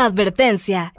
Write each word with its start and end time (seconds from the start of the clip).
Advertencia. 0.00 0.94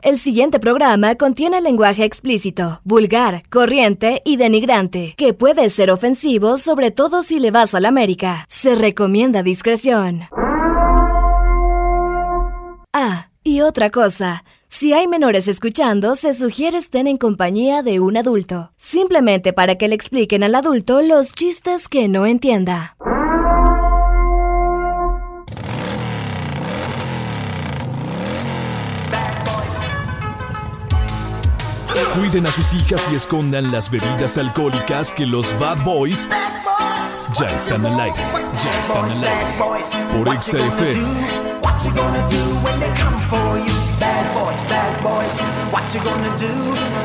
El 0.00 0.18
siguiente 0.18 0.58
programa 0.58 1.14
contiene 1.16 1.60
lenguaje 1.60 2.04
explícito, 2.04 2.80
vulgar, 2.84 3.42
corriente 3.50 4.22
y 4.24 4.38
denigrante, 4.38 5.12
que 5.18 5.34
puede 5.34 5.68
ser 5.68 5.90
ofensivo 5.90 6.56
sobre 6.56 6.90
todo 6.90 7.22
si 7.22 7.38
le 7.38 7.50
vas 7.50 7.74
a 7.74 7.80
la 7.80 7.88
América. 7.88 8.46
Se 8.48 8.74
recomienda 8.74 9.42
discreción. 9.42 10.22
Ah, 12.94 13.28
y 13.44 13.60
otra 13.60 13.90
cosa. 13.90 14.42
Si 14.68 14.94
hay 14.94 15.06
menores 15.06 15.48
escuchando, 15.48 16.14
se 16.14 16.32
sugiere 16.32 16.78
estén 16.78 17.08
en 17.08 17.18
compañía 17.18 17.82
de 17.82 18.00
un 18.00 18.16
adulto, 18.16 18.72
simplemente 18.78 19.52
para 19.52 19.76
que 19.76 19.88
le 19.88 19.94
expliquen 19.94 20.42
al 20.42 20.54
adulto 20.54 21.02
los 21.02 21.30
chistes 21.30 21.88
que 21.88 22.08
no 22.08 22.24
entienda. 22.24 22.96
Cuiden 32.18 32.48
a 32.48 32.50
sus 32.50 32.72
hijas 32.74 33.06
y 33.12 33.14
escondan 33.14 33.70
las 33.70 33.88
bebidas 33.88 34.38
alcohólicas 34.38 35.12
que 35.12 35.24
los 35.24 35.56
Bad 35.56 35.84
Boys 35.84 36.28
ya 37.38 37.48
están 37.54 37.86
al 37.86 38.00
aire. 38.00 38.16
Ya 38.64 38.80
están 38.80 39.04
al 39.04 39.22
aire. 39.22 39.46
Por 40.12 40.42
XFM. 40.42 41.00
What 41.62 41.78
you 41.84 41.92
gonna 41.94 42.28
do 42.28 42.56
when 42.64 42.80
they 42.80 42.90
come 42.98 43.22
for 43.30 43.58
you? 43.58 43.72
Bad 44.00 44.34
boys, 44.34 44.64
bad 44.68 45.00
boys. 45.00 45.38
What 45.70 45.94
you 45.94 46.00
gonna 46.02 46.36
do? 46.38 46.50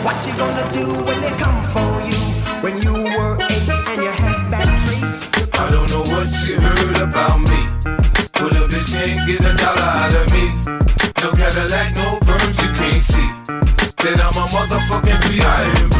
What 0.03 0.17
you 0.25 0.33
gonna 0.35 0.65
do 0.73 1.05
when 1.05 1.21
they 1.21 1.31
come 1.37 1.61
for 1.71 2.01
you? 2.01 2.17
When 2.63 2.81
you 2.81 2.93
were 2.93 3.37
eight 3.51 3.69
and 3.69 4.01
you 4.01 4.09
had 4.09 4.49
bad 4.49 4.65
traits. 4.65 5.29
I 5.53 5.69
don't 5.69 5.91
know 5.91 6.03
what 6.09 6.27
you 6.47 6.59
heard 6.59 6.97
about 7.03 7.39
me. 7.39 7.67
But 8.33 8.53
a 8.53 8.67
bitch 8.67 8.91
can't 8.91 9.27
get 9.27 9.41
a 9.41 9.53
dollar 9.57 9.79
out 9.79 10.15
of 10.15 10.33
me. 10.33 10.49
No 11.21 11.31
Cadillac, 11.33 11.93
no 11.93 12.17
perms, 12.21 12.61
you 12.63 12.73
can't 12.73 13.03
see. 13.03 13.43
That 14.03 14.19
I'm 14.19 14.37
a 14.37 14.47
motherfucking 14.49 15.29
B.I.M.B. 15.29 15.95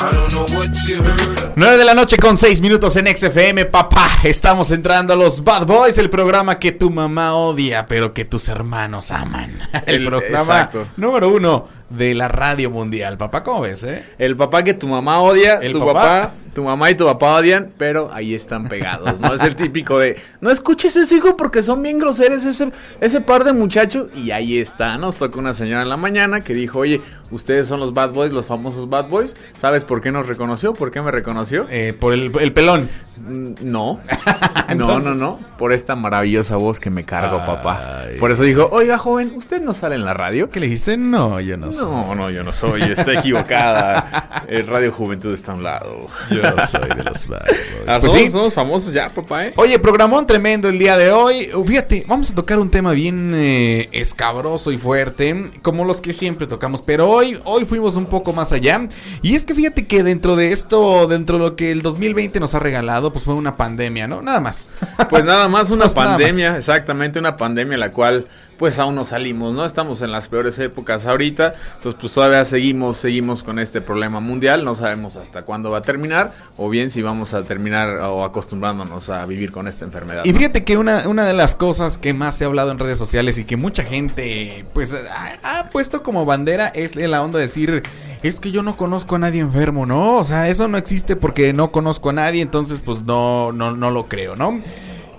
I 0.00 0.12
don't 0.12 0.32
know 0.32 0.46
what 0.56 0.68
you 0.86 1.02
heard. 1.02 1.52
9 1.56 1.76
de 1.76 1.84
la 1.84 1.94
noche 1.94 2.16
con 2.16 2.36
6 2.36 2.60
minutos 2.60 2.96
en 2.96 3.06
XFM, 3.08 3.64
papá. 3.64 4.08
Estamos 4.22 4.70
entrando 4.70 5.14
a 5.14 5.16
los 5.16 5.42
Bad 5.42 5.66
Boys, 5.66 5.98
el 5.98 6.08
programa 6.10 6.60
que 6.60 6.70
tu 6.70 6.90
mamá 6.90 7.34
odia, 7.34 7.86
pero 7.86 8.14
que 8.14 8.24
tus 8.24 8.48
hermanos 8.48 9.10
aman. 9.10 9.58
El, 9.86 9.96
El- 9.96 10.06
programa 10.06 10.38
exacto. 10.40 10.86
número 10.96 11.28
uno 11.28 11.66
de 11.90 12.14
la 12.14 12.28
radio 12.28 12.70
mundial. 12.70 13.16
Papá, 13.18 13.42
¿cómo 13.42 13.60
ves, 13.62 13.82
eh? 13.84 14.04
El 14.18 14.36
papá 14.36 14.62
que 14.62 14.74
tu 14.74 14.86
mamá 14.88 15.20
odia, 15.20 15.54
El 15.62 15.72
tu 15.72 15.80
papá. 15.80 15.92
papá. 15.92 16.32
tu 16.54 16.64
mamá 16.64 16.90
y 16.90 16.94
tu 16.96 17.04
papá 17.06 17.36
odian, 17.36 17.70
pero 17.78 18.10
ahí 18.12 18.34
están 18.34 18.68
pegados, 18.68 19.20
¿no? 19.20 19.32
Es 19.34 19.42
el 19.44 19.54
típico 19.54 19.98
de, 19.98 20.16
no 20.40 20.50
escuches 20.50 20.96
eso, 20.96 21.14
hijo, 21.14 21.36
porque 21.36 21.62
son 21.62 21.82
bien 21.82 21.98
groseros 21.98 22.44
ese, 22.44 22.70
ese 23.00 23.20
par 23.20 23.44
de 23.44 23.52
muchachos. 23.52 24.08
Y 24.14 24.32
ahí 24.32 24.58
está, 24.58 24.98
nos 24.98 25.16
tocó 25.16 25.38
una 25.38 25.54
señora 25.54 25.82
en 25.82 25.88
la 25.88 25.96
mañana 25.96 26.42
que 26.42 26.54
dijo, 26.54 26.80
oye, 26.80 27.00
ustedes 27.30 27.68
son 27.68 27.78
los 27.80 27.94
bad 27.94 28.10
boys, 28.10 28.32
los 28.32 28.46
famosos 28.46 28.90
bad 28.90 29.08
boys. 29.08 29.36
¿Sabes 29.56 29.84
por 29.84 30.00
qué 30.00 30.10
nos 30.10 30.26
reconoció? 30.26 30.74
¿Por 30.74 30.90
qué 30.90 31.00
me 31.00 31.10
reconoció? 31.12 31.66
Eh, 31.70 31.94
por 31.98 32.12
el, 32.12 32.32
el 32.40 32.52
pelón. 32.52 32.88
Mm, 33.26 33.52
No, 33.62 34.00
no, 34.76 34.98
no, 35.00 35.14
no. 35.14 35.38
Por 35.58 35.72
esta 35.72 35.94
maravillosa 35.94 36.56
voz 36.56 36.80
que 36.80 36.90
me 36.90 37.04
cargo, 37.04 37.38
papá. 37.46 38.02
Por 38.18 38.30
eso 38.32 38.42
dijo, 38.42 38.68
oiga, 38.72 38.98
joven, 38.98 39.32
¿usted 39.36 39.60
no 39.62 39.74
sale 39.74 39.94
en 39.94 40.04
la 40.04 40.12
radio? 40.14 40.50
¿Qué 40.50 40.60
le 40.60 40.66
dijiste? 40.66 40.96
No, 40.96 41.40
yo 41.40 41.56
no. 41.56 41.68
No, 41.86 42.14
no, 42.14 42.30
yo 42.30 42.42
no 42.42 42.52
soy, 42.52 42.82
está 42.82 43.12
equivocada. 43.14 44.44
El 44.48 44.66
Radio 44.66 44.92
Juventud 44.92 45.32
está 45.34 45.52
a 45.52 45.54
un 45.56 45.62
lado. 45.62 46.06
Yo 46.30 46.42
no 46.42 46.66
soy 46.66 46.88
de 46.96 47.04
los 47.04 47.26
Bad 47.26 47.40
Boys. 47.46 47.58
Ah, 47.86 47.98
Pues 48.00 48.12
somos, 48.12 48.26
sí. 48.26 48.28
somos 48.32 48.54
famosos 48.54 48.92
ya, 48.92 49.08
papá, 49.08 49.46
¿eh? 49.46 49.52
Oye, 49.56 49.78
programón 49.78 50.26
tremendo 50.26 50.68
el 50.68 50.78
día 50.78 50.96
de 50.96 51.10
hoy. 51.12 51.48
Fíjate, 51.66 52.04
vamos 52.08 52.30
a 52.30 52.34
tocar 52.34 52.58
un 52.58 52.70
tema 52.70 52.92
bien 52.92 53.32
eh, 53.34 53.88
escabroso 53.92 54.72
y 54.72 54.78
fuerte, 54.78 55.50
como 55.62 55.84
los 55.84 56.00
que 56.00 56.12
siempre 56.12 56.46
tocamos, 56.46 56.82
pero 56.82 57.08
hoy, 57.08 57.38
hoy 57.44 57.64
fuimos 57.64 57.96
un 57.96 58.06
poco 58.06 58.32
más 58.32 58.52
allá. 58.52 58.88
Y 59.22 59.34
es 59.34 59.44
que 59.44 59.54
fíjate 59.54 59.86
que 59.86 60.02
dentro 60.02 60.36
de 60.36 60.52
esto, 60.52 61.06
dentro 61.06 61.38
de 61.38 61.44
lo 61.44 61.56
que 61.56 61.72
el 61.72 61.82
2020 61.82 62.40
nos 62.40 62.54
ha 62.54 62.58
regalado, 62.58 63.12
pues 63.12 63.24
fue 63.24 63.34
una 63.34 63.56
pandemia, 63.56 64.06
¿no? 64.06 64.22
Nada 64.22 64.40
más. 64.40 64.70
Pues 65.10 65.24
nada 65.24 65.48
más 65.48 65.70
una 65.70 65.84
Pues 65.88 65.94
pandemia, 65.94 66.56
exactamente 66.56 67.18
una 67.18 67.36
pandemia 67.36 67.76
la 67.78 67.90
cual 67.92 68.26
pues 68.58 68.78
aún 68.78 68.94
no 68.96 69.04
salimos, 69.04 69.54
¿no? 69.54 69.64
Estamos 69.64 70.02
en 70.02 70.10
las 70.10 70.26
peores 70.28 70.58
épocas 70.58 71.06
ahorita, 71.06 71.54
entonces 71.76 72.00
pues 72.00 72.12
todavía 72.12 72.44
seguimos, 72.44 72.98
seguimos 72.98 73.42
con 73.42 73.58
este 73.58 73.80
problema 73.80 74.20
mundial, 74.20 74.64
no 74.64 74.74
sabemos 74.74 75.16
hasta 75.16 75.42
cuándo 75.42 75.70
va 75.70 75.78
a 75.78 75.82
terminar 75.82 76.32
o 76.56 76.68
bien 76.68 76.90
si 76.90 77.02
vamos 77.02 77.34
a 77.34 77.42
terminar 77.42 77.88
o 77.98 78.24
acostumbrándonos 78.24 79.10
a 79.10 79.24
vivir 79.26 79.52
con 79.52 79.68
esta 79.68 79.84
enfermedad. 79.84 80.24
Y 80.24 80.32
fíjate 80.32 80.64
que 80.64 80.76
una, 80.76 81.08
una 81.08 81.26
de 81.26 81.34
las 81.34 81.54
cosas 81.54 81.98
que 81.98 82.14
más 82.14 82.36
se 82.36 82.44
ha 82.44 82.46
hablado 82.46 82.70
en 82.70 82.78
redes 82.78 82.98
sociales 82.98 83.38
y 83.38 83.44
que 83.44 83.56
mucha 83.56 83.84
gente 83.84 84.64
pues 84.74 84.94
ha, 84.94 85.60
ha 85.60 85.70
puesto 85.70 86.02
como 86.02 86.24
bandera 86.24 86.68
es 86.68 86.96
la 86.96 87.22
onda 87.22 87.38
de 87.38 87.44
decir 87.44 87.82
es 88.22 88.40
que 88.40 88.50
yo 88.50 88.62
no 88.62 88.76
conozco 88.76 89.16
a 89.16 89.18
nadie 89.18 89.40
enfermo, 89.40 89.86
¿no? 89.86 90.16
O 90.16 90.24
sea, 90.24 90.48
eso 90.48 90.68
no 90.68 90.78
existe 90.78 91.16
porque 91.16 91.52
no 91.52 91.70
conozco 91.70 92.10
a 92.10 92.12
nadie, 92.12 92.42
entonces 92.42 92.80
pues 92.84 93.02
no, 93.02 93.52
no, 93.52 93.76
no 93.76 93.90
lo 93.90 94.08
creo, 94.08 94.34
¿no? 94.36 94.60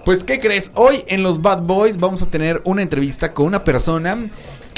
Pues, 0.06 0.24
¿qué 0.24 0.40
crees? 0.40 0.72
Hoy 0.76 1.04
en 1.08 1.24
los 1.24 1.42
Bad 1.42 1.62
Boys 1.62 2.00
vamos 2.00 2.24
a 2.24 2.26
tener 2.26 2.62
una 2.64 2.82
entrevista 2.82 3.34
con 3.34 3.46
una 3.46 3.64
persona 3.64 4.30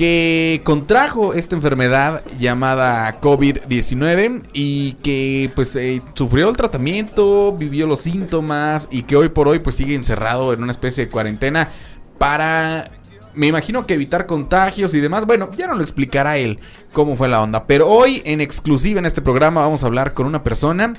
que 0.02 0.62
contrajo 0.64 1.36
esta 1.36 1.56
enfermedad 1.56 2.24
llamada 2.40 3.22
COVID-19 3.22 4.42
y 4.52 4.94
que 4.94 5.52
pues 5.54 5.76
eh, 5.76 6.02
sufrió 6.16 6.50
el 6.50 6.58
tratamiento, 6.58 7.56
vivió 7.56 7.86
los 7.86 8.00
síntomas 8.00 8.88
y 8.90 9.04
que 9.04 9.16
hoy 9.16 9.30
por 9.30 9.48
hoy 9.48 9.60
pues 9.60 9.76
sigue 9.76 9.94
encerrado 9.94 10.54
en 10.54 10.64
una 10.64 10.72
especie 10.72 11.06
de 11.06 11.12
cuarentena 11.12 11.70
para, 12.18 12.90
me 13.36 13.46
imagino 13.46 13.86
que 13.86 13.94
evitar 13.94 14.26
contagios 14.26 14.96
y 14.96 15.02
demás. 15.02 15.28
Bueno, 15.28 15.52
ya 15.56 15.68
no 15.68 15.76
lo 15.76 15.84
explicará 15.84 16.40
él 16.40 16.60
cómo 16.94 17.16
fue 17.16 17.30
la 17.30 17.40
onda, 17.40 17.68
pero 17.68 17.88
hoy 17.88 18.24
en 18.26 18.42
exclusiva 18.42 18.98
en 18.98 19.06
este 19.06 19.22
programa 19.22 19.62
vamos 19.62 19.84
a 19.84 19.86
hablar 19.86 20.16
con 20.16 20.26
una 20.26 20.44
persona 20.44 20.96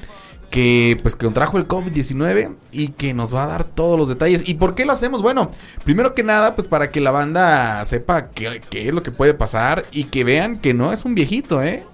que 0.52 0.98
pues 1.00 1.16
contrajo 1.16 1.56
el 1.56 1.66
COVID-19 1.66 2.56
y 2.72 2.88
que 2.88 3.14
nos 3.14 3.34
va 3.34 3.44
a 3.44 3.46
dar 3.46 3.64
todos 3.64 3.98
los 3.98 4.10
detalles. 4.10 4.46
¿Y 4.46 4.54
por 4.54 4.74
qué 4.74 4.84
lo 4.84 4.92
hacemos? 4.92 5.22
Bueno, 5.22 5.50
primero 5.82 6.14
que 6.14 6.22
nada, 6.22 6.54
pues 6.54 6.68
para 6.68 6.90
que 6.90 7.00
la 7.00 7.10
banda 7.10 7.82
sepa 7.86 8.28
qué, 8.28 8.60
qué 8.68 8.86
es 8.86 8.94
lo 8.94 9.02
que 9.02 9.10
puede 9.10 9.32
pasar 9.32 9.86
y 9.92 10.04
que 10.04 10.24
vean 10.24 10.58
que 10.58 10.74
no 10.74 10.92
es 10.92 11.06
un 11.06 11.14
viejito, 11.14 11.62
¿eh? 11.62 11.84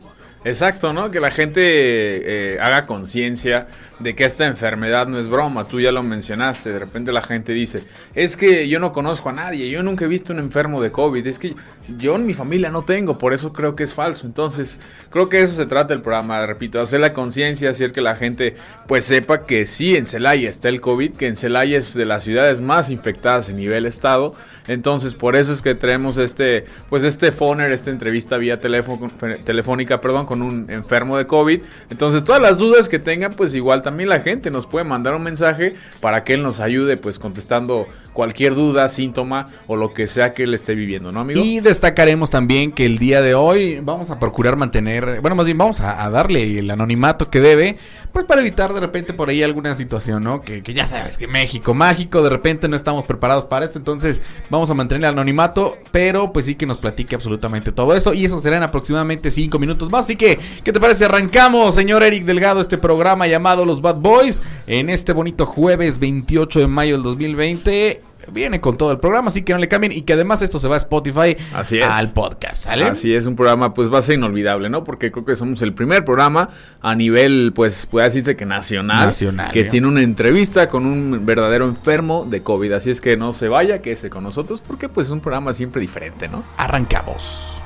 Exacto, 0.45 0.93
¿no? 0.93 1.11
Que 1.13 1.21
la 1.21 1.31
gente 1.31 1.61
eh, 1.63 2.59
haga 2.61 2.87
conciencia 2.87 3.69
de 3.99 4.15
que 4.15 4.25
esta 4.25 4.47
enfermedad 4.47 5.07
no 5.07 5.19
es 5.19 5.29
broma. 5.29 5.65
Tú 5.65 5.81
ya 5.81 5.93
lo 5.93 6.03
mencionaste. 6.03 6.73
De 6.73 6.79
repente 6.79 7.13
la 7.13 7.23
gente 7.23 7.53
dice, 7.53 7.85
es 8.15 8.37
que 8.37 8.69
yo 8.69 8.79
no 8.79 8.93
conozco 8.93 9.29
a 9.29 9.33
nadie, 9.33 9.71
yo 9.71 9.83
nunca 9.83 10.05
he 10.05 10.09
visto 10.09 10.33
un 10.33 10.39
enfermo 10.39 10.81
de 10.81 10.91
COVID. 10.91 11.27
Es 11.27 11.39
que 11.39 11.55
yo 11.99 12.17
en 12.17 12.27
mi 12.27 12.35
familia 12.35 12.71
no 12.71 12.83
tengo, 12.83 13.19
por 13.19 13.33
eso 13.33 13.53
creo 13.53 13.75
que 13.75 13.85
es 13.85 13.95
falso. 13.95 14.27
Entonces, 14.27 14.79
creo 15.11 15.29
que 15.29 15.43
eso 15.43 15.55
se 15.55 15.67
trata 15.67 15.95
el 15.95 16.03
programa, 16.03 16.45
repito, 16.47 16.81
hacer 16.81 17.01
la 17.01 17.13
conciencia, 17.13 17.71
hacer 17.71 17.93
que 17.93 18.01
la 18.01 18.17
gente 18.17 18.55
pues 18.87 19.05
sepa 19.05 19.47
que 19.47 19.67
sí, 19.67 19.97
en 19.97 20.07
Celaya 20.07 20.49
está 20.49 20.69
el 20.69 20.81
COVID, 20.81 21.13
que 21.13 21.27
en 21.27 21.37
Celaya 21.37 21.79
es 21.79 21.95
de 21.95 22.05
las 22.05 22.23
ciudades 22.23 22.61
más 22.61 22.91
infectadas 22.91 23.49
a 23.49 23.53
nivel 23.53 23.87
estado. 23.87 24.35
Entonces, 24.69 25.15
por 25.15 25.35
eso 25.35 25.53
es 25.53 25.63
que 25.63 25.75
traemos 25.75 26.19
este, 26.19 26.67
pues 26.91 27.03
este 27.03 27.33
phoner, 27.33 27.73
esta 27.73 27.91
entrevista 27.91 28.37
vía 28.37 28.61
telefónica, 28.61 30.01
perdón, 30.01 30.27
con 30.27 30.43
un 30.43 30.71
enfermo 30.71 31.17
de 31.17 31.27
COVID. 31.27 31.61
Entonces, 31.89 32.23
todas 32.23 32.43
las 32.43 32.59
dudas 32.59 32.89
que 32.89 32.99
tengan, 32.99 33.33
pues 33.33 33.55
igual 33.55 33.83
también 33.89 34.11
la 34.11 34.21
gente 34.21 34.51
nos 34.51 34.67
puede 34.67 34.85
mandar 34.85 35.15
un 35.15 35.23
mensaje 35.23 35.73
para 36.03 36.23
que 36.23 36.35
él 36.35 36.43
nos 36.43 36.61
ayude, 36.61 36.99
pues 36.99 37.19
contestando 37.19 37.87
cualquier 38.13 38.55
duda, 38.55 38.87
síntoma 38.91 39.49
o 39.67 39.77
lo 39.77 39.95
que 39.95 40.09
sea 40.09 40.35
que 40.35 40.43
él 40.43 40.53
esté 40.53 40.75
viviendo, 40.75 41.11
¿no, 41.11 41.21
amigo? 41.21 41.41
Y 41.43 41.61
destacaremos 41.61 42.29
también 42.29 42.73
que 42.73 42.85
el 42.85 42.99
día 42.99 43.23
de 43.23 43.35
hoy 43.35 43.81
vamos 43.83 44.11
a 44.11 44.19
procurar 44.19 44.57
mantener, 44.57 45.23
bueno, 45.23 45.37
más 45.37 45.47
bien 45.47 45.57
vamos 45.57 45.81
a, 45.81 46.05
a 46.05 46.11
darle 46.11 46.59
el 46.59 46.71
anonimato 46.71 47.31
que 47.31 47.41
debe, 47.41 47.79
pues 48.13 48.25
para 48.25 48.41
evitar 48.41 48.73
de 48.73 48.81
repente 48.81 49.13
por 49.13 49.29
ahí 49.29 49.43
alguna 49.43 49.75
situación, 49.75 50.23
¿no? 50.23 50.43
Que, 50.43 50.63
que 50.63 50.75
ya 50.75 50.87
sabes 50.87 51.19
que 51.19 51.29
México, 51.29 51.75
mágico, 51.75 52.23
de 52.23 52.31
repente 52.31 52.69
no 52.69 52.77
estamos 52.77 53.05
preparados 53.05 53.45
para 53.45 53.65
esto, 53.65 53.79
entonces 53.79 54.23
vamos 54.51 54.71
a 54.71 54.75
mantener 54.75 55.05
el 55.05 55.11
anonimato, 55.11 55.77
pero 55.91 56.33
pues 56.33 56.47
sí 56.47 56.55
que 56.55 56.67
nos 56.67 56.79
platique 56.79 57.15
absolutamente 57.15 57.73
todo 57.73 57.95
eso 57.95 58.15
y 58.15 58.25
eso 58.25 58.41
será 58.41 58.57
en 58.57 58.63
aproximadamente 58.63 59.31
cinco 59.31 59.59
minutos 59.59 59.91
más, 59.91 60.05
así 60.05 60.17
que, 60.17 60.39
¿qué 60.65 60.73
te 60.73 60.81
parece? 60.81 61.05
Arrancamos, 61.05 61.75
señor 61.75 62.03
Eric 62.03 62.25
Delgado, 62.25 62.61
este 62.61 62.79
programa 62.79 63.27
llamado 63.27 63.65
Los 63.65 63.81
Bad 63.81 63.97
Boys 63.97 64.41
en 64.67 64.91
este 64.91 65.13
bonito 65.13 65.47
jueves 65.47 65.99
28 65.99 66.61
de 66.61 66.67
mayo 66.67 66.95
del 66.95 67.03
2020. 67.03 68.08
Viene 68.33 68.61
con 68.61 68.77
todo 68.77 68.93
el 68.93 68.99
programa, 68.99 69.29
así 69.29 69.43
que 69.43 69.53
no 69.53 69.59
le 69.59 69.69
cambien. 69.69 69.93
Y 69.93 70.03
que 70.03 70.13
además 70.15 70.43
esto 70.43 70.59
se 70.59 70.69
va 70.69 70.75
a 70.75 70.79
Spotify 70.79 71.37
Así 71.55 71.79
es. 71.79 71.87
al 71.87 72.13
podcast, 72.13 72.65
¿sale? 72.65 72.85
Así 72.85 73.15
es, 73.15 73.27
un 73.27 73.37
programa 73.37 73.75
pues 73.75 73.93
va 73.93 73.99
a 73.99 74.03
ser 74.03 74.17
inolvidable, 74.17 74.69
¿no? 74.71 74.85
Porque 74.85 75.11
creo 75.11 75.25
que 75.25 75.37
somos 75.37 75.63
el 75.63 75.75
primer 75.75 76.05
programa 76.05 76.49
a 76.81 76.95
nivel, 76.95 77.53
pues 77.55 77.87
puede 77.87 78.07
decirse 78.07 78.37
que 78.37 78.47
nacional, 78.47 79.07
Nacional, 79.07 79.51
que 79.53 79.61
¿eh? 79.61 79.65
tiene 79.65 79.87
una 79.87 80.03
entrevista 80.03 80.69
con 80.69 80.87
un 80.87 81.25
verdadero 81.25 81.67
enfermo 81.67 82.27
de 82.29 82.43
COVID. 82.43 82.73
Así 82.73 82.91
es 82.91 83.01
que 83.01 83.17
no 83.17 83.33
se 83.33 83.49
vaya, 83.49 83.81
quédese 83.83 84.11
con 84.11 84.25
nosotros 84.25 84.61
porque 84.61 84.89
pues 84.89 85.09
es 85.09 85.11
un 85.13 85.21
programa 85.21 85.53
siempre 85.53 85.81
diferente, 85.81 86.29
¿no? 86.29 86.45
Arrancamos. 86.57 87.63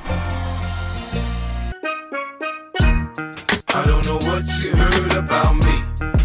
I 3.75 3.87
don't 3.87 4.05
know 4.05 4.19
what 4.19 4.43
you 4.61 4.69
heard 4.71 5.13
about 5.13 5.55
me. 5.55 6.22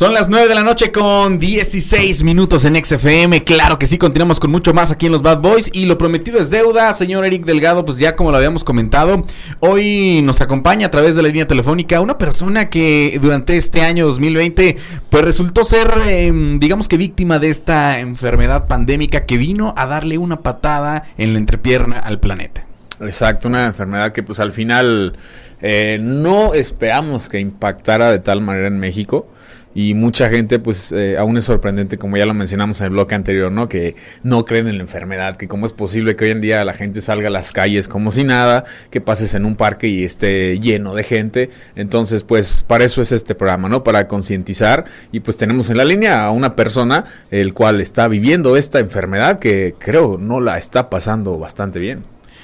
Son 0.00 0.14
las 0.14 0.30
9 0.30 0.48
de 0.48 0.54
la 0.54 0.64
noche 0.64 0.92
con 0.92 1.38
16 1.38 2.22
minutos 2.22 2.64
en 2.64 2.74
XFM. 2.82 3.44
Claro 3.44 3.78
que 3.78 3.86
sí, 3.86 3.98
continuamos 3.98 4.40
con 4.40 4.50
mucho 4.50 4.72
más 4.72 4.90
aquí 4.90 5.04
en 5.04 5.12
los 5.12 5.20
Bad 5.20 5.42
Boys. 5.42 5.68
Y 5.74 5.84
lo 5.84 5.98
prometido 5.98 6.40
es 6.40 6.48
deuda, 6.48 6.90
señor 6.94 7.26
Eric 7.26 7.44
Delgado. 7.44 7.84
Pues 7.84 7.98
ya 7.98 8.16
como 8.16 8.30
lo 8.30 8.38
habíamos 8.38 8.64
comentado, 8.64 9.26
hoy 9.58 10.22
nos 10.22 10.40
acompaña 10.40 10.86
a 10.86 10.90
través 10.90 11.16
de 11.16 11.22
la 11.22 11.28
línea 11.28 11.46
telefónica 11.46 12.00
una 12.00 12.16
persona 12.16 12.70
que 12.70 13.18
durante 13.20 13.58
este 13.58 13.82
año 13.82 14.06
2020, 14.06 14.78
pues 15.10 15.22
resultó 15.22 15.64
ser, 15.64 15.92
eh, 16.06 16.32
digamos 16.58 16.88
que 16.88 16.96
víctima 16.96 17.38
de 17.38 17.50
esta 17.50 17.98
enfermedad 18.00 18.68
pandémica 18.68 19.26
que 19.26 19.36
vino 19.36 19.74
a 19.76 19.86
darle 19.86 20.16
una 20.16 20.40
patada 20.40 21.04
en 21.18 21.34
la 21.34 21.38
entrepierna 21.40 21.98
al 21.98 22.20
planeta. 22.20 22.64
Exacto, 23.02 23.48
una 23.48 23.66
enfermedad 23.66 24.14
que 24.14 24.22
pues 24.22 24.40
al 24.40 24.52
final 24.52 25.18
eh, 25.60 25.98
no 26.00 26.54
esperamos 26.54 27.28
que 27.28 27.38
impactara 27.38 28.10
de 28.10 28.18
tal 28.20 28.40
manera 28.40 28.68
en 28.68 28.78
México 28.78 29.28
y 29.74 29.94
mucha 29.94 30.28
gente 30.28 30.58
pues 30.58 30.90
eh, 30.92 31.16
aún 31.16 31.36
es 31.36 31.44
sorprendente 31.44 31.96
como 31.96 32.16
ya 32.16 32.26
lo 32.26 32.34
mencionamos 32.34 32.80
en 32.80 32.86
el 32.86 32.90
bloque 32.90 33.14
anterior 33.14 33.52
no 33.52 33.68
que 33.68 33.94
no 34.24 34.44
creen 34.44 34.66
en 34.66 34.76
la 34.76 34.82
enfermedad 34.82 35.36
que 35.36 35.46
cómo 35.46 35.64
es 35.66 35.72
posible 35.72 36.16
que 36.16 36.24
hoy 36.24 36.30
en 36.32 36.40
día 36.40 36.64
la 36.64 36.74
gente 36.74 37.00
salga 37.00 37.28
a 37.28 37.30
las 37.30 37.52
calles 37.52 37.86
como 37.86 38.10
si 38.10 38.24
nada 38.24 38.64
que 38.90 39.00
pases 39.00 39.34
en 39.34 39.44
un 39.44 39.54
parque 39.54 39.86
y 39.86 40.04
esté 40.04 40.58
lleno 40.58 40.94
de 40.94 41.04
gente. 41.04 41.50
Entonces 41.76 42.24
pues 42.24 42.64
para 42.64 42.84
eso 42.84 43.00
es 43.00 43.12
este 43.12 43.34
programa 43.34 43.68
no 43.68 43.84
para 43.84 44.08
concientizar 44.08 44.86
y 45.12 45.20
pues 45.20 45.36
tenemos 45.36 45.70
en 45.70 45.76
la 45.76 45.84
línea 45.84 46.24
a 46.24 46.30
una 46.30 46.56
persona 46.56 47.04
el 47.30 47.54
cual 47.54 47.80
está 47.80 48.08
viviendo 48.08 48.56
esta 48.56 48.80
enfermedad 48.80 49.38
que 49.38 49.74
creo 49.78 50.18
no 50.18 50.40
la 50.40 50.58
está 50.58 50.90
pasando 50.90 51.38
bastante 51.38 51.78
bien. 51.78 52.02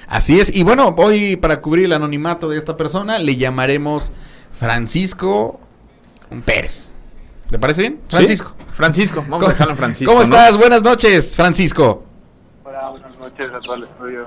Así 0.09 0.39
es, 0.39 0.55
y 0.55 0.63
bueno, 0.63 0.95
hoy 0.97 1.35
para 1.35 1.61
cubrir 1.61 1.87
el 1.87 1.93
anonimato 1.93 2.49
de 2.49 2.59
esta 2.59 2.77
persona 2.77 3.19
le 3.19 3.35
llamaremos 3.37 4.13
Francisco 4.53 5.59
Pérez. 6.45 6.96
¿Te 7.51 7.59
parece 7.59 7.83
bien? 7.83 8.01
Francisco. 8.09 8.55
Francisco, 8.75 9.25
vamos 9.29 9.47
a 9.47 9.51
dejarlo 9.51 9.73
en 9.73 9.79
Francisco. 9.79 10.11
¿Cómo 10.13 10.25
¿no? 10.27 10.35
estás? 10.37 10.57
Buenas 10.57 10.83
noches, 10.83 11.37
Francisco. 11.37 12.05
Hola, 12.65 12.91
buenas 12.91 13.17
noches 13.19 13.49
a 13.55 13.61
todo 13.61 13.75
el 13.75 13.85
estudio. 13.85 14.27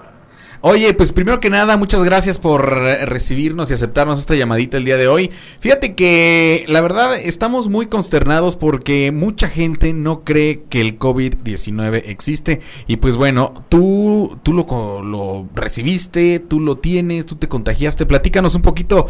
Oye, 0.61 0.93
pues 0.93 1.13
primero 1.13 1.39
que 1.39 1.49
nada, 1.49 1.77
muchas 1.77 2.03
gracias 2.03 2.37
por 2.37 2.67
recibirnos 2.69 3.71
y 3.71 3.75
aceptarnos 3.75 4.19
esta 4.19 4.35
llamadita 4.35 4.75
el 4.75 4.83
día 4.83 4.97
de 4.97 5.07
hoy. 5.07 5.31
Fíjate 5.61 5.95
que 5.95 6.65
la 6.67 6.81
verdad 6.81 7.15
estamos 7.15 7.69
muy 7.69 7.85
consternados 7.87 8.57
porque 8.57 9.11
mucha 9.13 9.47
gente 9.47 9.93
no 9.93 10.25
cree 10.25 10.63
que 10.69 10.81
el 10.81 10.99
COVID-19 10.99 12.01
existe. 12.07 12.59
Y 12.87 12.97
pues 12.97 13.15
bueno, 13.15 13.53
tú, 13.69 14.37
tú 14.43 14.51
lo, 14.51 14.65
co- 14.67 15.01
lo 15.01 15.47
recibiste, 15.55 16.39
tú 16.39 16.59
lo 16.59 16.77
tienes, 16.77 17.25
tú 17.25 17.35
te 17.35 17.47
contagiaste. 17.47 18.05
Platícanos 18.05 18.53
un 18.55 18.61
poquito 18.61 19.07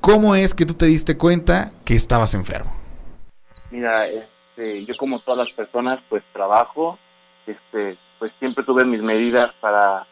cómo 0.00 0.34
es 0.34 0.54
que 0.54 0.64
tú 0.64 0.72
te 0.74 0.86
diste 0.86 1.18
cuenta 1.18 1.72
que 1.84 1.94
estabas 1.94 2.32
enfermo. 2.32 2.72
Mira, 3.70 4.06
este, 4.08 4.84
yo 4.84 4.96
como 4.96 5.20
todas 5.20 5.46
las 5.48 5.56
personas, 5.56 6.00
pues 6.08 6.22
trabajo, 6.32 6.98
este, 7.46 7.98
pues 8.18 8.32
siempre 8.38 8.64
tuve 8.64 8.84
mis 8.84 9.02
medidas 9.02 9.52
para 9.60 10.06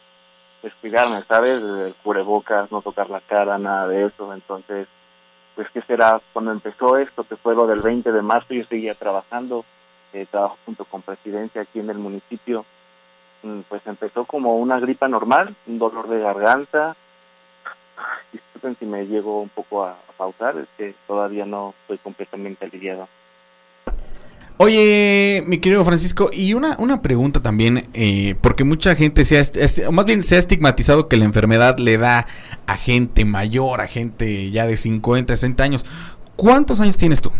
pues, 0.60 0.72
cuidarme, 0.80 1.22
¿sabes? 1.28 1.62
El 1.62 1.94
cubrebocas, 2.02 2.70
no 2.72 2.82
tocar 2.82 3.10
la 3.10 3.20
cara, 3.20 3.58
nada 3.58 3.86
de 3.88 4.06
eso. 4.06 4.32
Entonces, 4.32 4.88
pues 5.54 5.68
qué 5.72 5.82
será 5.82 6.20
cuando 6.32 6.52
empezó 6.52 6.98
esto, 6.98 7.24
que 7.24 7.36
fue 7.36 7.54
lo 7.54 7.66
del 7.66 7.80
20 7.80 8.10
de 8.10 8.22
marzo, 8.22 8.54
yo 8.54 8.64
seguía 8.64 8.94
trabajando, 8.94 9.64
eh, 10.12 10.26
trabajo 10.30 10.58
junto 10.64 10.84
con 10.84 11.02
presidencia 11.02 11.62
aquí 11.62 11.78
en 11.80 11.90
el 11.90 11.98
municipio. 11.98 12.64
Mm, 13.42 13.60
Pues 13.68 13.86
empezó 13.86 14.24
como 14.24 14.56
una 14.56 14.80
gripa 14.80 15.06
normal, 15.08 15.54
un 15.66 15.78
dolor 15.78 16.08
de 16.08 16.18
garganta. 16.20 16.96
Disculpen 18.32 18.76
si 18.78 18.86
me 18.86 19.06
llego 19.06 19.40
un 19.40 19.48
poco 19.50 19.84
a, 19.84 19.92
a 19.92 20.12
pausar, 20.16 20.56
es 20.58 20.68
que 20.76 20.94
todavía 21.06 21.46
no 21.46 21.74
estoy 21.82 21.98
completamente 21.98 22.64
aliviado. 22.64 23.08
Oye, 24.56 25.42
mi 25.48 25.58
querido 25.58 25.84
Francisco, 25.84 26.30
y 26.32 26.54
una, 26.54 26.76
una 26.78 27.02
pregunta 27.02 27.42
también, 27.42 27.88
eh, 27.92 28.36
porque 28.40 28.62
mucha 28.62 28.94
gente 28.94 29.24
se 29.24 29.36
ha, 29.36 29.40
est- 29.40 29.56
est- 29.56 29.84
o 29.86 29.90
más 29.90 30.04
bien 30.06 30.22
se 30.22 30.36
ha 30.36 30.38
estigmatizado 30.38 31.08
que 31.08 31.16
la 31.16 31.24
enfermedad 31.24 31.76
le 31.78 31.98
da 31.98 32.26
a 32.68 32.76
gente 32.76 33.24
mayor, 33.24 33.80
a 33.80 33.88
gente 33.88 34.50
ya 34.52 34.66
de 34.66 34.76
50, 34.76 35.34
60 35.34 35.64
años. 35.64 35.84
¿Cuántos 36.36 36.80
años 36.80 36.96
tienes 36.96 37.20
tú? 37.20 37.32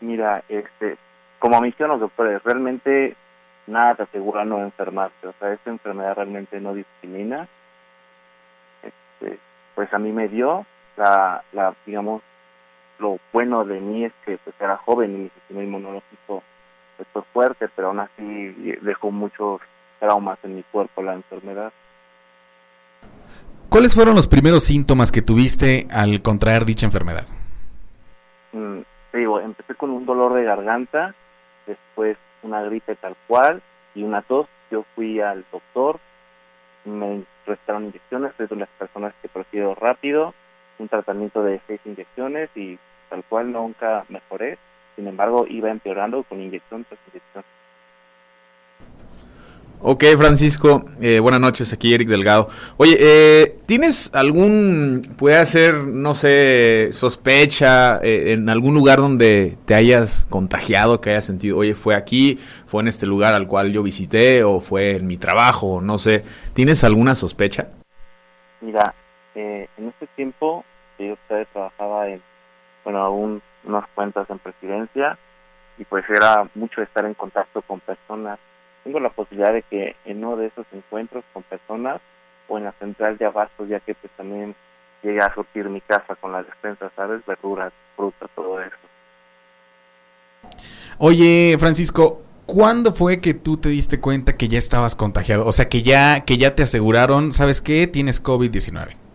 Mira, 0.00 0.42
este, 0.48 0.98
como 1.38 1.60
mencionan 1.60 2.00
los 2.00 2.08
doctores, 2.10 2.42
realmente 2.42 3.16
nada 3.68 3.94
te 3.94 4.02
asegura 4.04 4.44
no 4.44 4.58
enfermarte. 4.58 5.28
O 5.28 5.34
sea, 5.38 5.52
esta 5.52 5.70
enfermedad 5.70 6.16
realmente 6.16 6.60
no 6.60 6.74
discrimina. 6.74 7.48
Este, 8.82 9.38
pues 9.76 9.92
a 9.94 9.98
mí 9.98 10.10
me 10.10 10.26
dio 10.28 10.66
la, 10.96 11.42
la, 11.52 11.74
digamos, 11.86 12.22
lo 12.98 13.18
bueno 13.32 13.64
de 13.64 13.80
mí 13.80 14.04
es 14.04 14.12
que 14.24 14.38
pues 14.38 14.54
era 14.60 14.76
joven 14.78 15.14
y 15.14 15.18
mi 15.18 15.28
sistema 15.30 15.62
inmunológico 15.62 16.42
pues, 16.96 17.08
fue 17.12 17.22
fuerte, 17.32 17.68
pero 17.74 17.88
aún 17.88 18.00
así 18.00 18.54
dejó 18.82 19.10
muchos 19.10 19.60
traumas 19.98 20.38
en 20.42 20.56
mi 20.56 20.62
cuerpo 20.64 21.02
la 21.02 21.14
enfermedad. 21.14 21.72
¿Cuáles 23.68 23.94
fueron 23.94 24.14
los 24.14 24.28
primeros 24.28 24.64
síntomas 24.64 25.12
que 25.12 25.22
tuviste 25.22 25.86
al 25.90 26.22
contraer 26.22 26.64
dicha 26.64 26.86
enfermedad? 26.86 27.26
Mm, 28.52 28.80
te 29.10 29.18
digo, 29.18 29.40
empecé 29.40 29.74
con 29.74 29.90
un 29.90 30.06
dolor 30.06 30.34
de 30.34 30.44
garganta, 30.44 31.14
después 31.66 32.16
una 32.42 32.62
gripe 32.62 32.94
tal 32.96 33.16
cual 33.26 33.62
y 33.94 34.02
una 34.02 34.22
tos. 34.22 34.46
Yo 34.70 34.84
fui 34.94 35.20
al 35.20 35.44
doctor, 35.52 36.00
me 36.84 37.24
recetaron 37.44 37.84
inyecciones, 37.84 38.32
soy 38.36 38.46
de 38.46 38.56
las 38.56 38.68
personas 38.70 39.12
que 39.22 39.28
prefiero 39.28 39.74
rápido, 39.74 40.34
un 40.78 40.88
tratamiento 40.88 41.42
de 41.42 41.60
seis 41.66 41.80
inyecciones 41.84 42.50
y 42.54 42.78
tal 43.10 43.24
cual 43.24 43.52
nunca 43.52 44.04
mejoré. 44.08 44.58
Sin 44.96 45.06
embargo, 45.06 45.46
iba 45.48 45.70
empeorando 45.70 46.22
con 46.24 46.40
inyección 46.40 46.84
tras 46.84 47.00
inyección. 47.10 47.44
Ok, 49.78 50.04
Francisco, 50.16 50.86
eh, 51.02 51.20
buenas 51.20 51.40
noches, 51.40 51.70
aquí 51.72 51.92
Eric 51.92 52.08
Delgado. 52.08 52.48
Oye, 52.78 52.96
eh, 52.98 53.58
¿tienes 53.66 54.10
algún, 54.14 55.02
puede 55.18 55.44
ser, 55.44 55.74
no 55.74 56.14
sé, 56.14 56.88
sospecha 56.92 58.00
eh, 58.02 58.32
en 58.32 58.48
algún 58.48 58.74
lugar 58.74 58.98
donde 58.98 59.58
te 59.66 59.74
hayas 59.74 60.26
contagiado, 60.30 61.02
que 61.02 61.10
hayas 61.10 61.26
sentido, 61.26 61.58
oye, 61.58 61.74
fue 61.74 61.94
aquí, 61.94 62.38
fue 62.66 62.80
en 62.80 62.88
este 62.88 63.04
lugar 63.04 63.34
al 63.34 63.46
cual 63.46 63.70
yo 63.70 63.82
visité, 63.82 64.44
o 64.44 64.60
fue 64.60 64.96
en 64.96 65.06
mi 65.06 65.18
trabajo, 65.18 65.82
no 65.82 65.98
sé, 65.98 66.24
¿tienes 66.54 66.82
alguna 66.82 67.14
sospecha? 67.14 67.68
Mira, 68.62 68.94
eh, 69.36 69.68
en 69.76 69.88
este 69.88 70.06
tiempo 70.16 70.64
que 70.96 71.08
yo 71.08 71.16
trabajaba 71.52 72.08
en, 72.08 72.22
bueno, 72.84 73.00
aún 73.00 73.42
unas 73.64 73.86
cuentas 73.94 74.28
en 74.30 74.38
presidencia 74.38 75.18
y 75.76 75.84
pues 75.84 76.04
era 76.08 76.48
mucho 76.54 76.80
estar 76.80 77.04
en 77.04 77.12
contacto 77.12 77.60
con 77.60 77.80
personas. 77.80 78.38
Tengo 78.82 78.98
la 78.98 79.10
posibilidad 79.10 79.52
de 79.52 79.62
que 79.62 79.94
en 80.06 80.24
uno 80.24 80.36
de 80.36 80.46
esos 80.46 80.66
encuentros 80.72 81.22
con 81.34 81.42
personas 81.42 82.00
o 82.48 82.56
en 82.56 82.64
la 82.64 82.72
central 82.72 83.18
de 83.18 83.26
abastos, 83.26 83.68
ya 83.68 83.80
que 83.80 83.94
pues 83.94 84.10
también 84.16 84.54
llegué 85.02 85.20
a 85.20 85.34
surtir 85.34 85.68
mi 85.68 85.82
casa 85.82 86.14
con 86.14 86.32
las 86.32 86.46
despensas, 86.46 86.90
¿sabes? 86.96 87.20
Verduras, 87.26 87.74
fruta, 87.94 88.28
todo 88.34 88.62
eso. 88.62 88.76
Oye, 90.96 91.56
Francisco, 91.58 92.22
¿cuándo 92.46 92.94
fue 92.94 93.20
que 93.20 93.34
tú 93.34 93.58
te 93.58 93.68
diste 93.68 94.00
cuenta 94.00 94.38
que 94.38 94.48
ya 94.48 94.58
estabas 94.58 94.96
contagiado? 94.96 95.44
O 95.46 95.52
sea, 95.52 95.68
que 95.68 95.82
ya, 95.82 96.20
que 96.20 96.38
ya 96.38 96.54
te 96.54 96.62
aseguraron, 96.62 97.32
¿sabes 97.32 97.60
qué? 97.60 97.86
Tienes 97.86 98.24
COVID-19. 98.24 99.05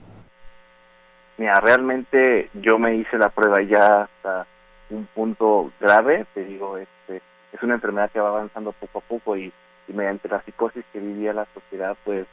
Mira, 1.41 1.59
realmente 1.59 2.51
yo 2.53 2.77
me 2.77 2.93
hice 2.97 3.17
la 3.17 3.29
prueba 3.29 3.63
ya 3.63 4.03
hasta 4.03 4.45
un 4.91 5.07
punto 5.07 5.71
grave, 5.79 6.27
te 6.35 6.45
digo, 6.45 6.77
este, 6.77 7.19
es 7.51 7.63
una 7.63 7.73
enfermedad 7.73 8.11
que 8.11 8.19
va 8.19 8.27
avanzando 8.29 8.71
poco 8.73 8.99
a 8.99 9.01
poco 9.01 9.35
y, 9.35 9.51
mediante 9.87 10.29
la 10.29 10.43
psicosis 10.43 10.85
que 10.93 10.99
vivía 10.99 11.33
la 11.33 11.47
sociedad, 11.51 11.97
pues, 12.05 12.27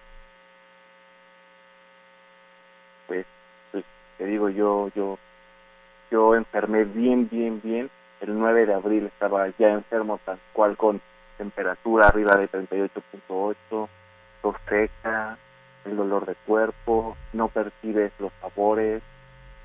pues, 3.07 3.25
pues, 3.73 3.83
te 4.19 4.27
digo, 4.27 4.51
yo, 4.51 4.91
yo, 4.95 5.19
yo 6.11 6.35
enfermé 6.35 6.85
bien, 6.85 7.31
bien, 7.31 7.63
bien. 7.65 7.91
El 8.21 8.39
9 8.39 8.67
de 8.67 8.75
abril 8.75 9.07
estaba 9.07 9.49
ya 9.59 9.71
enfermo 9.71 10.21
tal 10.23 10.39
cual 10.53 10.77
con 10.77 11.01
temperatura 11.39 12.09
arriba 12.09 12.37
de 12.37 12.51
38.8, 12.51 13.89
tos 14.43 14.57
seca, 14.69 15.39
el 15.89 15.97
dolor 15.97 16.27
de 16.27 16.35
cuerpo, 16.47 17.17
no 17.33 17.49
percibes 17.49 18.13
los 18.19 18.33
sabores. 18.41 19.03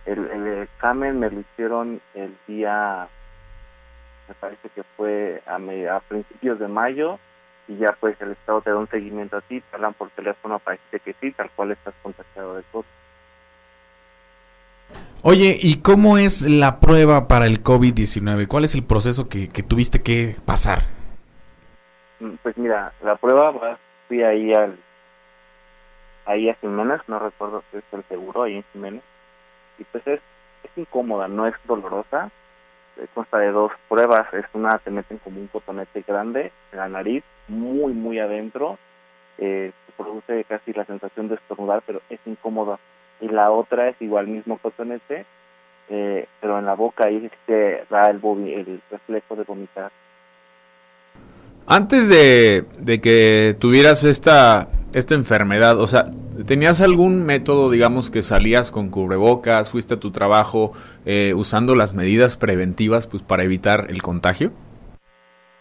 El, 0.05 0.25
el 0.31 0.63
examen 0.63 1.19
me 1.19 1.29
lo 1.29 1.39
hicieron 1.39 2.01
el 2.13 2.35
día, 2.47 3.07
me 4.27 4.33
parece 4.35 4.69
que 4.69 4.83
fue 4.97 5.41
a, 5.45 5.59
me- 5.59 5.87
a 5.87 5.99
principios 6.01 6.59
de 6.59 6.67
mayo, 6.67 7.19
y 7.67 7.77
ya 7.77 7.95
pues 7.99 8.19
el 8.21 8.31
Estado 8.31 8.61
te 8.61 8.69
da 8.71 8.77
un 8.77 8.89
seguimiento 8.89 9.37
a 9.37 9.41
ti, 9.41 9.61
te 9.61 9.75
hablan 9.75 9.93
por 9.93 10.09
teléfono 10.11 10.59
para 10.59 10.77
decirte 10.77 10.99
que 10.99 11.15
sí, 11.21 11.31
tal 11.33 11.49
cual 11.51 11.71
estás 11.71 11.93
contagiado 12.03 12.55
de 12.57 12.63
COVID. 12.71 12.85
Oye, 15.25 15.55
¿y 15.61 15.79
cómo 15.79 16.17
es 16.17 16.41
la 16.51 16.81
prueba 16.81 17.29
para 17.29 17.45
el 17.45 17.63
COVID-19? 17.63 18.47
¿Cuál 18.47 18.65
es 18.65 18.75
el 18.75 18.83
proceso 18.83 19.29
que, 19.29 19.47
que 19.47 19.63
tuviste 19.63 20.01
que 20.03 20.35
pasar? 20.45 20.79
Mm, 22.19 22.33
Pues 22.43 22.57
mira, 22.57 22.91
la 23.01 23.15
prueba 23.15 23.77
fui 24.09 24.21
ahí 24.21 24.51
al 24.53 24.77
ahí 26.25 26.49
a 26.49 26.55
Jiménez, 26.55 27.01
no 27.07 27.19
recuerdo 27.19 27.63
si 27.71 27.77
es 27.77 27.83
el 27.91 28.03
seguro, 28.05 28.43
ahí 28.43 28.55
en 28.55 28.65
Jiménez, 28.73 29.03
y 29.79 29.83
pues 29.85 30.05
es, 30.07 30.19
es 30.63 30.77
incómoda, 30.77 31.27
no 31.27 31.47
es 31.47 31.55
dolorosa, 31.65 32.31
eh, 32.97 33.07
consta 33.13 33.39
de 33.39 33.51
dos 33.51 33.71
pruebas. 33.89 34.31
Es 34.33 34.45
una, 34.53 34.77
te 34.79 34.91
meten 34.91 35.17
como 35.19 35.39
un 35.39 35.47
cotonete 35.47 36.03
grande 36.07 36.51
en 36.71 36.77
la 36.77 36.89
nariz, 36.89 37.23
muy, 37.47 37.93
muy 37.93 38.19
adentro. 38.19 38.77
Eh, 39.37 39.71
produce 39.97 40.43
casi 40.45 40.73
la 40.73 40.85
sensación 40.85 41.27
de 41.27 41.35
estornudar, 41.35 41.83
pero 41.85 42.01
es 42.09 42.19
incómodo. 42.25 42.79
Y 43.21 43.27
la 43.27 43.51
otra 43.51 43.89
es 43.89 44.01
igual 44.01 44.27
mismo 44.27 44.57
cotonete, 44.57 45.25
eh, 45.89 46.27
pero 46.41 46.59
en 46.59 46.65
la 46.65 46.73
boca 46.73 47.05
ahí 47.05 47.29
te 47.45 47.85
da 47.89 48.09
el, 48.09 48.19
el 48.23 48.81
reflejo 48.89 49.35
de 49.35 49.43
vomitar. 49.43 49.91
Antes 51.65 52.09
de, 52.09 52.65
de, 52.79 52.99
que 52.99 53.55
tuvieras 53.59 54.03
esta, 54.03 54.67
esta 54.93 55.15
enfermedad, 55.15 55.79
o 55.79 55.87
sea, 55.87 56.05
¿tenías 56.45 56.81
algún 56.81 57.25
método, 57.25 57.69
digamos, 57.69 58.11
que 58.11 58.21
salías 58.21 58.71
con 58.71 58.89
cubrebocas, 58.89 59.71
fuiste 59.71 59.95
a 59.95 59.99
tu 59.99 60.11
trabajo 60.11 60.71
eh, 61.05 61.33
usando 61.35 61.75
las 61.75 61.93
medidas 61.93 62.37
preventivas 62.37 63.07
pues 63.07 63.23
para 63.23 63.43
evitar 63.43 63.87
el 63.89 64.01
contagio? 64.01 64.51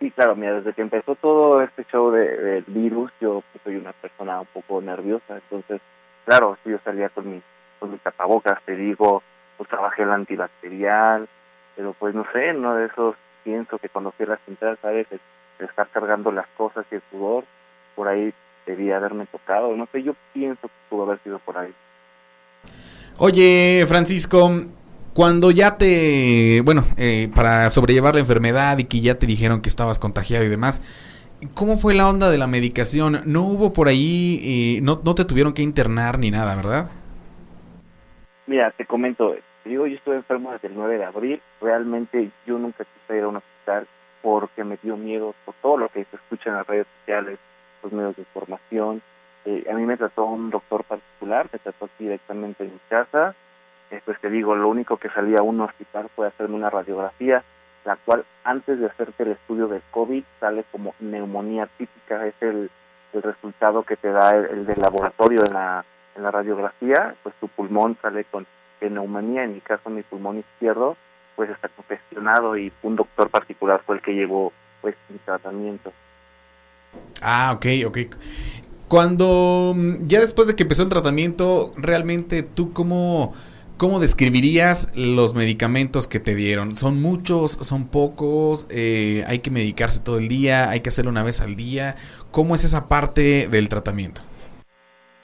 Sí, 0.00 0.10
claro, 0.10 0.36
mira, 0.36 0.54
desde 0.54 0.72
que 0.72 0.82
empezó 0.82 1.14
todo 1.14 1.62
este 1.62 1.84
show 1.90 2.10
del 2.10 2.64
de 2.64 2.64
virus, 2.66 3.10
yo 3.20 3.42
pues, 3.52 3.62
soy 3.64 3.76
una 3.76 3.92
persona 3.92 4.40
un 4.40 4.48
poco 4.52 4.82
nerviosa, 4.82 5.34
entonces, 5.34 5.80
claro, 6.24 6.58
sí, 6.62 6.70
yo 6.70 6.78
salía 6.84 7.08
con 7.08 7.30
mi, 7.30 7.42
con 7.78 7.92
mi 7.92 7.98
tapabocas, 7.98 8.60
te 8.64 8.76
digo, 8.76 9.22
pues 9.56 9.70
trabajé 9.70 10.02
el 10.02 10.10
antibacterial, 10.10 11.28
pero 11.76 11.94
pues 11.98 12.14
no 12.14 12.26
sé, 12.32 12.52
no 12.52 12.74
de 12.74 12.86
esos 12.86 13.16
pienso 13.44 13.78
que 13.78 13.88
cuando 13.88 14.12
a 14.18 14.24
las 14.24 14.38
¿sabes? 14.80 15.06
estar 15.58 15.88
cargando 15.88 16.32
las 16.32 16.46
cosas 16.56 16.84
y 16.90 16.96
el 16.96 17.02
sudor, 17.10 17.44
por 17.94 18.08
ahí 18.08 18.34
debía 18.66 18.96
haberme 18.96 19.26
tocado, 19.26 19.76
no 19.76 19.86
sé, 19.92 20.02
yo 20.02 20.14
pienso 20.32 20.62
que 20.62 20.74
pudo 20.88 21.04
haber 21.04 21.22
sido 21.22 21.38
por 21.40 21.58
ahí. 21.58 21.72
Oye, 23.18 23.84
Francisco, 23.86 24.50
cuando 25.14 25.50
ya 25.50 25.76
te, 25.76 26.62
bueno, 26.64 26.84
eh, 26.96 27.28
para 27.34 27.68
sobrellevar 27.70 28.14
la 28.14 28.20
enfermedad 28.20 28.78
y 28.78 28.84
que 28.84 29.00
ya 29.00 29.18
te 29.18 29.26
dijeron 29.26 29.60
que 29.60 29.68
estabas 29.68 29.98
contagiado 29.98 30.44
y 30.44 30.48
demás, 30.48 30.82
¿cómo 31.54 31.76
fue 31.76 31.94
la 31.94 32.08
onda 32.08 32.30
de 32.30 32.38
la 32.38 32.46
medicación? 32.46 33.20
No 33.26 33.42
hubo 33.42 33.72
por 33.72 33.88
ahí, 33.88 34.40
eh, 34.42 34.80
no, 34.82 35.00
no 35.04 35.14
te 35.14 35.24
tuvieron 35.24 35.52
que 35.52 35.62
internar 35.62 36.18
ni 36.18 36.30
nada, 36.30 36.56
¿verdad? 36.56 36.90
Mira, 38.46 38.70
te 38.72 38.86
comento, 38.86 39.34
digo, 39.64 39.86
yo 39.86 39.96
estuve 39.96 40.16
enfermo 40.16 40.52
desde 40.52 40.68
el 40.68 40.74
9 40.74 40.98
de 40.98 41.04
abril, 41.04 41.42
realmente 41.60 42.30
yo 42.46 42.58
nunca 42.58 42.84
quise 42.84 43.18
ir 43.18 43.24
a 43.24 43.28
un 43.28 43.36
hospital, 43.36 43.86
porque 44.22 44.64
me 44.64 44.78
dio 44.82 44.96
miedo 44.96 45.34
por 45.44 45.54
todo 45.62 45.76
lo 45.76 45.88
que 45.88 46.04
se 46.04 46.16
escucha 46.16 46.50
en 46.50 46.56
las 46.56 46.66
redes 46.66 46.86
sociales, 47.00 47.38
los 47.82 47.92
medios 47.92 48.16
de 48.16 48.22
información. 48.22 49.02
Eh, 49.44 49.64
a 49.70 49.74
mí 49.74 49.84
me 49.84 49.96
trató 49.96 50.24
un 50.24 50.50
doctor 50.50 50.84
particular, 50.84 51.48
me 51.52 51.58
trató 51.58 51.88
directamente 51.98 52.64
en 52.64 52.72
mi 52.72 52.80
casa. 52.88 53.34
Eh, 53.90 54.00
pues 54.04 54.20
te 54.20 54.30
digo, 54.30 54.54
lo 54.54 54.68
único 54.68 54.96
que 54.96 55.10
salía 55.10 55.38
a 55.38 55.42
un 55.42 55.60
hospital 55.60 56.08
fue 56.14 56.26
hacerme 56.26 56.56
una 56.56 56.70
radiografía, 56.70 57.42
la 57.84 57.96
cual 57.96 58.24
antes 58.44 58.78
de 58.78 58.86
hacerte 58.86 59.24
el 59.24 59.32
estudio 59.32 59.68
del 59.68 59.82
COVID 59.90 60.24
sale 60.40 60.64
como 60.70 60.94
neumonía 61.00 61.68
típica, 61.76 62.26
es 62.26 62.34
el, 62.40 62.70
el 63.12 63.22
resultado 63.22 63.82
que 63.82 63.96
te 63.96 64.10
da 64.10 64.36
el, 64.36 64.64
del 64.64 64.80
laboratorio 64.80 65.44
en 65.44 65.52
la, 65.52 65.84
en 66.16 66.22
la 66.22 66.30
radiografía, 66.30 67.14
pues 67.22 67.34
tu 67.36 67.48
pulmón 67.48 67.98
sale 68.00 68.24
con 68.24 68.46
neumonía, 68.80 69.44
en 69.44 69.54
mi 69.54 69.60
caso 69.60 69.90
mi 69.90 70.02
pulmón 70.02 70.38
izquierdo 70.38 70.96
pues 71.36 71.50
está 71.50 71.68
confeccionado 71.68 72.56
y 72.56 72.72
un 72.82 72.96
doctor 72.96 73.30
particular 73.30 73.80
fue 73.84 73.96
el 73.96 74.02
que 74.02 74.14
llevó 74.14 74.52
pues 74.80 74.96
mi 75.08 75.18
tratamiento. 75.18 75.92
Ah, 77.22 77.52
ok, 77.54 77.66
ok. 77.86 77.98
Cuando 78.88 79.72
mm, 79.74 80.06
ya 80.06 80.20
después 80.20 80.48
de 80.48 80.56
que 80.56 80.64
empezó 80.64 80.82
el 80.82 80.90
tratamiento, 80.90 81.70
realmente 81.76 82.42
tú 82.42 82.72
cómo, 82.72 83.34
cómo 83.76 84.00
describirías 84.00 84.90
los 84.94 85.34
medicamentos 85.34 86.08
que 86.08 86.20
te 86.20 86.34
dieron? 86.34 86.76
¿Son 86.76 87.00
muchos? 87.00 87.52
¿Son 87.52 87.88
pocos? 87.88 88.66
Eh, 88.70 89.24
¿Hay 89.28 89.38
que 89.40 89.50
medicarse 89.50 90.02
todo 90.02 90.18
el 90.18 90.28
día? 90.28 90.70
¿Hay 90.70 90.80
que 90.80 90.88
hacerlo 90.88 91.10
una 91.10 91.22
vez 91.22 91.40
al 91.40 91.56
día? 91.56 91.96
¿Cómo 92.30 92.54
es 92.54 92.64
esa 92.64 92.88
parte 92.88 93.48
del 93.50 93.68
tratamiento? 93.68 94.22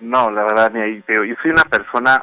No, 0.00 0.30
la 0.30 0.44
verdad, 0.44 0.72
yo 0.74 1.34
soy 1.42 1.50
una 1.50 1.64
persona 1.64 2.22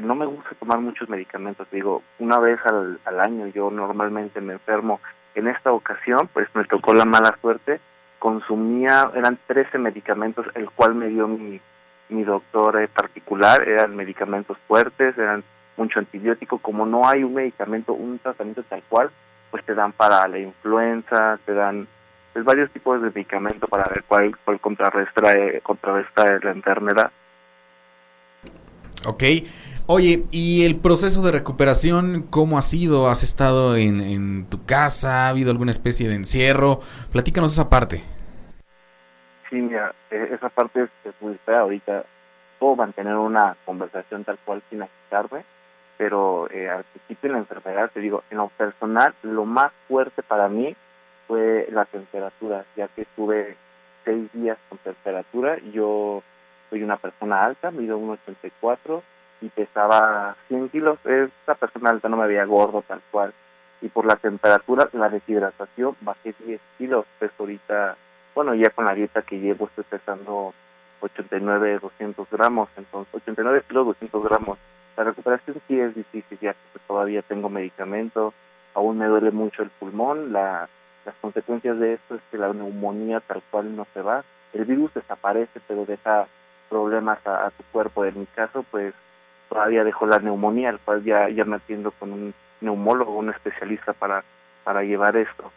no 0.00 0.14
me 0.14 0.26
gusta 0.26 0.50
tomar 0.58 0.78
muchos 0.80 1.08
medicamentos. 1.08 1.66
Digo, 1.70 2.02
una 2.18 2.38
vez 2.38 2.58
al, 2.66 3.00
al 3.04 3.20
año 3.20 3.46
yo 3.48 3.70
normalmente 3.70 4.40
me 4.40 4.54
enfermo. 4.54 5.00
En 5.34 5.48
esta 5.48 5.72
ocasión, 5.72 6.28
pues 6.32 6.48
me 6.54 6.64
tocó 6.64 6.94
la 6.94 7.04
mala 7.04 7.36
suerte. 7.40 7.80
Consumía, 8.18 9.10
eran 9.14 9.38
13 9.46 9.78
medicamentos, 9.78 10.46
el 10.54 10.70
cual 10.70 10.94
me 10.94 11.08
dio 11.08 11.28
mi, 11.28 11.60
mi 12.08 12.24
doctor 12.24 12.80
eh, 12.80 12.88
particular. 12.88 13.68
Eran 13.68 13.94
medicamentos 13.94 14.56
fuertes, 14.66 15.16
eran 15.18 15.44
mucho 15.76 15.98
antibiótico. 15.98 16.58
Como 16.58 16.86
no 16.86 17.06
hay 17.06 17.22
un 17.24 17.34
medicamento, 17.34 17.92
un 17.92 18.18
tratamiento 18.18 18.62
tal 18.64 18.82
cual, 18.88 19.10
pues 19.50 19.64
te 19.64 19.74
dan 19.74 19.92
para 19.92 20.26
la 20.28 20.38
influenza, 20.38 21.38
te 21.44 21.52
dan 21.54 21.86
pues, 22.32 22.44
varios 22.44 22.70
tipos 22.70 23.00
de 23.00 23.08
medicamentos 23.08 23.68
para 23.68 23.88
ver 23.88 24.04
cuál, 24.06 24.36
cuál 24.44 24.60
contrarresta, 24.60 25.32
eh, 25.32 25.60
contrarresta 25.62 26.38
la 26.42 26.50
enfermedad. 26.50 27.10
Ok. 29.04 29.22
Oye, 29.88 30.24
¿y 30.32 30.66
el 30.66 30.80
proceso 30.80 31.22
de 31.22 31.30
recuperación 31.30 32.26
cómo 32.28 32.58
ha 32.58 32.62
sido? 32.62 33.08
¿Has 33.08 33.22
estado 33.22 33.76
en, 33.76 34.46
tu 34.46 34.64
casa? 34.66 35.26
¿Ha 35.26 35.28
habido 35.28 35.52
alguna 35.52 35.70
especie 35.70 36.08
de 36.08 36.16
encierro? 36.16 36.80
Platícanos 37.12 37.52
esa 37.52 37.68
parte. 37.68 38.02
Sí, 39.48 39.56
mira, 39.56 39.94
e, 40.10 40.30
esa 40.34 40.48
parte 40.48 40.88
es, 41.04 41.14
muy 41.20 41.38
fea. 41.46 41.60
Ahorita 41.60 42.04
puedo 42.58 42.74
mantener 42.74 43.14
una 43.14 43.56
conversación 43.64 44.24
tal 44.24 44.38
cual 44.44 44.60
sin 44.70 44.82
agitarme, 44.82 45.44
pero 45.96 46.50
eh, 46.50 46.68
al 46.68 46.82
principio 46.82 47.28
de 47.28 47.34
la 47.34 47.38
enfermedad, 47.38 47.90
te 47.94 48.00
digo, 48.00 48.24
en 48.30 48.38
lo 48.38 48.48
personal, 48.48 49.14
lo 49.22 49.44
más 49.44 49.70
fuerte 49.86 50.24
para 50.24 50.48
mí 50.48 50.74
fue 51.28 51.68
la 51.70 51.84
temperatura, 51.84 52.64
ya 52.76 52.88
que 52.88 53.02
estuve 53.02 53.56
seis 54.04 54.28
días 54.32 54.58
con 54.68 54.78
temperatura. 54.78 55.58
Yo 55.72 56.24
soy 56.70 56.82
una 56.82 56.96
persona 56.96 57.44
alta, 57.44 57.70
mido 57.70 57.98
1,84 57.98 59.02
y 59.40 59.48
pesaba 59.48 60.36
100 60.48 60.68
kilos. 60.70 60.98
Esta 61.04 61.54
persona 61.54 61.90
alta 61.90 62.08
no 62.08 62.16
me 62.16 62.26
veía 62.26 62.44
gordo 62.44 62.82
tal 62.86 63.00
cual. 63.10 63.32
Y 63.82 63.88
por 63.88 64.06
la 64.06 64.16
temperatura, 64.16 64.88
la 64.92 65.08
deshidratación, 65.08 65.96
bajé 66.00 66.34
10 66.44 66.60
kilos. 66.78 67.06
Peso 67.18 67.34
ahorita, 67.40 67.96
bueno, 68.34 68.54
ya 68.54 68.70
con 68.70 68.86
la 68.86 68.94
dieta 68.94 69.22
que 69.22 69.38
llevo 69.38 69.66
estoy 69.66 69.84
pesando 69.84 70.54
89, 71.00 71.78
200 71.80 72.30
gramos. 72.30 72.68
Entonces, 72.76 73.14
89 73.14 73.62
kilos, 73.68 73.86
200 73.86 74.24
gramos. 74.24 74.58
La 74.96 75.04
recuperación 75.04 75.60
sí 75.68 75.78
es 75.78 75.94
difícil, 75.94 76.38
ya 76.40 76.54
que 76.54 76.78
todavía 76.86 77.20
tengo 77.22 77.50
medicamento, 77.50 78.32
aún 78.74 78.98
me 78.98 79.06
duele 79.06 79.30
mucho 79.30 79.62
el 79.62 79.68
pulmón. 79.70 80.32
La, 80.32 80.68
las 81.04 81.14
consecuencias 81.20 81.78
de 81.78 81.94
esto 81.94 82.14
es 82.14 82.20
que 82.30 82.38
la 82.38 82.52
neumonía 82.52 83.20
tal 83.20 83.42
cual 83.50 83.76
no 83.76 83.86
se 83.92 84.00
va. 84.00 84.24
El 84.54 84.64
virus 84.64 84.94
desaparece, 84.94 85.60
pero 85.68 85.84
deja 85.84 86.26
problemas 86.68 87.18
a, 87.26 87.46
a 87.46 87.50
tu 87.50 87.62
cuerpo. 87.72 88.04
En 88.04 88.20
mi 88.20 88.26
caso, 88.26 88.64
pues 88.70 88.94
todavía 89.48 89.84
dejó 89.84 90.06
la 90.06 90.18
neumonía, 90.18 90.70
al 90.70 90.80
cual 90.80 91.04
ya, 91.04 91.28
ya 91.28 91.44
me 91.44 91.56
atiendo 91.56 91.90
con 91.92 92.12
un 92.12 92.34
neumólogo, 92.60 93.16
un 93.16 93.30
especialista 93.30 93.92
para, 93.92 94.24
para 94.64 94.82
llevar 94.82 95.16
esto. 95.16 95.50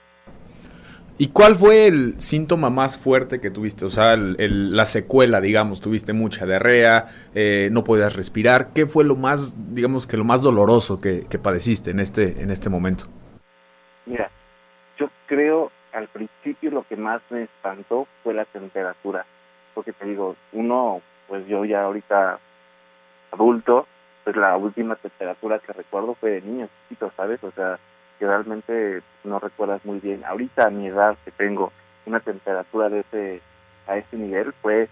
¿Y 1.21 1.31
cuál 1.31 1.55
fue 1.55 1.87
el 1.87 2.13
síntoma 2.17 2.69
más 2.69 2.97
fuerte 2.97 3.41
que 3.41 3.51
tuviste? 3.51 3.83
O 3.83 3.89
sea, 3.89 4.13
el, 4.13 4.73
la 4.73 4.85
secuela, 4.85 5.41
digamos, 5.41 5.81
tuviste 5.81 6.13
mucha 6.13 6.45
diarrea, 6.45 7.07
eh, 7.35 7.67
no 7.73 7.83
podías 7.83 8.15
respirar. 8.15 8.71
¿Qué 8.73 8.85
fue 8.85 9.03
lo 9.03 9.17
más, 9.17 9.53
digamos, 9.73 10.07
que 10.07 10.15
lo 10.15 10.23
más 10.23 10.43
doloroso 10.43 10.97
que, 10.97 11.25
que 11.29 11.37
padeciste 11.37 11.91
en 11.91 11.99
este, 11.99 12.41
en 12.41 12.51
este 12.51 12.69
momento? 12.69 13.05
Mira, 14.05 14.31
yo 14.97 15.09
creo 15.27 15.73
al 15.91 16.07
principio 16.07 16.71
lo 16.71 16.83
que 16.87 16.95
más 16.95 17.21
me 17.29 17.43
espantó 17.43 18.07
fue 18.23 18.33
la 18.33 18.45
temperatura. 18.45 19.25
Porque 19.73 19.93
te 19.93 20.05
digo, 20.05 20.35
uno, 20.53 21.01
pues 21.27 21.45
yo 21.47 21.65
ya 21.65 21.83
ahorita 21.83 22.39
adulto, 23.31 23.87
pues 24.23 24.35
la 24.35 24.57
última 24.57 24.95
temperatura 24.95 25.59
que 25.59 25.73
recuerdo 25.73 26.15
fue 26.15 26.31
de 26.31 26.41
niño 26.41 26.69
chiquito, 26.83 27.11
¿sabes? 27.15 27.43
O 27.43 27.51
sea, 27.51 27.79
que 28.17 28.27
realmente 28.27 29.01
no 29.23 29.39
recuerdas 29.39 29.83
muy 29.85 29.99
bien. 29.99 30.23
Ahorita 30.25 30.65
a 30.65 30.69
mi 30.69 30.87
edad 30.87 31.17
que 31.23 31.31
tengo 31.31 31.71
una 32.05 32.19
temperatura 32.19 32.89
de 32.89 32.99
ese 32.99 33.41
a 33.87 33.97
ese 33.97 34.17
nivel 34.17 34.53
fue 34.61 34.87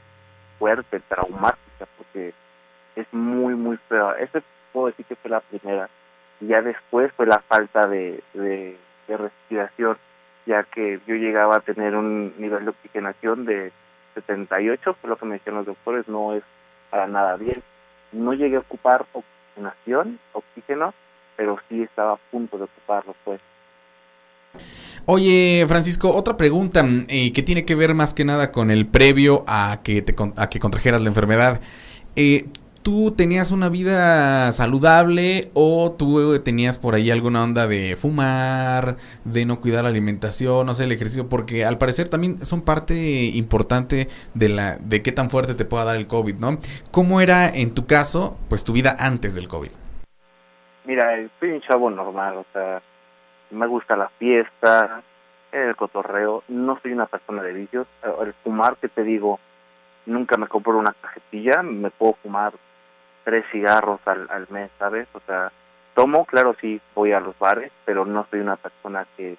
fuerte, 0.57 0.99
traumática, 1.01 1.85
porque 1.97 2.33
es 2.95 3.05
muy, 3.13 3.53
muy 3.55 3.77
feo. 3.89 4.15
Ese 4.15 4.41
puedo 4.73 4.87
decir 4.87 5.05
que 5.05 5.15
fue 5.15 5.29
la 5.29 5.41
primera. 5.41 5.89
Y 6.41 6.47
ya 6.47 6.61
después 6.61 7.11
fue 7.13 7.27
la 7.27 7.39
falta 7.39 7.87
de, 7.87 8.23
de, 8.33 8.77
de 9.07 9.17
respiración, 9.17 9.97
ya 10.45 10.63
que 10.63 10.99
yo 11.05 11.15
llegaba 11.15 11.57
a 11.57 11.61
tener 11.61 11.95
un 11.95 12.33
nivel 12.37 12.65
de 12.65 12.71
oxigenación 12.71 13.45
de 13.45 13.71
78, 14.21 14.95
fue 14.99 15.09
lo 15.09 15.17
que 15.17 15.25
me 15.25 15.35
decían 15.35 15.55
los 15.55 15.65
doctores, 15.65 16.07
no 16.07 16.33
es 16.33 16.43
para 16.89 17.07
nada 17.07 17.35
bien 17.35 17.61
no 18.11 18.33
llegué 18.33 18.57
a 18.57 18.59
ocupar 18.59 19.05
oxigenación, 19.13 20.19
oxígeno, 20.33 20.93
pero 21.35 21.57
sí 21.69 21.81
estaba 21.81 22.13
a 22.13 22.17
punto 22.31 22.57
de 22.57 22.65
ocuparlo, 22.65 23.15
pues. 23.23 23.41
Oye, 25.05 25.65
Francisco, 25.67 26.13
otra 26.13 26.35
pregunta 26.35 26.83
eh, 27.07 27.31
que 27.31 27.43
tiene 27.43 27.65
que 27.65 27.75
ver 27.75 27.93
más 27.93 28.13
que 28.13 28.25
nada 28.25 28.51
con 28.51 28.71
el 28.71 28.87
previo 28.87 29.43
a 29.47 29.79
que 29.83 30.01
te 30.01 30.15
a 30.35 30.49
que 30.49 30.59
contrajeras 30.59 31.01
la 31.01 31.09
enfermedad. 31.09 31.61
Eh, 32.15 32.45
¿tú 32.87 33.11
tenías 33.11 33.51
una 33.51 33.67
vida 33.67 34.49
saludable 34.53 35.51
o 35.53 35.91
tú 35.91 36.41
tenías 36.41 36.77
por 36.77 36.95
ahí 36.95 37.11
alguna 37.11 37.43
onda 37.43 37.67
de 37.67 37.97
fumar, 37.97 38.95
de 39.25 39.45
no 39.45 39.59
cuidar 39.59 39.83
la 39.83 39.89
alimentación, 39.89 40.65
no 40.65 40.73
sé, 40.73 40.85
el 40.85 40.93
ejercicio? 40.93 41.27
Porque 41.27 41.65
al 41.65 41.77
parecer 41.77 42.07
también 42.07 42.45
son 42.45 42.61
parte 42.61 42.93
importante 43.33 44.07
de 44.35 44.47
la 44.47 44.77
de 44.77 45.03
qué 45.03 45.11
tan 45.11 45.29
fuerte 45.29 45.53
te 45.53 45.65
pueda 45.65 45.83
dar 45.83 45.97
el 45.97 46.07
COVID, 46.07 46.35
¿no? 46.35 46.59
¿Cómo 46.89 47.19
era 47.19 47.49
en 47.49 47.73
tu 47.73 47.85
caso, 47.85 48.37
pues 48.47 48.63
tu 48.63 48.71
vida 48.71 48.95
antes 48.97 49.35
del 49.35 49.49
COVID? 49.49 49.71
Mira, 50.85 51.09
soy 51.41 51.51
un 51.51 51.61
chavo 51.63 51.89
normal, 51.89 52.37
o 52.37 52.45
sea, 52.53 52.81
me 53.51 53.67
gusta 53.67 53.97
la 53.97 54.07
fiesta, 54.17 55.03
el 55.51 55.75
cotorreo, 55.75 56.45
no 56.47 56.79
soy 56.81 56.93
una 56.93 57.07
persona 57.07 57.43
de 57.43 57.51
vicios. 57.51 57.85
El 58.01 58.33
fumar, 58.45 58.77
que 58.77 58.87
te 58.87 59.03
digo, 59.03 59.41
nunca 60.05 60.37
me 60.37 60.47
compro 60.47 60.77
una 60.77 60.95
cajetilla, 61.01 61.61
me 61.63 61.91
puedo 61.91 62.13
fumar 62.23 62.53
tres 63.27 63.43
cigarros 63.51 63.99
al, 64.05 64.25
al 64.29 64.47
mes, 64.49 64.71
¿sabes? 64.79 65.05
O 65.11 65.19
sea, 65.27 65.51
tomo, 65.95 66.23
claro, 66.23 66.55
sí, 66.61 66.79
voy 66.95 67.11
a 67.11 67.19
los 67.19 67.37
bares, 67.37 67.73
pero 67.83 68.05
no 68.05 68.25
soy 68.31 68.39
una 68.39 68.55
persona 68.55 69.05
que, 69.17 69.35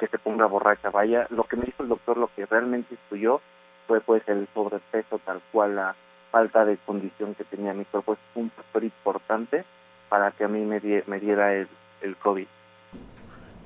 que 0.00 0.08
se 0.08 0.18
ponga 0.18 0.46
borracha. 0.46 0.90
Vaya, 0.90 1.24
lo 1.30 1.44
que 1.44 1.54
me 1.54 1.62
dijo 1.62 1.84
el 1.84 1.88
doctor, 1.88 2.16
lo 2.16 2.30
que 2.34 2.46
realmente 2.46 2.94
influyó 2.94 3.40
fue 3.86 4.00
pues 4.00 4.24
el 4.26 4.48
sobrepeso, 4.52 5.20
tal 5.24 5.40
cual 5.52 5.76
la 5.76 5.94
falta 6.32 6.64
de 6.64 6.78
condición 6.78 7.36
que 7.36 7.44
tenía 7.44 7.72
mi 7.74 7.84
cuerpo. 7.84 8.14
Es 8.14 8.18
un 8.34 8.50
factor 8.50 8.82
importante 8.82 9.64
para 10.08 10.32
que 10.32 10.42
a 10.42 10.48
mí 10.48 10.64
me, 10.64 10.80
me 11.06 11.20
diera 11.20 11.54
el, 11.54 11.68
el 12.00 12.16
COVID. 12.16 12.48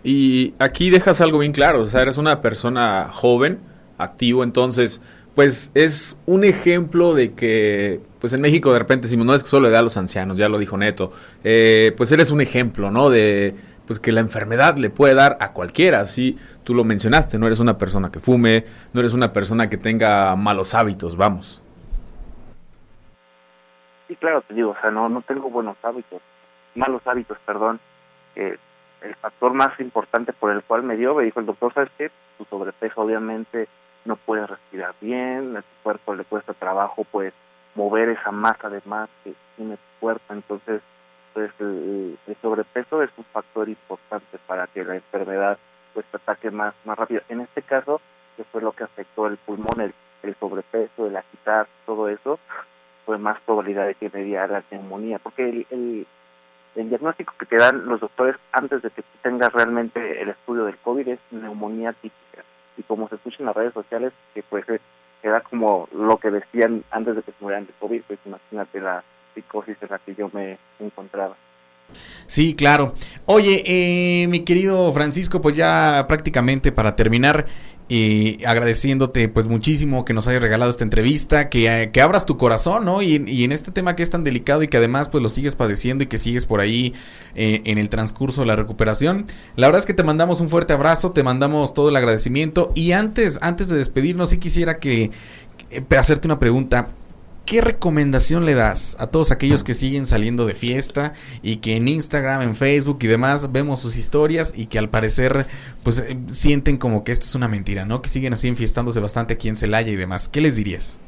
Y 0.05 0.53
aquí 0.59 0.91
dejas 0.91 1.23
algo 1.23 1.39
bien 1.39 1.53
claro, 1.53 1.81
o 1.81 1.87
sea, 1.87 2.03
eres 2.03 2.19
una 2.19 2.43
persona 2.43 3.09
joven, 3.11 3.59
activo, 3.97 4.45
entonces, 4.45 5.01
pues 5.35 5.73
es 5.75 6.19
un 6.27 6.45
ejemplo 6.45 7.15
de 7.15 7.35
que, 7.35 8.01
pues 8.21 8.33
en 8.33 8.41
México 8.41 8.73
de 8.73 8.79
repente 8.79 9.07
decimos, 9.07 9.27
no 9.27 9.35
es 9.35 9.43
que 9.43 9.49
solo 9.49 9.67
le 9.67 9.73
da 9.73 9.81
a 9.81 9.83
los 9.83 9.97
ancianos, 9.97 10.37
ya 10.37 10.49
lo 10.49 10.59
dijo 10.59 10.77
Neto, 10.77 11.13
eh, 11.43 11.93
pues 11.97 12.13
eres 12.13 12.31
un 12.31 12.41
ejemplo, 12.41 12.91
¿no? 12.91 13.09
De, 13.09 13.55
pues 13.87 13.99
que 13.99 14.13
la 14.13 14.21
enfermedad 14.21 14.77
le 14.77 14.91
puede 14.91 15.15
dar 15.15 15.39
a 15.41 15.53
cualquiera, 15.53 16.01
así 16.01 16.39
tú 16.65 16.75
lo 16.75 16.85
mencionaste, 16.85 17.39
no 17.39 17.47
eres 17.47 17.61
una 17.61 17.79
persona 17.79 18.11
que 18.11 18.21
fume, 18.21 18.65
no 18.93 19.01
eres 19.01 19.15
una 19.15 19.33
persona 19.33 19.71
que 19.71 19.79
tenga 19.79 20.37
malos 20.37 20.75
hábitos, 20.75 21.17
vamos. 21.17 21.63
Sí, 24.09 24.17
claro, 24.17 24.43
te 24.43 24.55
digo, 24.55 24.71
o 24.71 24.81
sea, 24.81 24.91
no, 24.91 25.09
no 25.09 25.23
tengo 25.23 25.49
buenos 25.49 25.77
hábitos, 25.83 26.21
malos 26.75 27.03
hábitos, 27.07 27.39
perdón. 27.47 27.81
Eh, 28.37 28.57
el 29.01 29.15
factor 29.17 29.53
más 29.55 29.79
importante 29.81 30.33
por 30.33 30.53
el 30.53 30.63
cual 30.63 30.83
me 30.83 30.97
dio, 30.97 31.15
me 31.15 31.25
dijo 31.25 31.41
el 31.41 31.47
doctor, 31.47 31.73
¿sabes 31.75 31.91
qué? 31.99 32.11
Tu 32.39 32.45
sobrepeso 32.45 33.01
obviamente 33.01 33.69
no 34.05 34.17
puede 34.17 34.47
respirar 34.47 34.95
bien, 35.01 35.57
a 35.57 35.63
tu 35.63 35.83
cuerpo 35.83 36.15
le 36.15 36.25
cuesta 36.25 36.55
trabajo 36.55 37.05
pues 37.11 37.33
mover 37.75 38.11
esa 38.11 38.31
masa 38.31 38.69
de 38.69 38.83
más 38.85 39.09
que 39.25 39.35
tiene 39.57 39.77
tu 39.77 40.01
cuerpo, 40.01 40.33
entonces 40.33 40.83
pues 41.33 41.51
el, 41.61 42.19
sobrepeso 42.43 43.03
es 43.03 43.11
un 43.17 43.25
factor 43.25 43.69
importante 43.69 44.39
para 44.47 44.67
que 44.67 44.85
la 44.85 44.97
enfermedad 44.97 45.59
pues 45.95 46.05
ataque 46.13 46.51
más, 46.51 46.75
más 46.85 46.99
rápido. 46.99 47.23
En 47.29 47.41
este 47.41 47.63
caso, 47.63 48.01
que 48.37 48.45
fue 48.45 48.61
lo 48.61 48.73
que 48.73 48.85
afectó 48.85 49.27
el 49.27 49.37
pulmón, 49.39 49.81
el, 49.81 49.95
el 50.23 50.35
sobrepeso, 50.37 51.07
el 51.07 51.17
agitar, 51.17 51.67
todo 51.87 52.09
eso, 52.09 52.39
fue 53.07 53.19
más 53.19 53.41
probabilidad 53.43 53.87
de 53.87 53.95
que 53.95 54.11
me 54.13 54.25
diera 54.25 54.47
la 54.47 54.63
neumonía, 54.71 55.19
porque 55.19 55.49
el, 55.49 55.67
el 55.71 56.07
el 56.75 56.89
diagnóstico 56.89 57.35
que 57.39 57.47
te 57.47 57.57
dan 57.57 57.87
los 57.87 58.01
doctores 58.01 58.37
antes 58.53 58.83
de 58.83 58.91
que 58.91 59.03
tú 59.03 59.09
tengas 59.23 59.53
realmente 59.53 60.23
el 60.23 60.31
estudio 60.31 60.65
del 60.65 60.79
COVID 60.79 61.09
es 61.09 61.19
neumonía 61.31 61.93
típica. 61.93 62.45
Y 62.77 62.83
como 62.83 63.09
se 63.09 63.17
escucha 63.17 63.37
en 63.41 63.47
las 63.47 63.57
redes 63.57 63.75
sociales, 63.75 64.13
que 64.35 64.43
pues 64.43 64.65
era 65.23 65.41
como 65.41 65.89
lo 65.93 66.17
que 66.19 66.31
decían 66.31 66.85
antes 66.91 67.17
de 67.17 67.23
que 67.23 67.33
se 67.33 67.39
murieran 67.41 67.67
de 67.67 67.73
COVID, 67.79 68.03
pues 68.07 68.19
imagínate 68.25 68.81
la 68.81 69.05
psicosis 69.35 69.77
en 69.81 69.89
la 69.91 69.99
que 69.99 70.15
yo 70.15 70.31
me 70.33 70.59
encontraba. 70.81 71.37
Sí, 72.27 72.55
claro. 72.55 72.95
Oye, 73.27 73.63
eh, 73.67 74.27
mi 74.29 74.45
querido 74.45 74.91
Francisco, 74.93 75.41
pues 75.41 75.57
ya 75.57 76.07
prácticamente 76.09 76.73
para 76.73 76.97
terminar, 76.97 77.47
y 77.95 78.43
agradeciéndote 78.47 79.29
pues 79.29 79.47
muchísimo 79.49 80.07
que 80.07 80.15
nos 80.15 80.27
hayas 80.27 80.41
regalado 80.41 80.71
esta 80.71 80.83
entrevista, 80.83 81.51
que, 81.51 81.91
que 81.93 82.01
abras 82.01 82.25
tu 82.25 82.39
corazón, 82.39 82.87
¿no? 82.87 83.03
Y, 83.03 83.23
y, 83.27 83.45
en 83.45 83.53
este 83.53 83.71
tema 83.71 83.95
que 83.95 84.03
es 84.03 84.09
tan 84.09 84.25
delicado 84.25 84.63
y 84.63 84.69
que 84.69 84.79
además 84.79 85.11
pues 85.11 85.23
lo 85.23 85.29
sigues 85.29 85.57
padeciendo 85.57 86.03
y 86.03 86.07
que 86.07 86.17
sigues 86.17 86.47
por 86.47 86.61
ahí 86.61 86.95
eh, 87.35 87.61
en 87.67 87.77
el 87.77 87.91
transcurso 87.91 88.41
de 88.41 88.47
la 88.47 88.57
recuperación. 88.57 89.27
La 89.57 89.67
verdad 89.67 89.81
es 89.81 89.87
que 89.87 89.93
te 89.93 90.05
mandamos 90.05 90.41
un 90.41 90.49
fuerte 90.49 90.73
abrazo, 90.73 91.13
te 91.13 91.23
mandamos 91.23 91.75
todo 91.75 91.91
el 91.91 91.97
agradecimiento 91.97 92.73
y 92.75 92.93
antes, 92.93 93.39
antes 93.43 93.69
de 93.69 93.77
despedirnos 93.77 94.31
sí 94.31 94.39
quisiera 94.39 94.79
que, 94.79 95.11
que 95.69 95.97
hacerte 95.99 96.27
una 96.29 96.39
pregunta. 96.39 96.89
¿Qué 97.45 97.61
recomendación 97.61 98.47
le 98.47 98.55
das 98.55 98.97
a 99.01 99.09
todos 99.09 99.33
aquellos 99.33 99.65
que 99.65 99.75
siguen 99.75 100.07
saliendo 100.07 100.47
de 100.47 100.55
fiesta 100.55 101.13
y 101.43 101.57
que 101.57 101.77
en 101.77 101.89
Instagram, 101.89 102.43
en 102.43 102.55
Facebook 102.55 102.99
y 103.03 103.09
demás 103.09 103.53
vemos 103.53 103.81
sus 103.81 103.97
historias 103.97 104.57
y 104.57 104.67
que 104.67 104.79
al 104.79 104.89
parecer 104.89 105.45
pues 105.83 105.99
eh, 106.01 106.17
sienten 106.29 106.79
como 106.79 107.03
que 107.03 107.11
esto 107.11 107.27
es 107.27 107.35
una 107.35 107.49
mentira, 107.49 107.85
¿no? 107.85 108.01
Que 108.01 108.09
siguen 108.09 108.33
así 108.33 108.47
enfiestándose 108.47 109.01
bastante 109.01 109.35
aquí 109.35 109.49
en 109.49 109.57
Celaya 109.57 109.91
y 109.91 109.97
demás. 109.97 110.29
¿Qué 110.29 110.41
les 110.41 110.57
dirías? 110.57 111.01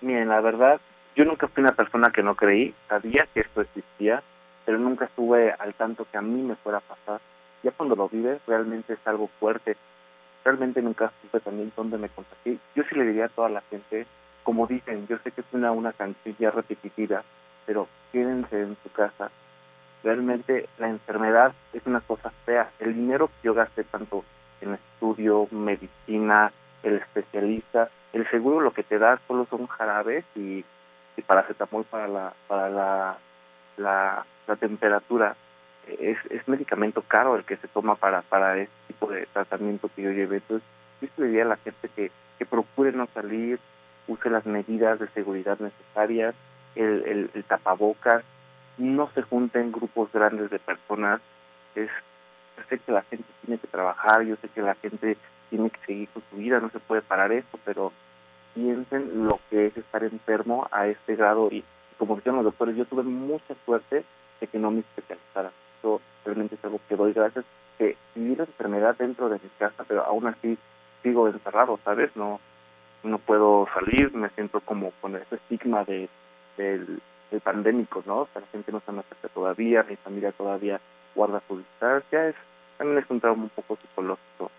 Miren, 0.00 0.28
la 0.28 0.40
verdad, 0.40 0.80
yo 1.14 1.24
nunca 1.24 1.46
fui 1.48 1.62
una 1.62 1.72
persona 1.72 2.10
que 2.10 2.22
no 2.22 2.34
creí, 2.34 2.74
sabía 2.88 3.26
que 3.32 3.40
esto 3.40 3.60
existía, 3.60 4.22
pero 4.66 4.78
nunca 4.78 5.04
estuve 5.04 5.52
al 5.52 5.72
tanto 5.74 6.06
que 6.10 6.18
a 6.18 6.22
mí 6.22 6.42
me 6.42 6.56
fuera 6.56 6.78
a 6.78 6.82
pasar. 6.82 7.20
Ya 7.62 7.70
cuando 7.70 7.94
lo 7.94 8.08
vives 8.08 8.40
realmente 8.46 8.94
es 8.94 9.00
algo 9.04 9.30
fuerte. 9.38 9.76
Realmente 10.44 10.82
nunca 10.82 11.12
supe 11.22 11.40
también 11.40 11.72
dónde 11.76 11.96
me 11.96 12.08
contagié. 12.08 12.58
Yo 12.74 12.82
sí 12.88 12.94
le 12.96 13.06
diría 13.06 13.26
a 13.26 13.28
toda 13.28 13.48
la 13.48 13.62
gente 13.70 14.06
como 14.48 14.66
dicen, 14.66 15.06
yo 15.08 15.18
sé 15.18 15.30
que 15.30 15.42
es 15.42 15.46
una, 15.52 15.92
canción 15.92 16.34
repetitiva, 16.54 17.22
pero 17.66 17.86
quédense 18.10 18.62
en 18.62 18.78
su 18.82 18.90
casa. 18.90 19.30
Realmente 20.02 20.70
la 20.78 20.88
enfermedad 20.88 21.52
es 21.74 21.82
una 21.84 22.00
cosa 22.00 22.32
fea. 22.46 22.70
El 22.78 22.94
dinero 22.94 23.26
que 23.26 23.34
yo 23.42 23.52
gasté 23.52 23.84
tanto 23.84 24.24
en 24.62 24.72
estudio, 24.72 25.48
medicina, 25.50 26.50
el 26.82 26.94
especialista, 26.94 27.90
el 28.14 28.26
seguro 28.30 28.62
lo 28.62 28.72
que 28.72 28.84
te 28.84 28.98
da 28.98 29.20
solo 29.28 29.46
son 29.50 29.66
jarabes 29.66 30.24
y, 30.34 30.64
y 31.18 31.22
paracetamol 31.26 31.84
para 31.84 32.08
la 32.08 32.32
para 32.46 32.70
la, 32.70 33.18
la, 33.76 34.24
la 34.46 34.56
temperatura. 34.56 35.36
Es, 35.86 36.16
es 36.30 36.48
medicamento 36.48 37.02
caro 37.02 37.36
el 37.36 37.44
que 37.44 37.58
se 37.58 37.68
toma 37.68 37.96
para 37.96 38.22
para 38.22 38.56
este 38.56 38.74
tipo 38.86 39.08
de 39.08 39.26
tratamiento 39.26 39.90
que 39.94 40.04
yo 40.04 40.10
llevé. 40.10 40.36
Entonces, 40.36 40.66
yo 41.02 41.08
le 41.18 41.26
diría 41.26 41.42
a 41.42 41.48
la 41.48 41.56
gente 41.58 41.90
que, 41.94 42.10
que 42.38 42.46
procure 42.46 42.92
no 42.92 43.06
salir, 43.12 43.60
use 44.08 44.30
las 44.30 44.44
medidas 44.46 44.98
de 44.98 45.08
seguridad 45.08 45.58
necesarias, 45.60 46.34
el, 46.74 47.30
el, 47.32 47.44
tapabocas, 47.44 48.24
no 48.78 49.10
se 49.14 49.22
junten 49.22 49.72
grupos 49.72 50.10
grandes 50.12 50.50
de 50.50 50.58
personas. 50.58 51.20
Es, 51.74 51.90
yo 52.56 52.64
sé 52.68 52.78
que 52.78 52.92
la 52.92 53.02
gente 53.02 53.26
tiene 53.44 53.60
que 53.60 53.68
trabajar, 53.68 54.22
yo 54.22 54.36
sé 54.36 54.48
que 54.48 54.62
la 54.62 54.74
gente 54.76 55.16
tiene 55.50 55.70
que 55.70 55.80
seguir 55.86 56.08
con 56.08 56.22
su 56.30 56.36
vida, 56.36 56.60
no 56.60 56.70
se 56.70 56.80
puede 56.80 57.02
parar 57.02 57.32
esto, 57.32 57.58
pero 57.64 57.92
piensen 58.54 59.26
lo 59.26 59.38
que 59.50 59.66
es 59.66 59.76
estar 59.76 60.02
enfermo 60.02 60.66
a 60.72 60.86
este 60.86 61.16
grado 61.16 61.48
y, 61.50 61.64
como 61.98 62.16
decían 62.16 62.36
los 62.36 62.44
doctores, 62.44 62.76
yo 62.76 62.84
tuve 62.86 63.02
mucha 63.02 63.54
suerte 63.64 64.04
de 64.40 64.46
que 64.46 64.58
no 64.58 64.70
me 64.70 64.80
especializara. 64.80 65.52
Yo 65.82 66.00
realmente 66.24 66.56
es 66.56 66.64
algo 66.64 66.80
que 66.88 66.96
doy 66.96 67.12
gracias, 67.12 67.44
que 67.76 67.96
viví 68.14 68.34
la 68.34 68.44
enfermedad 68.44 68.96
dentro 68.98 69.28
de 69.28 69.36
mi 69.36 69.48
casa, 69.58 69.84
pero 69.86 70.04
aún 70.04 70.26
así 70.26 70.58
sigo 71.02 71.28
encerrado, 71.28 71.78
¿sabes? 71.84 72.14
No 72.16 72.40
no 73.08 73.18
puedo 73.18 73.66
salir, 73.74 74.14
me 74.14 74.28
siento 74.30 74.60
como 74.60 74.92
con 75.00 75.16
ese 75.16 75.36
estigma 75.36 75.84
de, 75.84 76.08
del, 76.56 77.00
pandémico, 77.42 78.02
¿no? 78.06 78.20
O 78.20 78.28
sea, 78.32 78.40
la 78.40 78.48
gente 78.48 78.72
no 78.72 78.80
se 78.80 78.92
me 78.92 79.00
acerca 79.00 79.28
todavía, 79.28 79.84
mi 79.88 79.96
familia 79.96 80.32
todavía 80.32 80.80
guarda 81.14 81.42
su 81.46 81.58
distancia, 81.58 82.28
es, 82.28 82.34
también 82.78 82.98
es 82.98 83.10
un 83.10 83.20
trauma 83.20 83.44
un 83.44 83.50
poco 83.50 83.76
psicológico. 83.76 84.50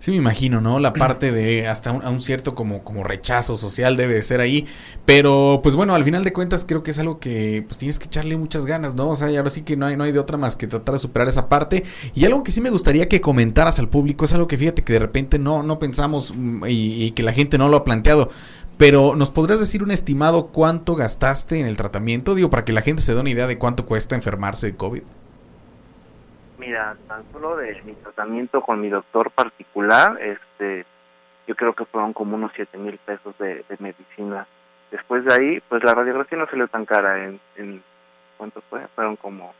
Sí, 0.00 0.10
me 0.12 0.16
imagino, 0.16 0.62
¿no? 0.62 0.80
La 0.80 0.94
parte 0.94 1.30
de 1.30 1.68
hasta 1.68 1.92
un, 1.92 2.02
un, 2.06 2.22
cierto 2.22 2.54
como, 2.54 2.82
como 2.82 3.04
rechazo 3.04 3.58
social 3.58 3.98
debe 3.98 4.14
de 4.14 4.22
ser 4.22 4.40
ahí. 4.40 4.66
Pero, 5.04 5.60
pues 5.62 5.74
bueno, 5.74 5.94
al 5.94 6.04
final 6.04 6.24
de 6.24 6.32
cuentas 6.32 6.64
creo 6.66 6.82
que 6.82 6.92
es 6.92 6.98
algo 6.98 7.20
que 7.20 7.62
pues 7.68 7.76
tienes 7.76 7.98
que 7.98 8.06
echarle 8.06 8.38
muchas 8.38 8.64
ganas, 8.64 8.94
¿no? 8.94 9.10
O 9.10 9.14
sea, 9.14 9.30
y 9.30 9.36
ahora 9.36 9.50
sí 9.50 9.60
que 9.60 9.76
no 9.76 9.84
hay, 9.84 9.98
no 9.98 10.04
hay 10.04 10.12
de 10.12 10.18
otra 10.18 10.38
más 10.38 10.56
que 10.56 10.66
tratar 10.66 10.94
de 10.94 11.00
superar 11.00 11.28
esa 11.28 11.50
parte. 11.50 11.84
Y 12.14 12.24
algo 12.24 12.42
que 12.42 12.50
sí 12.50 12.62
me 12.62 12.70
gustaría 12.70 13.08
que 13.10 13.20
comentaras 13.20 13.78
al 13.78 13.90
público 13.90 14.24
es 14.24 14.32
algo 14.32 14.46
que 14.46 14.56
fíjate 14.56 14.82
que 14.82 14.94
de 14.94 15.00
repente 15.00 15.38
no, 15.38 15.62
no 15.62 15.78
pensamos 15.78 16.32
mm, 16.34 16.64
y, 16.66 17.04
y 17.04 17.10
que 17.10 17.22
la 17.22 17.34
gente 17.34 17.58
no 17.58 17.68
lo 17.68 17.76
ha 17.76 17.84
planteado. 17.84 18.30
Pero, 18.78 19.14
¿nos 19.14 19.30
podrías 19.30 19.60
decir 19.60 19.82
un 19.82 19.90
estimado 19.90 20.46
cuánto 20.46 20.96
gastaste 20.96 21.60
en 21.60 21.66
el 21.66 21.76
tratamiento? 21.76 22.34
Digo, 22.34 22.48
para 22.48 22.64
que 22.64 22.72
la 22.72 22.80
gente 22.80 23.02
se 23.02 23.12
dé 23.12 23.20
una 23.20 23.28
idea 23.28 23.46
de 23.46 23.58
cuánto 23.58 23.84
cuesta 23.84 24.14
enfermarse 24.14 24.68
de 24.68 24.76
COVID. 24.76 25.02
Mira, 26.60 26.94
tan 27.08 27.24
solo 27.32 27.56
de 27.56 27.80
mi 27.84 27.94
tratamiento 27.94 28.60
con 28.60 28.82
mi 28.82 28.90
doctor 28.90 29.30
particular, 29.30 30.20
este, 30.20 30.84
yo 31.46 31.56
creo 31.56 31.72
que 31.72 31.86
fueron 31.86 32.12
como 32.12 32.36
unos 32.36 32.52
siete 32.54 32.76
mil 32.76 32.98
pesos 32.98 33.36
de, 33.38 33.64
de, 33.66 33.76
medicina. 33.78 34.46
Después 34.90 35.24
de 35.24 35.32
ahí, 35.32 35.62
pues 35.70 35.82
la 35.82 35.94
radiografía 35.94 36.36
no 36.36 36.46
salió 36.46 36.68
tan 36.68 36.84
cara. 36.84 37.24
En, 37.24 37.40
en 37.56 37.82
¿Cuánto 38.36 38.60
fue? 38.68 38.86
Fueron 38.94 39.16
como 39.16 39.54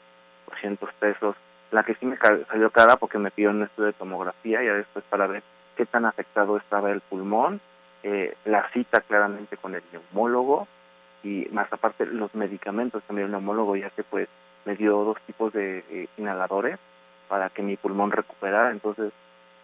200 0.51 0.93
pesos. 1.01 1.37
La 1.71 1.85
que 1.85 1.95
sí 1.95 2.05
me 2.05 2.19
salió 2.19 2.69
cara 2.71 2.97
porque 2.97 3.17
me 3.17 3.31
pidió 3.31 3.49
un 3.49 3.63
estudio 3.63 3.87
de 3.87 3.93
tomografía, 3.95 4.63
ya 4.63 4.75
después 4.75 5.03
para 5.09 5.27
ver 5.27 5.43
qué 5.77 5.87
tan 5.87 6.05
afectado 6.05 6.59
estaba 6.59 6.91
el 6.91 7.01
pulmón, 7.01 7.63
eh, 8.03 8.35
la 8.45 8.69
cita 8.73 9.01
claramente 9.01 9.57
con 9.57 9.75
el 9.75 9.83
neumólogo 9.91 10.69
y 11.23 11.49
más 11.51 11.73
aparte 11.73 12.05
los 12.05 12.35
medicamentos, 12.35 13.03
también 13.05 13.27
el 13.27 13.33
neumólogo 13.33 13.75
ya 13.77 13.89
que 13.91 14.03
pues 14.03 14.29
me 14.67 14.77
dio 14.77 15.03
dos 15.05 15.19
tipos 15.27 15.53
de 15.55 15.85
eh, 15.89 16.09
inhaladores 16.19 16.79
para 17.31 17.49
que 17.49 17.63
mi 17.63 17.77
pulmón 17.77 18.11
recuperara, 18.11 18.73
entonces 18.73 19.13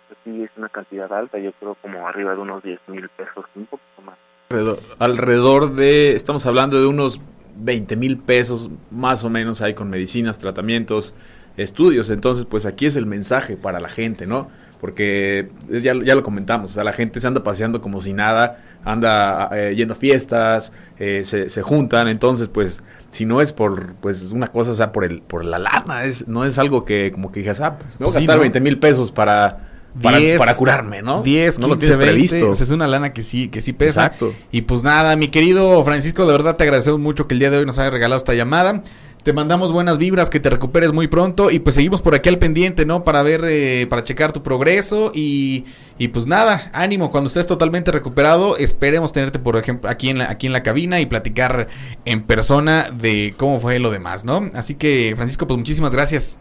pues, 0.08 0.18
sí 0.24 0.44
es 0.44 0.50
una 0.56 0.68
cantidad 0.68 1.12
alta, 1.12 1.38
yo 1.38 1.52
creo 1.52 1.74
como 1.82 2.06
arriba 2.06 2.32
de 2.32 2.40
unos 2.40 2.62
10 2.62 2.80
mil 2.86 3.08
pesos, 3.10 3.44
un 3.56 3.66
poquito 3.66 4.02
más. 4.02 4.16
Alrededor, 4.48 4.78
alrededor 5.00 5.74
de, 5.74 6.14
estamos 6.14 6.46
hablando 6.46 6.80
de 6.80 6.86
unos 6.86 7.20
20 7.56 7.96
mil 7.96 8.18
pesos 8.18 8.70
más 8.90 9.24
o 9.24 9.30
menos 9.30 9.62
ahí 9.62 9.74
con 9.74 9.90
medicinas, 9.90 10.38
tratamientos, 10.38 11.14
estudios. 11.56 12.08
Entonces, 12.10 12.44
pues 12.44 12.66
aquí 12.66 12.86
es 12.86 12.94
el 12.94 13.06
mensaje 13.06 13.56
para 13.56 13.80
la 13.80 13.88
gente, 13.88 14.26
¿no? 14.26 14.48
Porque 14.80 15.48
es- 15.70 15.82
ya, 15.82 15.94
ya 16.04 16.14
lo 16.14 16.22
comentamos, 16.22 16.70
o 16.70 16.74
sea, 16.74 16.84
la 16.84 16.92
gente 16.92 17.18
se 17.20 17.26
anda 17.26 17.42
paseando 17.42 17.80
como 17.80 18.00
si 18.00 18.12
nada, 18.12 18.62
anda 18.84 19.48
eh, 19.52 19.74
yendo 19.76 19.94
a 19.94 19.96
fiestas, 19.96 20.72
eh, 20.98 21.22
se, 21.24 21.48
se 21.48 21.62
juntan, 21.62 22.08
entonces, 22.08 22.48
pues, 22.48 22.82
si 23.10 23.24
no 23.24 23.40
es 23.40 23.52
por, 23.52 23.94
pues, 23.94 24.32
una 24.32 24.48
cosa, 24.48 24.72
o 24.72 24.74
sea, 24.74 24.92
por 24.92 25.04
el, 25.04 25.22
por 25.22 25.44
la 25.44 25.58
lana, 25.58 26.04
es, 26.04 26.28
no 26.28 26.44
es 26.44 26.58
algo 26.58 26.84
que, 26.84 27.10
como 27.10 27.32
que 27.32 27.40
digas, 27.40 27.60
ah, 27.62 27.78
pues, 27.78 27.94
Sí, 27.94 27.98
gastar 28.04 28.36
¿no? 28.36 28.42
20 28.42 28.60
mil 28.60 28.78
pesos 28.78 29.10
para, 29.12 29.70
para, 30.02 30.18
10, 30.18 30.38
para 30.38 30.54
curarme, 30.54 31.00
¿no? 31.00 31.22
10, 31.22 31.58
no 31.58 31.68
lo 31.68 31.78
15, 31.78 31.86
tienes 31.86 31.96
20, 31.96 32.12
previsto. 32.12 32.50
o 32.50 32.54
sea, 32.54 32.64
es 32.64 32.70
una 32.70 32.86
lana 32.86 33.14
que 33.14 33.22
sí, 33.22 33.48
que 33.48 33.62
sí 33.62 33.72
pesa. 33.72 34.06
Exacto. 34.06 34.34
Y 34.52 34.60
pues 34.62 34.82
nada, 34.82 35.16
mi 35.16 35.28
querido 35.28 35.82
Francisco, 35.84 36.26
de 36.26 36.32
verdad 36.32 36.56
te 36.56 36.64
agradecemos 36.64 37.00
mucho 37.00 37.26
que 37.26 37.34
el 37.34 37.40
día 37.40 37.50
de 37.50 37.56
hoy 37.58 37.64
nos 37.64 37.78
hayas 37.78 37.94
regalado 37.94 38.18
esta 38.18 38.34
llamada. 38.34 38.82
Te 39.26 39.32
mandamos 39.32 39.72
buenas 39.72 39.98
vibras, 39.98 40.30
que 40.30 40.38
te 40.38 40.50
recuperes 40.50 40.92
muy 40.92 41.08
pronto 41.08 41.50
y 41.50 41.58
pues 41.58 41.74
seguimos 41.74 42.00
por 42.00 42.14
aquí 42.14 42.28
al 42.28 42.38
pendiente, 42.38 42.86
¿no? 42.86 43.02
Para 43.02 43.24
ver, 43.24 43.40
eh, 43.42 43.88
para 43.90 44.04
checar 44.04 44.30
tu 44.30 44.44
progreso 44.44 45.10
y, 45.12 45.64
y 45.98 46.06
pues 46.06 46.28
nada, 46.28 46.70
ánimo, 46.72 47.10
cuando 47.10 47.26
estés 47.26 47.44
totalmente 47.44 47.90
recuperado, 47.90 48.56
esperemos 48.56 49.12
tenerte, 49.12 49.40
por 49.40 49.56
ejemplo, 49.56 49.90
aquí 49.90 50.10
en, 50.10 50.18
la, 50.18 50.30
aquí 50.30 50.46
en 50.46 50.52
la 50.52 50.62
cabina 50.62 51.00
y 51.00 51.06
platicar 51.06 51.66
en 52.04 52.22
persona 52.22 52.84
de 52.92 53.34
cómo 53.36 53.58
fue 53.58 53.80
lo 53.80 53.90
demás, 53.90 54.24
¿no? 54.24 54.48
Así 54.54 54.76
que, 54.76 55.12
Francisco, 55.16 55.44
pues 55.48 55.58
muchísimas 55.58 55.90
gracias. 55.90 56.38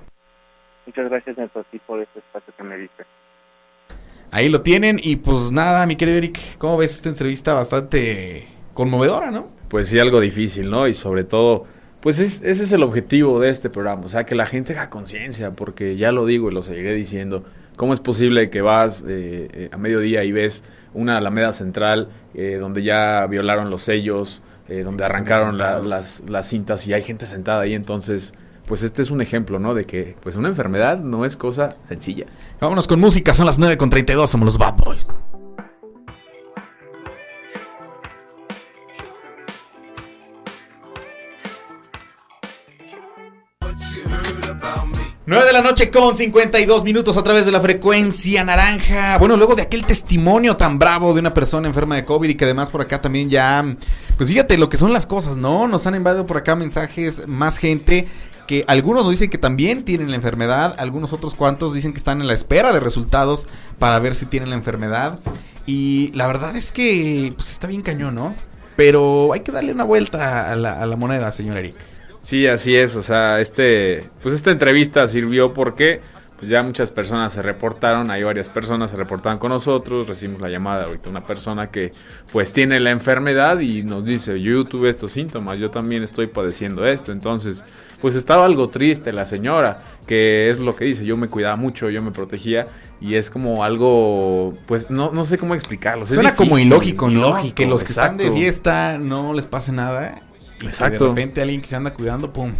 Muchas 0.85 1.09
gracias 1.09 1.39
Neto, 1.39 1.61
a 1.61 1.63
ti 1.63 1.81
por 1.87 1.99
este 1.99 2.19
espacio 2.19 2.53
que 2.55 2.63
me 2.63 2.77
diste. 2.77 3.03
Ahí 4.29 4.47
lo 4.47 4.61
tienen 4.61 4.99
y 5.01 5.15
pues 5.15 5.51
nada, 5.51 5.87
mi 5.87 5.95
querido 5.95 6.19
Eric, 6.19 6.39
¿cómo 6.59 6.77
ves 6.77 6.93
esta 6.93 7.09
entrevista 7.09 7.55
bastante 7.55 8.47
conmovedora, 8.75 9.31
no? 9.31 9.55
pues 9.75 9.89
sí, 9.89 9.99
algo 9.99 10.19
difícil, 10.19 10.69
¿no? 10.69 10.87
Y 10.87 10.93
sobre 10.93 11.23
todo, 11.23 11.65
pues 12.05 12.19
es- 12.19 12.43
ese 12.43 12.63
es 12.65 12.71
el 12.71 12.83
objetivo 12.83 13.39
de 13.39 13.49
este 13.49 13.71
programa, 13.71 14.03
o 14.05 14.09
sea, 14.09 14.27
que 14.27 14.35
la 14.35 14.45
gente 14.45 14.73
haga 14.73 14.91
conciencia, 14.91 15.51
porque 15.55 15.97
ya 15.97 16.11
lo 16.11 16.27
digo 16.27 16.51
y 16.51 16.53
lo 16.53 16.61
seguiré 16.61 16.93
diciendo, 16.93 17.43
¿cómo 17.77 17.93
es 17.93 17.99
posible 17.99 18.51
que 18.51 18.61
vas 18.61 19.03
eh, 19.07 19.47
eh, 19.51 19.69
a 19.71 19.77
mediodía 19.77 20.23
y 20.23 20.31
ves 20.31 20.63
una 20.93 21.17
Alameda 21.17 21.51
Central 21.51 22.09
eh, 22.35 22.57
donde 22.59 22.83
ya 22.83 23.25
violaron 23.25 23.71
los 23.71 23.81
sellos, 23.81 24.43
eh, 24.69 24.83
donde 24.83 25.03
arrancaron 25.03 25.57
la- 25.57 25.79
las, 25.79 26.21
las 26.27 26.47
cintas 26.47 26.85
y 26.85 26.93
hay 26.93 27.01
gente 27.01 27.25
sentada 27.25 27.61
ahí? 27.61 27.73
Entonces, 27.73 28.35
pues 28.67 28.83
este 28.83 29.01
es 29.01 29.09
un 29.09 29.21
ejemplo, 29.21 29.57
¿no? 29.57 29.73
De 29.73 29.85
que 29.85 30.15
pues 30.21 30.35
una 30.35 30.47
enfermedad 30.47 30.99
no 30.99 31.25
es 31.25 31.35
cosa 31.35 31.75
sencilla. 31.85 32.27
Vámonos 32.61 32.87
con 32.87 32.99
música, 32.99 33.33
son 33.33 33.47
las 33.47 33.57
9 33.57 33.77
con 33.77 33.89
32, 33.89 34.29
somos 34.29 34.45
los 34.45 34.57
Bad 34.59 34.75
Boys. 34.77 35.07
9 45.27 45.43
de 45.43 45.53
la 45.53 45.61
noche 45.63 45.89
con 45.89 46.15
52 46.15 46.83
minutos 46.83 47.17
a 47.17 47.23
través 47.23 47.47
de 47.47 47.51
la 47.51 47.59
frecuencia 47.59 48.43
naranja. 48.43 49.17
Bueno, 49.17 49.35
luego 49.37 49.55
de 49.55 49.63
aquel 49.63 49.83
testimonio 49.83 50.55
tan 50.55 50.77
bravo 50.77 51.15
de 51.15 51.19
una 51.19 51.33
persona 51.33 51.67
enferma 51.67 51.95
de 51.95 52.05
COVID 52.05 52.29
y 52.29 52.35
que 52.35 52.45
además 52.45 52.69
por 52.69 52.81
acá 52.81 53.01
también 53.01 53.27
ya, 53.27 53.75
pues 54.17 54.29
fíjate 54.29 54.59
lo 54.59 54.69
que 54.69 54.77
son 54.77 54.93
las 54.93 55.07
cosas, 55.07 55.35
¿no? 55.35 55.67
Nos 55.67 55.87
han 55.87 55.95
enviado 55.95 56.27
por 56.27 56.37
acá 56.37 56.55
mensajes 56.55 57.27
más 57.27 57.57
gente 57.57 58.07
que 58.45 58.63
algunos 58.67 59.01
nos 59.01 59.13
dicen 59.13 59.31
que 59.31 59.39
también 59.39 59.83
tienen 59.83 60.11
la 60.11 60.15
enfermedad, 60.15 60.75
algunos 60.77 61.11
otros 61.11 61.33
cuantos 61.33 61.73
dicen 61.73 61.91
que 61.91 61.97
están 61.97 62.21
en 62.21 62.27
la 62.27 62.33
espera 62.33 62.71
de 62.71 62.79
resultados 62.79 63.47
para 63.79 63.97
ver 63.97 64.13
si 64.13 64.27
tienen 64.27 64.51
la 64.51 64.55
enfermedad. 64.55 65.19
Y 65.65 66.11
la 66.13 66.27
verdad 66.27 66.55
es 66.55 66.71
que 66.71 67.33
pues 67.35 67.51
está 67.51 67.65
bien 67.65 67.81
cañón, 67.81 68.13
¿no? 68.13 68.35
Pero 68.75 69.33
hay 69.33 69.39
que 69.39 69.51
darle 69.51 69.71
una 69.71 69.85
vuelta 69.85 70.51
a 70.51 70.55
la, 70.55 70.79
a 70.79 70.85
la 70.85 70.95
moneda, 70.95 71.31
señor 71.31 71.57
Eric. 71.57 71.94
Sí, 72.25 72.47
así 72.47 72.75
es. 72.75 72.95
O 72.95 73.03
sea, 73.03 73.39
este, 73.39 74.03
pues 74.23 74.33
esta 74.33 74.49
entrevista 74.49 75.07
sirvió 75.07 75.53
porque 75.53 76.01
pues 76.39 76.49
ya 76.49 76.63
muchas 76.63 76.89
personas 76.89 77.31
se 77.33 77.43
reportaron, 77.43 78.09
hay 78.09 78.23
varias 78.23 78.49
personas 78.49 78.89
se 78.89 78.97
reportaron 78.97 79.37
con 79.37 79.51
nosotros, 79.51 80.07
recibimos 80.07 80.41
la 80.41 80.49
llamada 80.49 80.79
de 80.79 80.85
ahorita 80.87 81.09
una 81.09 81.23
persona 81.23 81.67
que 81.67 81.91
pues 82.31 82.51
tiene 82.51 82.79
la 82.79 82.89
enfermedad 82.89 83.59
y 83.59 83.83
nos 83.83 84.05
dice, 84.05 84.41
yo 84.41 84.65
tuve 84.65 84.89
estos 84.89 85.11
síntomas, 85.11 85.59
yo 85.59 85.69
también 85.69 86.03
estoy 86.03 86.27
padeciendo 86.27 86.85
esto, 86.85 87.11
entonces 87.11 87.63
pues 88.01 88.15
estaba 88.15 88.43
algo 88.45 88.69
triste 88.69 89.13
la 89.13 89.23
señora, 89.23 89.83
que 90.07 90.49
es 90.49 90.59
lo 90.59 90.75
que 90.75 90.85
dice, 90.85 91.05
yo 91.05 91.15
me 91.15 91.29
cuidaba 91.29 91.55
mucho, 91.55 91.91
yo 91.91 92.01
me 92.01 92.11
protegía 92.11 92.67
y 92.99 93.15
es 93.15 93.29
como 93.29 93.63
algo, 93.63 94.57
pues 94.65 94.89
no, 94.89 95.11
no 95.11 95.25
sé 95.25 95.37
cómo 95.37 95.53
explicarlo. 95.53 96.03
es 96.03 96.09
Suena 96.09 96.35
como 96.35 96.57
difícil, 96.57 96.73
ilógico, 96.73 97.05
¿no? 97.05 97.11
ilógico, 97.11 97.55
que 97.55 97.65
los 97.65 97.83
que 97.83 97.91
están 97.91 98.17
de 98.17 98.31
fiesta 98.31 98.97
no 98.97 99.31
les 99.33 99.45
pase 99.45 99.71
nada. 99.71 100.24
Y 100.57 100.59
que 100.59 100.67
Exacto. 100.67 101.03
de 101.05 101.09
repente 101.09 101.41
alguien 101.41 101.61
que 101.61 101.67
se 101.67 101.75
anda 101.75 101.93
cuidando, 101.93 102.31
pum. 102.31 102.51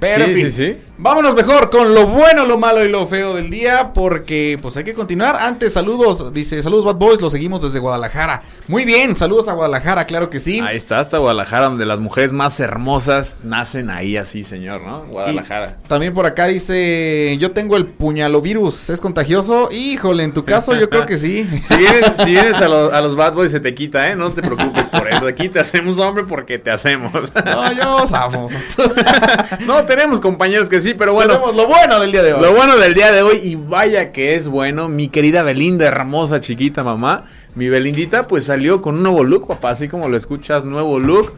Pero 0.00 0.24
Sí, 0.24 0.30
en 0.30 0.36
fin, 0.36 0.50
sí, 0.50 0.72
sí. 0.72 0.78
vámonos 0.98 1.34
mejor 1.34 1.70
con 1.70 1.94
lo 1.94 2.06
bueno, 2.06 2.46
lo 2.46 2.56
malo 2.58 2.84
y 2.84 2.88
lo 2.88 3.06
feo 3.06 3.34
del 3.34 3.50
día, 3.50 3.92
porque 3.92 4.58
pues 4.60 4.76
hay 4.76 4.84
que 4.84 4.94
continuar. 4.94 5.36
Antes, 5.38 5.74
saludos, 5.74 6.32
dice, 6.32 6.60
saludos 6.62 6.84
Bad 6.86 6.96
Boys, 6.96 7.20
lo 7.20 7.28
seguimos 7.30 7.60
desde 7.62 7.78
Guadalajara. 7.78 8.42
Muy 8.66 8.84
bien, 8.84 9.14
saludos 9.16 9.46
a 9.48 9.52
Guadalajara, 9.52 10.06
claro 10.06 10.30
que 10.30 10.40
sí. 10.40 10.60
Ahí 10.60 10.76
está, 10.76 10.98
hasta 11.00 11.18
Guadalajara, 11.18 11.66
donde 11.66 11.84
las 11.86 12.00
mujeres 12.00 12.32
más 12.32 12.58
hermosas 12.60 13.36
nacen 13.42 13.90
ahí 13.90 14.16
así, 14.16 14.42
señor, 14.42 14.80
¿no? 14.82 15.04
Y 15.08 15.12
Guadalajara. 15.12 15.76
también 15.86 16.14
por 16.14 16.24
acá 16.26 16.46
dice, 16.46 17.36
yo 17.38 17.52
tengo 17.52 17.76
el 17.76 17.86
puñalovirus, 17.86 18.90
¿es 18.90 19.00
contagioso? 19.00 19.68
Híjole, 19.70 20.24
en 20.24 20.32
tu 20.32 20.44
caso 20.44 20.74
yo 20.74 20.88
creo 20.90 21.06
que 21.06 21.18
sí. 21.18 21.46
Si 21.70 21.76
vienes, 21.76 22.12
si 22.16 22.30
vienes 22.30 22.60
a, 22.60 22.68
los, 22.68 22.92
a 22.92 23.00
los 23.00 23.14
Bad 23.14 23.34
Boys 23.34 23.50
se 23.50 23.60
te 23.60 23.74
quita, 23.74 24.10
¿eh? 24.10 24.16
No 24.16 24.30
te 24.30 24.42
preocupes 24.42 24.88
por 24.88 25.08
eso. 25.08 25.26
Aquí 25.26 25.48
te 25.48 25.60
hacemos 25.60 25.98
hombre 25.98 26.24
porque 26.24 26.58
te 26.58 26.70
hacemos. 26.70 27.12
No, 27.44 27.72
yo 27.72 28.06
zafo. 28.06 28.48
no, 29.66 29.84
tenemos 29.90 30.20
compañeros 30.20 30.68
que 30.68 30.80
sí, 30.80 30.94
pero 30.94 31.12
bueno. 31.14 31.32
Tenemos 31.32 31.56
lo 31.56 31.66
bueno 31.66 31.98
del 31.98 32.12
día 32.12 32.22
de 32.22 32.32
hoy. 32.32 32.40
Lo 32.40 32.52
bueno 32.54 32.76
del 32.76 32.94
día 32.94 33.10
de 33.10 33.22
hoy, 33.22 33.40
y 33.42 33.56
vaya 33.56 34.12
que 34.12 34.36
es 34.36 34.46
bueno, 34.46 34.88
mi 34.88 35.08
querida 35.08 35.42
Belinda, 35.42 35.84
hermosa, 35.86 36.38
chiquita 36.38 36.84
mamá. 36.84 37.24
Mi 37.56 37.68
Belindita, 37.68 38.28
pues 38.28 38.44
salió 38.44 38.80
con 38.80 38.94
un 38.94 39.02
nuevo 39.02 39.24
look, 39.24 39.48
papá, 39.48 39.70
así 39.70 39.88
como 39.88 40.08
lo 40.08 40.16
escuchas, 40.16 40.64
nuevo 40.64 41.00
look. 41.00 41.32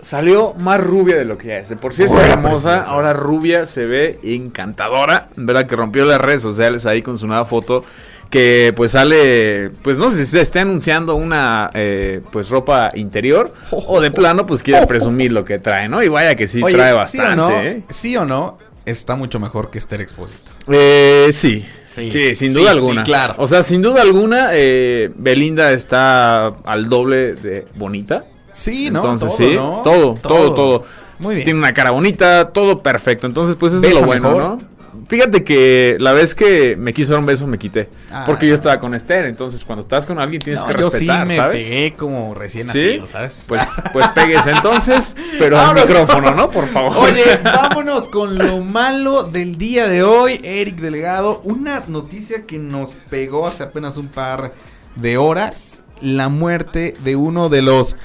Salió 0.00 0.54
más 0.54 0.80
rubia 0.80 1.16
de 1.16 1.24
lo 1.24 1.36
que 1.36 1.48
ya 1.48 1.56
es. 1.56 1.68
De 1.68 1.76
por 1.76 1.92
sí 1.92 2.04
es 2.04 2.12
Buena, 2.12 2.34
hermosa, 2.34 2.68
preciosa. 2.74 2.90
ahora 2.90 3.12
rubia, 3.12 3.66
se 3.66 3.86
ve 3.86 4.20
encantadora. 4.22 5.30
¿Verdad? 5.34 5.66
Que 5.66 5.74
rompió 5.74 6.04
las 6.04 6.20
redes 6.20 6.42
sociales 6.42 6.86
ahí 6.86 7.02
con 7.02 7.18
su 7.18 7.26
nueva 7.26 7.44
foto. 7.44 7.84
Que 8.30 8.72
pues 8.74 8.90
sale, 8.92 9.70
pues 9.82 9.98
no 9.98 10.10
sé 10.10 10.16
si 10.24 10.26
se 10.32 10.40
esté 10.40 10.58
anunciando 10.58 11.14
una 11.14 11.70
eh, 11.74 12.20
pues 12.32 12.48
ropa 12.50 12.90
interior 12.94 13.52
o 13.70 14.00
de 14.00 14.10
plano 14.10 14.46
pues 14.46 14.62
quiere 14.64 14.84
presumir 14.86 15.30
lo 15.32 15.44
que 15.44 15.58
trae, 15.60 15.88
¿no? 15.88 16.02
Y 16.02 16.08
vaya 16.08 16.34
que 16.34 16.48
sí 16.48 16.60
Oye, 16.62 16.74
trae 16.74 16.90
¿sí 16.90 16.96
bastante, 17.18 17.32
o 17.42 17.48
no? 17.48 17.60
¿eh? 17.60 17.82
Sí 17.88 18.16
o 18.16 18.24
no, 18.24 18.58
está 18.84 19.14
mucho 19.14 19.38
mejor 19.38 19.70
que 19.70 19.78
Esther 19.78 20.00
Expósito. 20.00 20.40
Eh, 20.68 21.28
sí, 21.32 21.64
Sí, 21.84 22.10
sí, 22.10 22.34
sin 22.34 22.48
sí, 22.52 22.54
duda 22.58 22.72
sí, 22.72 22.76
alguna. 22.76 23.04
claro. 23.04 23.34
O 23.38 23.46
sea, 23.46 23.62
sin 23.62 23.80
duda 23.80 24.02
alguna, 24.02 24.48
eh, 24.52 25.08
Belinda 25.14 25.70
está 25.72 26.46
al 26.46 26.88
doble 26.88 27.34
de 27.34 27.66
bonita. 27.76 28.24
Sí, 28.52 28.90
¿no? 28.90 28.98
Entonces, 28.98 29.36
Todo, 29.36 29.48
sí, 29.48 29.54
¿no? 29.54 29.80
todo, 29.84 30.14
todo, 30.20 30.54
todo. 30.54 30.84
Muy 31.20 31.36
bien. 31.36 31.44
Tiene 31.44 31.60
una 31.60 31.72
cara 31.72 31.92
bonita, 31.92 32.50
todo 32.52 32.82
perfecto. 32.82 33.26
Entonces, 33.26 33.56
pues 33.56 33.72
eso 33.72 33.82
es 33.82 33.88
¿Besa 33.90 34.00
lo 34.00 34.06
bueno, 34.06 34.28
mejor? 34.28 34.42
¿no? 34.42 34.75
Fíjate 35.08 35.44
que 35.44 35.96
la 36.00 36.12
vez 36.12 36.34
que 36.34 36.74
me 36.76 36.92
quiso 36.92 37.12
dar 37.12 37.20
un 37.20 37.26
beso 37.26 37.46
me 37.46 37.58
quité. 37.58 37.88
Ah. 38.10 38.24
porque 38.26 38.48
yo 38.48 38.54
estaba 38.54 38.78
con 38.78 38.94
Esther. 38.94 39.26
Entonces, 39.26 39.64
cuando 39.64 39.80
estás 39.82 40.04
con 40.06 40.18
alguien 40.18 40.40
tienes 40.42 40.62
No, 40.62 40.66
que 40.68 40.72
yo 40.80 40.90
sí 40.90 40.98
respetar, 40.98 41.26
me 41.26 41.36
¿sabes? 41.36 41.62
pegué 41.64 41.92
como 41.92 42.34
recién 42.34 42.66
¿Sí? 42.66 42.98
nacido, 42.98 43.06
¿sabes? 43.06 43.44
Pues, 43.46 43.62
pues 43.92 44.08
pegues 44.08 44.46
entonces, 44.46 45.14
pero 45.38 45.58
al 45.58 45.74
micrófono, 45.74 46.32
¿no? 46.34 46.50
Por 46.50 46.68
favor. 46.68 46.96
Oye, 46.96 47.38
vámonos 47.44 48.08
con 48.08 48.36
lo 48.36 48.58
malo 48.58 49.22
del 49.22 49.58
día 49.58 49.88
de 49.88 50.02
hoy, 50.02 50.40
Eric 50.42 50.76
Delegado. 50.80 51.40
Una 51.44 51.84
noticia 51.86 52.44
que 52.44 52.58
nos 52.58 52.94
pegó 53.08 53.46
hace 53.46 53.62
apenas 53.62 53.96
un 53.96 54.08
par 54.08 54.52
de 54.96 55.16
horas. 55.18 55.82
La 56.00 56.28
muerte 56.28 56.94
de 57.04 57.16
uno 57.16 57.48
de 57.48 57.62
los 57.62 57.96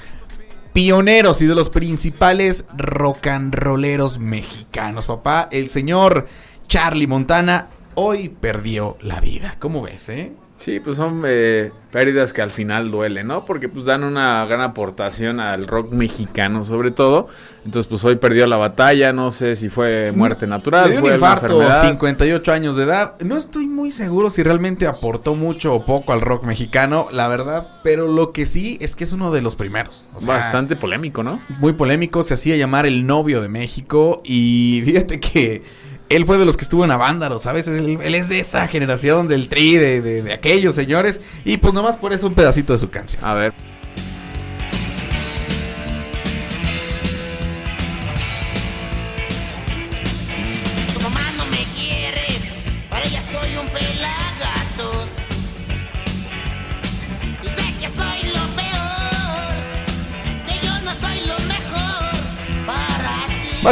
pioneros 0.72 1.42
y 1.42 1.46
de 1.46 1.54
los 1.54 1.68
principales 1.68 2.64
rock 2.76 3.26
and 3.26 3.54
rolleros 3.54 4.18
mexicanos, 4.18 5.06
papá. 5.06 5.48
El 5.50 5.68
señor 5.68 6.26
Charlie 6.72 7.06
Montana 7.06 7.68
hoy 7.96 8.30
perdió 8.30 8.96
la 9.02 9.20
vida. 9.20 9.56
¿Cómo 9.58 9.82
ves, 9.82 10.08
eh? 10.08 10.32
Sí, 10.56 10.80
pues 10.80 10.96
son 10.96 11.22
eh, 11.26 11.70
pérdidas 11.90 12.32
que 12.32 12.40
al 12.40 12.48
final 12.48 12.90
duelen, 12.90 13.26
¿no? 13.26 13.44
Porque 13.44 13.68
pues 13.68 13.84
dan 13.84 14.04
una 14.04 14.42
gran 14.46 14.62
aportación 14.62 15.38
al 15.38 15.66
rock 15.66 15.92
mexicano 15.92 16.64
sobre 16.64 16.90
todo. 16.90 17.28
Entonces 17.66 17.86
pues 17.86 18.02
hoy 18.06 18.16
perdió 18.16 18.46
la 18.46 18.56
batalla, 18.56 19.12
no 19.12 19.30
sé 19.30 19.54
si 19.54 19.68
fue 19.68 20.12
muerte 20.12 20.46
natural, 20.46 20.84
Le 20.84 20.90
dio 20.92 21.00
un 21.00 21.02
fue 21.02 21.12
alguna 21.12 21.32
infarto, 21.32 21.60
enfermedad. 21.60 21.88
58 21.90 22.52
años 22.52 22.76
de 22.76 22.84
edad. 22.84 23.20
No 23.20 23.36
estoy 23.36 23.66
muy 23.66 23.90
seguro 23.90 24.30
si 24.30 24.42
realmente 24.42 24.86
aportó 24.86 25.34
mucho 25.34 25.74
o 25.74 25.84
poco 25.84 26.14
al 26.14 26.22
rock 26.22 26.44
mexicano, 26.44 27.08
la 27.12 27.28
verdad. 27.28 27.68
Pero 27.82 28.08
lo 28.08 28.32
que 28.32 28.46
sí 28.46 28.78
es 28.80 28.96
que 28.96 29.04
es 29.04 29.12
uno 29.12 29.30
de 29.30 29.42
los 29.42 29.56
primeros. 29.56 30.08
O 30.14 30.20
sea, 30.20 30.36
Bastante 30.36 30.74
polémico, 30.76 31.22
¿no? 31.22 31.38
muy 31.58 31.74
polémico, 31.74 32.22
se 32.22 32.32
hacía 32.32 32.56
llamar 32.56 32.86
el 32.86 33.06
novio 33.06 33.42
de 33.42 33.50
México 33.50 34.22
y 34.24 34.80
fíjate 34.86 35.20
que 35.20 35.91
él 36.16 36.24
fue 36.26 36.38
de 36.38 36.44
los 36.44 36.56
que 36.56 36.64
estuvo 36.64 36.84
en 36.84 36.90
Avándaro, 36.90 37.38
¿sabes? 37.38 37.66
Él, 37.68 37.98
él 38.02 38.14
es 38.14 38.28
de 38.28 38.40
esa 38.40 38.66
generación 38.68 39.28
del 39.28 39.48
tri, 39.48 39.76
de, 39.76 40.00
de- 40.00 40.22
de 40.22 40.32
aquellos 40.32 40.74
señores 40.74 41.20
y 41.44 41.56
pues 41.58 41.74
nomás 41.74 41.96
por 41.96 42.12
eso 42.12 42.26
un 42.26 42.34
pedacito 42.34 42.72
de 42.72 42.78
su 42.78 42.90
canción. 42.90 43.24
A 43.24 43.34
ver. 43.34 43.52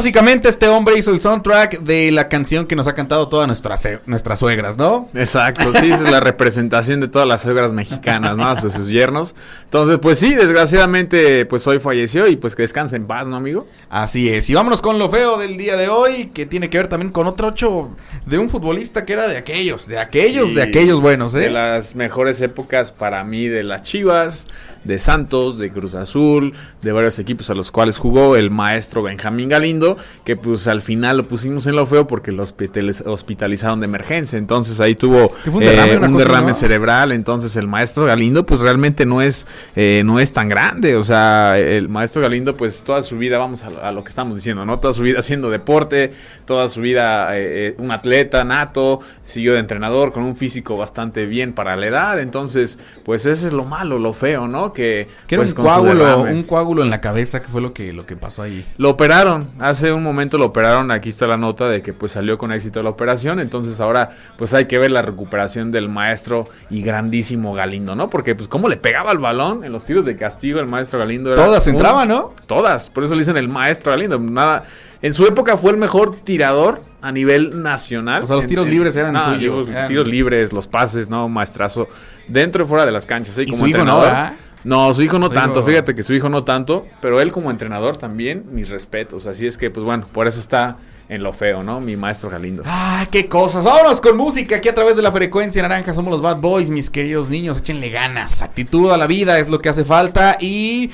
Básicamente 0.01 0.49
este 0.49 0.67
hombre 0.67 0.97
hizo 0.97 1.11
el 1.13 1.21
soundtrack 1.21 1.81
de 1.81 2.11
la 2.11 2.31
canción 2.31 2.67
que 2.67 2.75
nos 2.75 2.87
ha 2.87 2.95
cantado 2.95 3.29
todas 3.29 3.47
nuestras, 3.47 3.87
nuestras 4.07 4.39
suegras, 4.39 4.79
¿no? 4.79 5.11
Exacto, 5.13 5.75
sí, 5.75 5.91
esa 5.91 6.05
es 6.05 6.11
la 6.11 6.21
representación 6.21 7.01
de 7.01 7.09
todas 7.09 7.29
las 7.29 7.43
suegras 7.43 7.75
mexicanas, 7.75 8.35
¿no? 8.35 8.57
Sus, 8.57 8.73
sus 8.73 8.89
yernos. 8.89 9.35
Entonces, 9.65 9.99
pues 10.01 10.19
sí, 10.19 10.35
desgraciadamente, 10.35 11.45
pues 11.45 11.67
hoy 11.67 11.81
falleció 11.81 12.27
y 12.29 12.37
pues 12.37 12.57
que 12.57 12.63
descanse 12.63 12.97
en 12.97 13.07
paz, 13.07 13.29
¿no, 13.29 13.37
amigo? 13.37 13.67
Así 13.91 14.31
es, 14.31 14.49
y 14.49 14.55
vámonos 14.55 14.81
con 14.81 14.99
lo 14.99 15.11
feo 15.11 15.37
del 15.37 15.59
día 15.59 15.77
de 15.77 15.91
hoy, 15.91 16.31
que 16.33 16.47
tiene 16.47 16.71
que 16.71 16.79
ver 16.79 16.89
también 16.89 17.13
con 17.13 17.27
otro 17.27 17.49
ocho 17.49 17.91
de 18.25 18.39
un 18.39 18.49
futbolista 18.49 19.05
que 19.05 19.13
era 19.13 19.29
de 19.29 19.37
aquellos, 19.37 19.87
de 19.87 19.99
aquellos, 19.99 20.49
Sí, 20.49 20.55
de 20.55 20.63
aquellos 20.63 21.03
buenos, 21.03 21.35
¿eh? 21.35 21.41
De 21.41 21.51
las 21.51 21.95
mejores 21.95 22.41
épocas 22.41 22.91
para 22.91 23.23
mí 23.23 23.49
de 23.49 23.65
las 23.65 23.83
Chivas, 23.83 24.49
de 24.85 24.99
Santos, 24.99 25.59
de 25.59 25.71
Cruz 25.71 25.95
Azul, 25.95 26.55
de 26.81 26.93
varios 26.93 27.19
equipos 27.19 27.51
a 27.51 27.55
los 27.55 27.71
cuales 27.71 27.99
jugó 27.99 28.37
el 28.37 28.51
maestro 28.51 29.03
Benjamín 29.03 29.51
Galindo, 29.51 29.90
que 30.25 30.37
pues 30.37 30.67
al 30.69 30.83
final 30.83 31.17
lo 31.19 31.25
pusimos 31.25 31.67
en 31.67 31.77
lo 31.77 31.87
feo 31.87 32.07
porque 32.07 32.33
lo 32.33 32.43
hospitaliz- 32.45 33.03
hospitalizaron 33.07 33.81
de 33.81 33.87
emergencia. 33.87 34.39
Entonces 34.39 34.81
ahí 34.81 34.95
tuvo 34.95 35.33
un 35.47 35.61
derrame, 35.61 35.93
eh, 35.93 36.09
un 36.09 36.55
cerebral. 36.55 37.13
Entonces 37.13 37.57
el 37.57 37.67
maestro 37.69 38.05
Galindo 38.05 38.45
pues 38.47 38.61
realmente 38.61 39.07
no 39.07 39.23
es, 39.23 39.47
eh, 39.77 40.03
no 40.05 40.21
es 40.21 40.33
tan 40.33 40.49
grande. 40.49 40.97
O 40.97 41.05
sea, 41.05 41.59
el 41.59 41.89
maestro 41.89 42.23
Galindo 42.23 42.57
pues 42.57 42.85
toda 42.85 43.03
su 43.03 43.17
vida, 43.19 43.39
vamos 43.39 43.63
a, 43.65 43.71
lo- 43.71 43.85
a 43.85 43.93
lo 43.93 44.03
que 44.05 44.11
estamos 44.11 44.37
diciendo, 44.37 44.65
¿no? 44.67 44.79
Toda 44.79 44.93
su 44.95 45.03
vida 45.03 45.19
haciendo 45.21 45.51
deporte, 45.51 46.13
toda 46.45 46.69
su 46.69 46.81
vida 46.81 47.37
eh, 47.39 47.69
eh, 47.69 47.75
un 47.79 47.91
atleta 47.91 48.45
nato, 48.45 49.01
siguió 49.27 49.53
de 49.55 49.61
entrenador 49.61 50.13
con 50.13 50.23
un 50.25 50.37
físico 50.37 50.77
bastante 50.77 51.27
bien 51.27 51.53
para 51.53 51.77
la 51.77 51.87
edad. 51.87 52.21
Entonces, 52.21 52.79
pues 53.05 53.27
ese 53.27 53.47
es 53.49 53.53
lo 53.53 53.65
malo, 53.65 53.99
lo 53.99 54.13
feo, 54.13 54.49
¿no? 54.49 54.73
Que, 54.73 55.09
Que 55.27 55.37
era 55.37 55.43
pues, 55.43 55.51
un 55.51 55.57
con 55.57 55.65
su 55.65 55.71
coágulo, 55.71 56.23
un 56.23 56.43
coágulo 56.45 56.83
en 56.83 56.91
la 56.91 57.01
cabeza, 57.01 57.41
que 57.43 57.49
fue 57.49 57.61
lo 57.61 57.73
que, 57.73 57.93
lo 57.93 58.07
que 58.07 58.17
pasó 58.17 58.43
ahí. 58.43 58.65
Lo 58.77 58.91
operaron, 58.91 59.49
hace 59.59 59.80
un 59.85 60.03
momento 60.03 60.39
lo 60.39 60.47
operaron, 60.47 60.91
aquí 60.91 61.09
está 61.09 61.27
la 61.27 61.37
nota 61.37 61.69
de 61.69 61.83
que 61.83 61.93
pues 61.93 62.13
salió 62.13 62.39
con 62.39 62.53
éxito 62.53 62.83
la 62.83 62.91
operación, 62.91 63.41
entonces 63.41 63.81
ahora 63.81 64.11
pues 64.37 64.55
hay 64.55 64.67
que 64.67 64.79
ver 64.79 64.91
la 64.91 65.03
recuperación 65.03 65.71
del 65.71 65.89
maestro 65.89 66.49
y 66.71 66.83
grandísimo 66.83 67.53
Galindo, 67.55 67.95
¿no? 67.97 68.11
Porque 68.11 68.35
pues 68.35 68.49
cómo 68.49 68.69
le 68.69 68.77
pegaba 68.77 69.13
el 69.13 69.19
balón 69.19 69.65
en 69.65 69.73
los 69.73 69.85
tiros 69.85 70.05
de 70.05 70.17
castigo 70.17 70.61
el 70.61 70.67
maestro 70.67 70.99
Galindo 70.99 71.33
era 71.33 71.45
Todas 71.45 71.67
entraban, 71.67 72.09
¿no? 72.09 72.35
Todas, 72.47 72.91
por 72.91 73.05
eso 73.05 73.15
le 73.15 73.21
dicen 73.21 73.37
el 73.37 73.49
maestro 73.49 73.93
Galindo, 73.93 74.19
nada. 74.19 74.65
En 75.03 75.15
su 75.15 75.27
época 75.27 75.57
fue 75.57 75.71
el 75.71 75.79
mejor 75.79 76.17
tirador 76.17 76.83
a 77.01 77.11
nivel 77.11 77.63
nacional. 77.63 78.23
O 78.23 78.27
sea, 78.27 78.37
los 78.37 78.47
tiros 78.47 78.67
en- 78.67 78.73
libres 78.73 78.97
eran 78.97 79.15
no, 79.15 79.35
suyos, 79.35 79.69
Los 79.69 79.87
tiros 79.89 80.07
libres, 80.07 80.53
los 80.53 80.67
pases, 80.67 81.09
no, 81.09 81.29
maestrazo, 81.29 81.89
dentro 82.29 82.65
y 82.65 82.67
fuera 82.67 82.85
de 82.85 82.93
las 82.93 83.07
canchas, 83.07 83.39
¿eh? 83.39 83.45
Y 83.45 83.51
como 83.51 83.63
su 83.63 83.69
hijo 83.69 83.85
no, 83.85 84.05
entrenador. 84.05 84.37
No, 84.65 84.93
su 84.93 85.03
hijo 85.03 85.19
no 85.19 85.29
Su 85.29 85.35
tanto, 85.35 85.61
hijo- 85.61 85.69
fíjate 85.69 85.95
que 85.95 86.03
su 86.03 86.13
hijo 86.15 86.29
no 86.29 86.45
tanto, 86.45 86.87
pero 87.01 87.21
él 87.21 87.33
como 87.33 87.51
entrenador 87.51 87.97
también, 87.97 88.45
mis 88.53 88.69
respetos. 88.69 89.27
Así 89.27 89.47
es 89.47 89.57
que, 89.57 89.71
pues 89.71 89.85
bueno, 89.85 90.07
por 90.13 90.27
eso 90.29 90.39
está 90.41 90.77
en 91.09 91.23
lo 91.23 91.33
feo, 91.33 91.63
¿no? 91.63 91.81
Mi 91.81 91.97
maestro 91.97 92.31
Galindo. 92.31 92.63
¡Ah, 92.67 93.07
qué 93.11 93.27
cosas! 93.29 93.65
Vámonos 93.65 94.01
con 94.01 94.17
música 94.17 94.57
aquí 94.57 94.69
a 94.69 94.75
través 94.75 94.97
de 94.97 95.03
la 95.03 95.11
frecuencia 95.11 95.61
naranja. 95.63 95.93
Somos 95.93 96.13
los 96.13 96.23
Bad 96.23 96.37
Boys, 96.37 96.71
mis 96.71 96.89
queridos 96.91 97.31
niños. 97.31 97.59
Échenle 97.59 97.91
ganas. 97.91 98.43
Actitud 98.43 98.91
a 98.93 98.97
la 98.97 99.07
vida 99.07 99.39
es 99.39 99.49
lo 99.49 99.59
que 99.59 99.71
hace 99.71 99.85
falta. 99.85 100.37
Y 100.41 100.91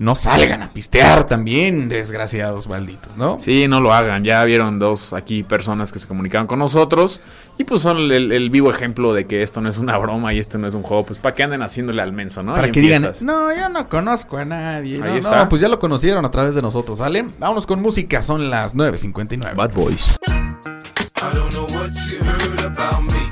no 0.00 0.14
salgan 0.14 0.62
a 0.62 0.72
pistear 0.72 1.26
también, 1.26 1.90
desgraciados 1.90 2.68
malditos, 2.70 3.18
¿no? 3.18 3.38
Sí, 3.38 3.68
no 3.68 3.80
lo 3.80 3.92
hagan. 3.92 4.24
Ya 4.24 4.42
vieron 4.44 4.78
dos 4.78 5.12
aquí 5.12 5.42
personas 5.42 5.92
que 5.92 5.98
se 5.98 6.08
comunicaron 6.08 6.46
con 6.46 6.58
nosotros. 6.58 7.20
Y 7.58 7.64
pues 7.64 7.82
son 7.82 7.98
el, 8.10 8.32
el 8.32 8.48
vivo 8.48 8.70
ejemplo 8.70 9.12
de 9.12 9.26
que 9.26 9.42
esto 9.42 9.60
no 9.60 9.68
es 9.68 9.76
una 9.76 9.98
broma 9.98 10.32
y 10.32 10.38
esto 10.38 10.56
no 10.56 10.66
es 10.66 10.72
un 10.72 10.82
juego. 10.82 11.04
Pues 11.04 11.18
para 11.18 11.34
que 11.34 11.42
anden 11.42 11.60
haciéndole 11.60 12.00
al 12.00 12.14
menso, 12.14 12.42
¿no? 12.42 12.54
Para 12.54 12.68
Ahí 12.68 12.72
que 12.72 12.80
digan, 12.80 13.02
fiestas. 13.02 13.22
no, 13.24 13.54
yo 13.54 13.68
no 13.68 13.90
conozco 13.90 14.38
a 14.38 14.46
nadie. 14.46 14.94
Ahí 15.02 15.10
no, 15.10 15.16
está. 15.16 15.44
no, 15.44 15.48
pues 15.50 15.60
ya 15.60 15.68
lo 15.68 15.78
conocieron 15.78 16.24
a 16.24 16.30
través 16.30 16.54
de 16.54 16.62
nosotros, 16.62 16.96
¿sale? 16.96 17.26
Vámonos 17.38 17.66
con 17.66 17.82
música, 17.82 18.22
son 18.22 18.48
las 18.48 18.74
9.59. 18.74 19.54
Bad 19.54 19.74
Boys. 19.74 20.16
I 20.26 21.34
don't 21.34 21.50
know 21.52 21.66
what 21.78 21.90
you 22.08 22.16
heard 22.24 22.60
about 22.64 23.02
me. 23.02 23.29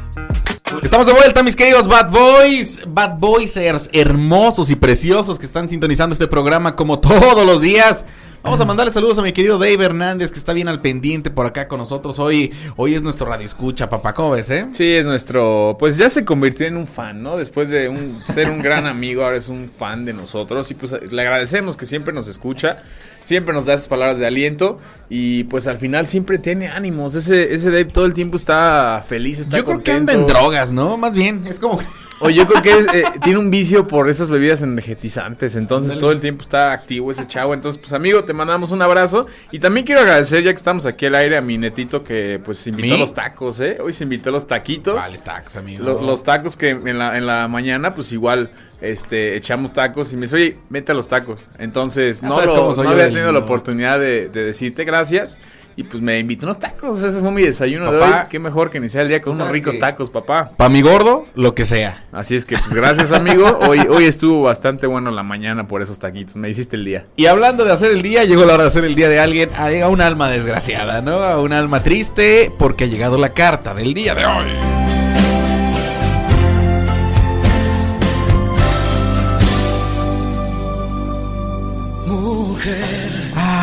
Estamos 0.83 1.07
de 1.07 1.13
vuelta, 1.13 1.43
mis 1.43 1.57
queridos 1.57 1.89
Bad 1.89 2.11
Boys. 2.11 2.83
Bad 2.87 3.19
Boysers 3.19 3.91
hermosos 3.93 4.71
y 4.71 4.77
preciosos 4.77 5.39
que 5.39 5.47
están 5.47 5.69
sintonizando 5.69 6.13
este 6.13 6.29
programa 6.29 6.77
como 6.77 6.99
todos 7.01 7.45
los 7.45 7.61
días. 7.61 8.05
Vamos 8.49 8.63
a 8.63 8.65
mandarle 8.65 8.91
saludos 8.91 9.19
a 9.19 9.23
mi 9.23 9.33
querido 9.33 9.59
Dave 9.59 9.85
Hernández, 9.85 10.33
que 10.33 10.39
está 10.39 10.55
bien 10.55 10.69
al 10.69 10.81
pendiente 10.81 11.29
por 11.31 11.45
acá 11.45 11.69
con 11.69 11.81
nosotros. 11.81 12.19
Hoy, 12.19 12.51
hoy 12.77 12.95
es 12.95 13.03
nuestro 13.03 13.27
radio 13.27 13.45
escucha, 13.45 13.91
papá. 13.91 14.15
¿Cómo 14.15 14.31
ves, 14.31 14.49
eh? 14.49 14.67
Sí, 14.73 14.91
es 14.91 15.05
nuestro. 15.05 15.77
Pues 15.79 15.99
ya 15.99 16.09
se 16.09 16.25
convirtió 16.25 16.67
en 16.67 16.79
un 16.79 16.87
fan, 16.87 17.23
¿no? 17.23 17.37
Después 17.37 17.69
de 17.69 17.91
un, 17.91 18.25
ser 18.25 18.51
un 18.51 18.63
gran 18.63 18.87
amigo, 18.87 19.23
ahora 19.23 19.37
es 19.37 19.49
un 19.49 19.69
fan 19.69 20.07
de 20.07 20.15
nosotros. 20.15 20.71
Y 20.71 20.75
pues 20.75 20.93
le 20.93 21.21
agradecemos 21.21 21.77
que 21.77 21.85
siempre 21.85 22.15
nos 22.15 22.27
escucha, 22.27 22.79
siempre 23.23 23.53
nos 23.53 23.67
da 23.67 23.75
esas 23.75 23.89
palabras 23.89 24.19
de 24.19 24.27
aliento. 24.27 24.79
Y 25.11 25.45
pues 25.45 25.69
al 25.69 25.77
final 25.77 26.07
siempre 26.07 26.39
tiene 26.39 26.69
ánimos. 26.69 27.17
Ese, 27.17 27.53
ese 27.53 27.67
Dave 27.67 27.85
todo 27.85 28.07
el 28.07 28.15
tiempo 28.15 28.39
está 28.39 29.05
feliz, 29.07 29.41
está 29.41 29.59
Yo 29.59 29.67
creo 29.67 29.83
que 29.83 29.93
anda 29.93 30.15
en 30.15 30.27
drogas, 30.27 30.73
¿no? 30.73 30.97
Más 30.97 31.13
bien, 31.13 31.47
es 31.47 31.61
como... 31.61 31.81
O 32.21 32.31
yo 32.31 32.47
creo 32.47 32.63
que 32.63 32.71
es, 32.79 32.87
eh, 32.95 33.05
tiene 33.23 33.39
un 33.39 33.51
vicio 33.51 33.87
por 33.87 34.09
esas 34.09 34.29
bebidas 34.29 34.63
energetizantes. 34.63 35.55
Entonces 35.57 35.93
todo 35.99 36.11
el 36.13 36.21
tiempo 36.21 36.43
está 36.43 36.73
activo 36.73 37.11
ese 37.13 37.27
chavo. 37.27 37.55
Entonces, 37.55 37.79
pues 37.81 37.93
amigo, 37.93 38.25
te 38.25 38.33
mandamos 38.33 38.71
un 38.71 38.83
abrazo. 38.83 39.27
Y 39.53 39.59
también 39.61 39.87
quiero 39.87 40.01
agradecer, 40.01 40.43
ya 40.43 40.51
que 40.51 40.57
estamos 40.57 40.85
aquí 40.87 41.07
al 41.07 41.15
aire, 41.15 41.37
a 41.37 41.41
mi 41.41 41.59
netito 41.59 42.03
que 42.03 42.41
pues 42.45 42.59
se 42.59 42.71
invitó 42.71 42.95
a 42.95 42.99
los 42.99 43.15
tacos, 43.15 43.61
¿eh? 43.61 43.79
Hoy 43.81 43.93
se 43.93 44.05
invitó 44.05 44.31
a 44.31 44.33
los 44.33 44.47
taquitos. 44.47 44.97
Vale, 44.97 45.19
tacos, 45.19 45.57
amigo. 45.57 45.85
Lo- 45.85 46.03
los 46.03 46.23
tacos 46.23 46.57
que 46.57 46.71
en 46.71 46.99
la, 46.99 47.17
en 47.17 47.27
la 47.27 47.47
mañana, 47.49 47.95
pues 47.95 48.11
igual, 48.13 48.51
este, 48.81 49.37
echamos 49.37 49.73
tacos 49.73 50.13
y 50.13 50.17
me 50.17 50.23
dice, 50.23 50.37
oye, 50.37 50.57
vete 50.71 50.93
a 50.93 50.95
los 50.95 51.09
tacos. 51.09 51.47
Entonces, 51.59 52.23
no, 52.23 52.35
lo- 52.51 52.55
no 52.85 52.91
había 52.91 53.05
tenido 53.15 53.33
la 53.33 53.39
oportunidad 53.45 53.99
de, 54.01 54.29
de 54.29 54.45
decirte 54.45 54.85
gracias. 54.85 55.39
Y 55.79 55.85
pues 55.85 56.03
me 56.03 56.19
invitó 56.19 56.43
a 56.43 56.47
unos 56.49 56.59
tacos. 56.59 57.05
Ese 57.05 57.21
fue 57.21 57.31
mi 57.31 57.41
desayuno 57.45 57.93
de 57.93 58.01
Papá, 58.01 58.23
hoy. 58.25 58.27
Qué 58.31 58.41
mejor 58.41 58.69
que 58.69 58.79
iniciar 58.79 59.05
el 59.05 59.11
día 59.11 59.21
con 59.21 59.35
unos 59.37 59.49
ricos 59.49 59.75
que- 59.75 59.79
tacos, 59.79 60.11
papá. 60.11 60.51
Para 60.57 60.69
mi 60.71 60.83
gordo, 60.83 61.27
lo 61.37 61.55
que 61.55 61.65
sea. 61.65 62.05
Así 62.11 62.35
es 62.35 62.45
que, 62.45 62.59
pues 62.59 62.75
gracias, 62.75 63.13
amigo. 63.13 63.45
Hoy, 63.69 63.87
hoy 63.89 64.07
estuvo 64.07 64.43
bastante 64.43 64.89
bueno 64.89 65.13
la 65.13 65.23
mañana 65.23 65.69
por 65.69 65.81
esos 65.81 66.01
taquitos. 66.01 66.35
Me 66.35 66.49
hiciste 66.49 66.75
el 66.75 66.85
día. 66.85 67.07
Y 67.15 67.27
hablando 67.27 67.65
de 67.65 67.71
hacer 67.71 67.93
el 67.93 68.03
día, 68.03 68.25
llegó 68.25 68.45
la 68.45 68.55
hora 68.55 68.65
de 68.65 68.71
hacer 68.71 68.83
el 68.85 68.97
día 68.97 69.09
de 69.09 69.21
alguien, 69.21 69.51
a, 69.57 69.67
a 69.85 69.89
un 69.89 70.01
alma 70.01 70.29
desgraciada, 70.29 71.01
¿no? 71.01 71.23
A 71.23 71.41
un 71.41 71.53
alma 71.53 71.81
triste, 71.81 72.51
porque 72.59 72.83
ha 72.83 72.87
llegado 72.89 73.17
la 73.17 73.29
carta 73.29 73.73
del 73.73 73.95
día 73.95 74.17
de 74.17 74.27
hoy. 74.27 74.47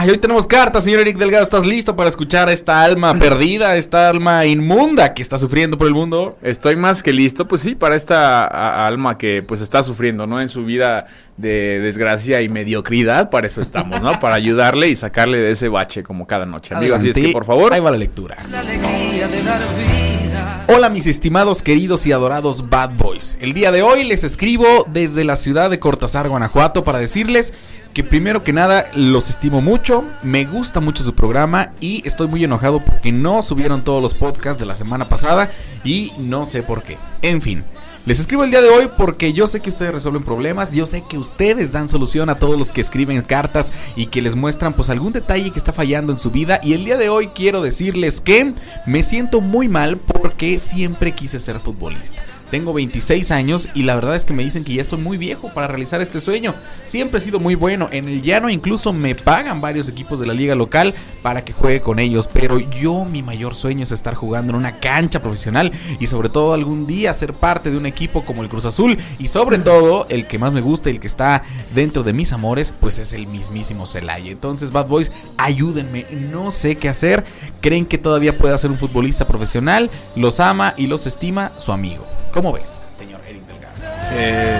Ay, 0.05 0.11
hoy 0.11 0.17
tenemos 0.19 0.45
carta, 0.45 0.79
señor 0.81 0.99
Eric 0.99 1.17
Delgado. 1.17 1.43
¿Estás 1.43 1.65
listo 1.65 1.95
para 1.95 2.09
escuchar 2.09 2.47
a 2.47 2.51
esta 2.51 2.83
alma 2.83 3.15
perdida, 3.19 3.75
esta 3.75 4.07
alma 4.07 4.45
inmunda 4.45 5.15
que 5.15 5.23
está 5.23 5.39
sufriendo 5.39 5.79
por 5.79 5.87
el 5.87 5.95
mundo? 5.95 6.37
Estoy 6.43 6.75
más 6.75 7.01
que 7.01 7.11
listo, 7.11 7.47
pues 7.47 7.61
sí, 7.61 7.73
para 7.73 7.95
esta 7.95 8.85
alma 8.85 9.17
que 9.17 9.41
pues 9.41 9.61
está 9.61 9.81
sufriendo, 9.81 10.27
¿no? 10.27 10.39
En 10.39 10.47
su 10.49 10.63
vida 10.63 11.07
de 11.37 11.79
desgracia 11.79 12.43
y 12.43 12.49
mediocridad, 12.49 13.31
para 13.31 13.47
eso 13.47 13.61
estamos, 13.61 13.99
¿no? 13.99 14.11
Para 14.19 14.35
ayudarle 14.35 14.89
y 14.89 14.95
sacarle 14.95 15.39
de 15.39 15.49
ese 15.49 15.69
bache 15.69 16.03
como 16.03 16.27
cada 16.27 16.45
noche. 16.45 16.75
Amigo, 16.75 16.93
así 16.93 17.09
es 17.09 17.15
que 17.15 17.31
por 17.31 17.45
favor, 17.45 17.73
Ahí 17.73 17.79
va 17.81 17.89
la 17.89 17.97
lectura. 17.97 18.37
la 18.51 18.59
alegría 18.59 19.27
de 19.27 19.41
dar 19.41 19.59
vida. 19.75 20.24
Hola 20.67 20.89
mis 20.89 21.05
estimados, 21.05 21.61
queridos 21.61 22.07
y 22.07 22.11
adorados 22.11 22.71
Bad 22.71 22.97
Boys. 22.97 23.37
El 23.39 23.53
día 23.53 23.71
de 23.71 23.83
hoy 23.83 24.03
les 24.03 24.23
escribo 24.23 24.65
desde 24.87 25.23
la 25.23 25.35
ciudad 25.35 25.69
de 25.69 25.77
Cortázar, 25.77 26.27
Guanajuato, 26.27 26.83
para 26.83 26.97
decirles 26.97 27.53
que 27.93 28.03
primero 28.03 28.43
que 28.43 28.51
nada 28.51 28.85
los 28.95 29.29
estimo 29.29 29.61
mucho, 29.61 30.03
me 30.23 30.43
gusta 30.45 30.79
mucho 30.79 31.03
su 31.03 31.13
programa 31.13 31.71
y 31.79 32.05
estoy 32.07 32.27
muy 32.27 32.43
enojado 32.43 32.83
porque 32.83 33.11
no 33.11 33.43
subieron 33.43 33.83
todos 33.83 34.01
los 34.01 34.15
podcasts 34.15 34.59
de 34.59 34.65
la 34.65 34.75
semana 34.75 35.07
pasada 35.07 35.51
y 35.83 36.13
no 36.17 36.47
sé 36.47 36.63
por 36.63 36.81
qué. 36.81 36.97
En 37.21 37.43
fin. 37.43 37.63
Les 38.05 38.19
escribo 38.19 38.43
el 38.43 38.51
día 38.51 38.61
de 38.61 38.69
hoy 38.69 38.87
porque 38.95 39.33
yo 39.33 39.47
sé 39.47 39.61
que 39.61 39.69
ustedes 39.71 39.91
resuelven 39.91 40.23
problemas, 40.23 40.71
yo 40.71 40.85
sé 40.85 41.03
que 41.09 41.17
ustedes 41.17 41.71
dan 41.71 41.89
solución 41.89 42.29
a 42.29 42.35
todos 42.35 42.55
los 42.55 42.71
que 42.71 42.79
escriben 42.79 43.19
cartas 43.23 43.71
y 43.95 44.05
que 44.07 44.21
les 44.21 44.35
muestran 44.35 44.73
pues 44.73 44.91
algún 44.91 45.11
detalle 45.11 45.49
que 45.49 45.57
está 45.57 45.73
fallando 45.73 46.13
en 46.13 46.19
su 46.19 46.29
vida 46.29 46.59
y 46.61 46.73
el 46.73 46.85
día 46.85 46.97
de 46.97 47.09
hoy 47.09 47.29
quiero 47.29 47.63
decirles 47.63 48.21
que 48.21 48.53
me 48.85 49.01
siento 49.01 49.41
muy 49.41 49.69
mal 49.69 49.97
porque 49.97 50.59
siempre 50.59 51.13
quise 51.13 51.39
ser 51.39 51.59
futbolista. 51.59 52.21
Tengo 52.51 52.73
26 52.73 53.31
años 53.31 53.69
y 53.73 53.83
la 53.83 53.95
verdad 53.95 54.15
es 54.15 54.25
que 54.25 54.33
me 54.33 54.43
dicen 54.43 54.63
que 54.63 54.73
ya 54.73 54.81
estoy 54.81 54.99
muy 54.99 55.17
viejo 55.17 55.53
para 55.53 55.67
realizar 55.67 56.01
este 56.01 56.21
sueño. 56.21 56.53
Siempre 56.83 57.19
he 57.19 57.23
sido 57.23 57.39
muy 57.39 57.55
bueno. 57.55 57.89
En 57.91 58.07
el 58.07 58.21
llano 58.21 58.49
incluso 58.49 58.93
me 58.93 59.15
pagan 59.15 59.61
varios 59.61 59.89
equipos 59.89 60.19
de 60.19 60.27
la 60.27 60.33
liga 60.33 60.53
local 60.53 60.93
para 61.21 61.43
que 61.43 61.53
juegue 61.53 61.81
con 61.81 61.97
ellos. 61.97 62.29
Pero 62.31 62.59
yo 62.59 63.03
mi 63.03 63.23
mayor 63.23 63.55
sueño 63.55 63.83
es 63.83 63.91
estar 63.91 64.13
jugando 64.13 64.51
en 64.51 64.57
una 64.57 64.79
cancha 64.79 65.21
profesional 65.21 65.71
y 65.99 66.07
sobre 66.07 66.29
todo 66.29 66.53
algún 66.53 66.85
día 66.85 67.13
ser 67.13 67.33
parte 67.33 67.71
de 67.71 67.77
un 67.77 67.87
equipo 67.87 68.23
como 68.23 68.43
el 68.43 68.49
Cruz 68.49 68.65
Azul. 68.65 68.97
Y 69.17 69.27
sobre 69.27 69.57
todo 69.57 70.05
el 70.09 70.27
que 70.27 70.37
más 70.37 70.53
me 70.53 70.61
gusta, 70.61 70.89
el 70.89 70.99
que 70.99 71.07
está 71.07 71.43
dentro 71.73 72.03
de 72.03 72.13
mis 72.13 72.31
amores, 72.31 72.73
pues 72.79 72.99
es 72.99 73.13
el 73.13 73.25
mismísimo 73.25 73.87
Celaya. 73.87 74.31
Entonces 74.31 74.71
Bad 74.71 74.87
Boys, 74.87 75.11
ayúdenme. 75.37 76.05
No 76.31 76.51
sé 76.51 76.77
qué 76.77 76.89
hacer. 76.89 77.25
¿Creen 77.59 77.87
que 77.87 77.97
todavía 77.97 78.37
pueda 78.37 78.57
ser 78.57 78.69
un 78.69 78.77
futbolista 78.77 79.27
profesional? 79.27 79.89
Los 80.15 80.39
ama 80.39 80.75
y 80.77 80.85
los 80.85 81.07
estima 81.07 81.51
su 81.57 81.71
amigo. 81.71 82.05
¿Cómo 82.35 82.51
ves, 82.51 82.69
señor 82.69 83.21
Eric 83.25 83.47
Delgado? 83.47 83.75
Eh, 84.11 84.59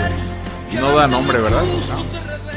no 0.80 0.96
da 0.96 1.10
nombre, 1.10 1.42
¿verdad? 1.42 1.62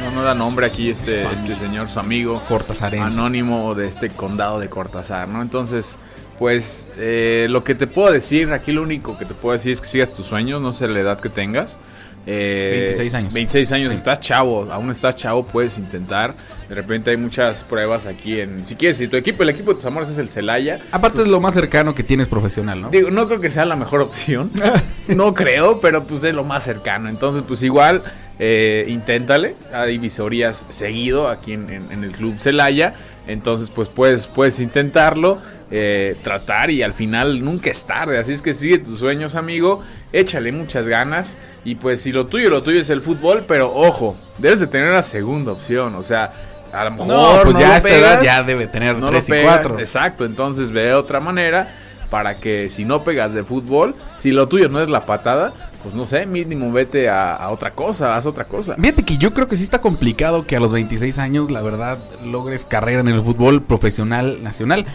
No, 0.01 0.13
no 0.13 0.23
da 0.23 0.33
nombre 0.33 0.65
aquí 0.65 0.91
este, 0.91 1.25
este 1.25 1.57
señor, 1.57 1.89
su 1.89 1.99
amigo. 1.99 2.41
Cortazarense. 2.49 3.19
Anónimo 3.19 3.75
de 3.75 3.89
este 3.89 4.11
condado 4.11 4.61
de 4.61 4.69
Cortázar, 4.71 5.27
¿no? 5.27 5.43
Entonces, 5.43 5.99
pues 6.39 6.93
eh, 6.99 7.49
lo 7.51 7.65
que 7.65 7.75
te 7.75 7.89
puedo 7.89 8.13
decir, 8.13 8.53
aquí 8.53 8.71
lo 8.71 8.81
único 8.81 9.19
que 9.19 9.25
te 9.25 9.35
puedo 9.35 9.55
decir 9.55 9.73
es 9.73 9.81
que 9.81 9.89
sigas 9.89 10.13
tus 10.13 10.25
sueños, 10.25 10.63
no 10.63 10.73
sé 10.73 10.87
la 10.87 11.01
edad 11.01 11.19
que 11.19 11.31
tengas. 11.31 11.79
Eh, 12.27 12.81
26 12.83 13.15
años. 13.15 13.33
26 13.33 13.73
años, 13.73 13.95
estás 13.95 14.21
chavo, 14.21 14.69
aún 14.71 14.91
estás 14.91 15.17
chavo, 15.17 15.45
puedes 15.47 15.79
intentar. 15.79 16.35
De 16.69 16.75
repente 16.75 17.11
hay 17.11 17.17
muchas 17.17 17.65
pruebas 17.65 18.05
aquí 18.07 18.41
en... 18.41 18.67
Si 18.67 18.75
quieres, 18.75 18.99
si 18.99 19.09
tu 19.09 19.17
equipo, 19.17 19.43
el 19.43 19.49
equipo 19.49 19.71
de 19.71 19.77
tus 19.77 19.87
amores 19.87 20.09
es 20.11 20.19
el 20.19 20.29
Celaya, 20.29 20.81
Aparte 20.93 21.23
es 21.23 21.29
lo 21.29 21.41
más 21.41 21.55
cercano 21.55 21.95
que 21.95 22.03
tienes 22.03 22.27
profesional, 22.29 22.83
¿no? 22.83 22.91
Digo, 22.91 23.11
no 23.11 23.27
creo 23.27 23.41
que 23.41 23.49
sea 23.49 23.65
la 23.65 23.77
mejor 23.77 24.03
opción. 24.03 24.51
no 25.09 25.33
creo, 25.33 25.81
pero 25.81 26.05
pues 26.05 26.25
es 26.25 26.35
lo 26.35 26.45
más 26.45 26.65
cercano. 26.65 27.09
Entonces, 27.09 27.43
pues 27.47 27.63
igual, 27.63 28.03
eh, 28.39 28.85
inténtale. 28.89 29.55
Hay 29.73 29.97
visorías 29.97 30.67
seguido 30.69 31.29
aquí 31.29 31.53
en, 31.55 31.71
en- 31.71 31.91
en 31.93 32.05
el 32.05 32.11
Club 32.13 32.39
Celaya. 32.39 32.93
Entonces, 33.27 33.71
pues 33.71 33.89
puedes, 33.89 34.27
puedes 34.27 34.61
intentarlo, 34.61 35.39
eh, 35.71 36.17
tratar 36.23 36.71
y 36.71 36.83
al 36.83 36.95
final 36.95 37.45
nunca 37.45 37.71
es 37.71 37.85
tarde. 37.85 38.19
Así 38.19 38.33
es 38.33 38.43
que 38.43 38.55
sigue 38.55 38.79
tus 38.79 39.01
sueños, 39.01 39.35
amigo. 39.35 39.83
Échale 40.13 40.53
muchas 40.53 40.89
ganas. 40.89 41.37
Y 41.65 41.75
pues 41.75 42.01
si 42.01 42.13
lo 42.13 42.27
tuyo, 42.27 42.51
lo 42.51 42.63
tuyo 42.63 42.81
es 42.81 42.91
el 42.91 43.01
fútbol, 43.01 43.45
pero 43.47 43.75
ojo, 43.75 44.17
debes 44.39 44.61
de 44.61 44.67
tener 44.67 44.93
la 44.93 45.03
segunda 45.03 45.53
opción. 45.53 45.95
O 45.95 46.03
sea, 46.03 46.33
a 46.73 46.85
lo 46.85 46.91
mejor... 46.93 47.07
No, 47.09 47.41
pues 47.43 47.55
no 47.55 47.61
ya 47.61 47.75
a 47.75 47.77
esta 47.77 47.91
edad 47.91 48.23
ya 48.23 48.43
debe 48.43 48.67
tener 48.67 48.97
no 48.97 49.09
y 49.09 49.21
pegas, 49.21 49.59
cuatro. 49.59 49.79
Exacto, 49.79 50.25
entonces 50.25 50.71
ve 50.71 50.95
otra 50.95 51.21
manera 51.21 51.69
para 52.11 52.37
que 52.37 52.71
si 52.71 52.87
no 52.87 53.05
pegas 53.05 53.35
de 53.35 53.45
fútbol, 53.45 53.95
si 54.17 54.33
lo 54.33 54.49
tuyo 54.49 54.71
no 54.71 54.81
es 54.81 54.89
la 54.89 55.05
patada, 55.05 55.53
pues 55.83 55.95
no 55.95 56.07
sé, 56.07 56.25
mínimo 56.25 56.73
vete 56.73 57.11
a, 57.11 57.35
a 57.35 57.51
otra 57.51 57.73
cosa, 57.73 58.17
haz 58.17 58.25
otra 58.25 58.45
cosa. 58.45 58.77
Fíjate 58.77 59.03
que 59.03 59.19
yo 59.19 59.35
creo 59.35 59.47
que 59.47 59.59
sí 59.59 59.65
está 59.65 59.81
complicado 59.81 60.47
que 60.47 60.57
a 60.57 60.61
los 60.61 60.73
26 60.73 61.19
años, 61.19 61.51
la 61.51 61.61
verdad, 61.61 61.99
logres 62.25 62.65
carrera 62.65 63.01
en 63.01 63.09
el 63.09 63.23
fútbol 63.23 63.63
profesional 63.63 64.43
nacional. 64.43 64.87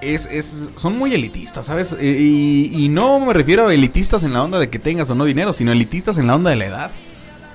Es, 0.00 0.26
es, 0.30 0.68
son 0.76 0.96
muy 0.96 1.12
elitistas, 1.14 1.66
¿sabes? 1.66 1.96
Y, 2.00 2.70
y 2.72 2.88
no 2.88 3.18
me 3.20 3.32
refiero 3.32 3.66
a 3.66 3.74
elitistas 3.74 4.22
en 4.22 4.32
la 4.32 4.42
onda 4.44 4.58
de 4.60 4.70
que 4.70 4.78
tengas 4.78 5.10
o 5.10 5.14
no 5.14 5.24
dinero, 5.24 5.52
sino 5.52 5.72
elitistas 5.72 6.18
en 6.18 6.26
la 6.28 6.36
onda 6.36 6.50
de 6.50 6.56
la 6.56 6.66
edad. 6.66 6.90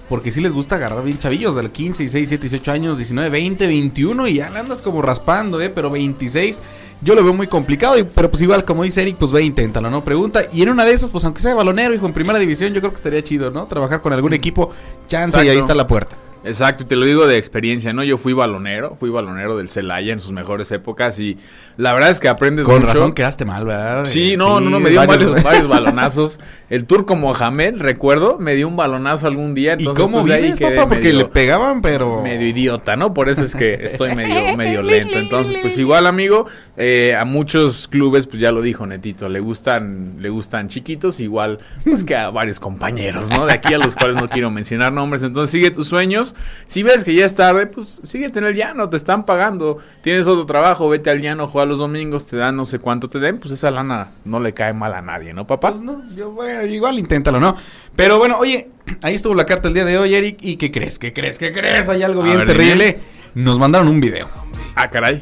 Porque 0.10 0.32
sí 0.34 0.42
les 0.42 0.52
gusta 0.52 0.76
agarrar 0.76 1.04
bien 1.04 1.18
chavillos, 1.18 1.56
de 1.56 1.70
15, 1.72 2.04
16, 2.04 2.30
17, 2.30 2.42
18 2.50 2.72
años, 2.72 2.98
19, 2.98 3.30
20, 3.30 3.66
21 3.68 4.28
y 4.28 4.34
ya 4.36 4.50
le 4.50 4.60
andas 4.60 4.82
como 4.82 5.02
raspando, 5.02 5.62
¿eh? 5.62 5.70
Pero 5.70 5.90
26 5.90 6.60
yo 7.02 7.16
lo 7.16 7.24
veo 7.24 7.34
muy 7.34 7.48
complicado, 7.48 7.98
y- 7.98 8.04
pero 8.04 8.30
pues 8.30 8.42
igual 8.44 8.64
como 8.66 8.84
dice 8.84 9.02
Eric, 9.02 9.16
pues 9.18 9.32
ve, 9.32 9.44
inténtalo, 9.44 9.90
¿no? 9.90 10.04
Pregunta. 10.04 10.44
Y 10.52 10.62
en 10.62 10.70
una 10.70 10.84
de 10.86 10.94
esas, 10.94 11.10
pues 11.10 11.24
aunque 11.24 11.42
sea 11.42 11.56
balonero, 11.56 11.94
hijo, 11.96 12.06
en 12.06 12.14
primera 12.14 12.38
división, 12.40 12.74
yo 12.74 12.82
creo 12.82 12.92
que 12.92 12.98
estaría 12.98 13.24
chido, 13.24 13.50
¿no? 13.52 13.66
Trabajar 13.66 14.02
con 14.02 14.12
algún 14.14 14.34
equipo, 14.34 14.72
chance 15.08 15.38
y 15.46 15.50
ahí 15.50 15.58
está 15.58 15.74
la 15.74 15.88
puerta. 15.88 16.18
Exacto, 16.46 16.84
y 16.84 16.86
te 16.86 16.96
lo 16.96 17.06
digo 17.06 17.26
de 17.28 17.38
experiencia, 17.38 17.94
¿no? 17.94 18.04
Yo 18.04 18.18
fui 18.18 18.34
balonero, 18.34 18.96
fui 18.96 19.10
balonero 19.10 19.58
del 19.58 19.70
Celaya 19.70 20.12
en 20.14 20.20
sus 20.20 20.32
mejores 20.32 20.72
épocas 20.72 21.20
y 21.20 21.38
la 21.78 21.94
verdad 21.94 22.10
es 22.10 22.20
que 22.20 22.28
aprendes 22.28 22.66
Con 22.66 22.82
mucho. 22.82 22.88
razón 22.94 23.14
quedaste 23.14 23.46
mal, 23.46 23.66
¿verdad? 23.66 24.06
Sí, 24.06 24.34
Eh, 24.34 24.38
no, 24.38 24.60
no, 24.60 24.70
no, 24.70 24.80
me 24.80 24.90
dio 24.90 25.00
varios- 25.06 25.32
varios, 25.32 25.44
varios 25.44 25.68
balonazos. 25.70 26.40
El 26.70 26.86
turco 26.86 27.16
Mohamed, 27.16 27.76
recuerdo, 27.78 28.38
me 28.40 28.56
dio 28.56 28.68
un 28.68 28.76
balonazo 28.76 29.28
algún 29.28 29.54
día. 29.56 29.72
¿Y 29.72 29.84
Entonces, 29.84 30.04
cómo 30.04 30.20
pues, 30.22 30.32
ahí 30.32 30.42
vives, 30.44 30.60
quedé 30.60 30.76
papá? 30.76 30.90
Porque 30.90 31.04
medio- 31.06 31.18
le 31.20 31.26
pegaban, 31.26 31.82
pero... 31.82 32.22
medio 32.22 32.48
idiota, 32.48 32.96
¿no? 32.96 33.14
Por 33.14 33.30
eso 33.30 33.44
es 33.44 33.56
que 33.56 33.74
estoy 33.86 34.16
medio, 34.16 34.34
medio 34.58 34.82
lento. 34.82 35.18
Entonces, 35.18 35.58
pues 35.62 35.78
igual, 35.78 36.08
amigo, 36.08 36.46
eh, 36.78 37.16
a 37.18 37.26
muchos 37.26 37.88
clubes, 37.88 38.28
pues 38.28 38.40
ya 38.42 38.52
lo 38.52 38.62
dijo 38.62 38.86
Netito, 38.86 39.30
le 39.30 39.40
gustan, 39.40 40.16
le 40.20 40.30
gustan 40.30 40.68
chiquitos, 40.68 41.20
igual, 41.20 41.60
pues 41.86 42.04
que 42.04 42.16
a 42.16 42.30
varios 42.32 42.60
compañeros, 42.60 43.30
¿no? 43.30 43.46
De 43.46 43.54
aquí 43.54 43.74
a 43.74 43.78
los 43.78 43.96
cuales 43.96 44.18
no 44.18 44.28
quiero 44.28 44.52
mencionar 44.52 44.92
nombres. 44.92 45.24
Entonces, 45.24 45.52
sigue 45.52 45.72
tus 45.72 45.88
sueños. 45.88 46.33
Si 46.66 46.84
ves 46.84 47.04
que 47.04 47.14
ya 47.14 47.26
es 47.26 47.36
tarde, 47.36 47.68
pues 47.68 48.02
síguete 48.04 48.40
en 48.40 48.46
el 48.46 48.56
llano, 48.56 48.90
te 48.90 48.98
están 48.98 49.26
pagando. 49.26 49.78
Tienes 50.02 50.28
otro 50.28 50.46
trabajo, 50.46 50.90
vete 50.90 51.10
al 51.10 51.22
llano, 51.22 51.48
juega 51.48 51.66
los 51.66 51.80
domingos, 51.80 52.26
te 52.26 52.38
dan 52.38 52.56
no 52.56 52.66
sé 52.66 52.80
cuánto 52.80 53.10
te 53.10 53.20
den, 53.20 53.38
pues 53.38 53.52
esa 53.54 53.70
lana 53.70 54.12
no 54.26 54.40
le 54.40 54.54
cae 54.54 54.74
mal 54.74 54.94
a 54.94 55.02
nadie, 55.02 55.34
¿no, 55.34 55.46
papá? 55.48 55.72
Pues 55.72 55.84
no, 55.84 56.04
yo, 56.16 56.32
bueno, 56.32 56.64
igual 56.66 56.98
inténtalo, 57.00 57.40
¿no? 57.40 57.56
Pero 57.96 58.18
bueno, 58.18 58.38
oye, 58.40 58.70
ahí 59.02 59.14
estuvo 59.16 59.36
la 59.36 59.46
carta 59.46 59.68
el 59.68 59.74
día 59.74 59.86
de 59.86 59.98
hoy, 59.98 60.16
Eric. 60.16 60.38
¿Y 60.42 60.58
qué 60.58 60.72
crees? 60.72 61.00
¿Qué 61.00 61.14
crees? 61.14 61.38
¿Qué 61.38 61.52
crees? 61.54 61.88
Hay 61.90 62.04
algo 62.04 62.22
A 62.22 62.26
bien 62.26 62.38
ver, 62.40 62.48
terrible. 62.48 63.00
Nos 63.36 63.58
mandaron 63.60 63.88
un 63.88 64.00
video. 64.00 64.30
Ah, 64.76 64.90
caray. 64.90 65.22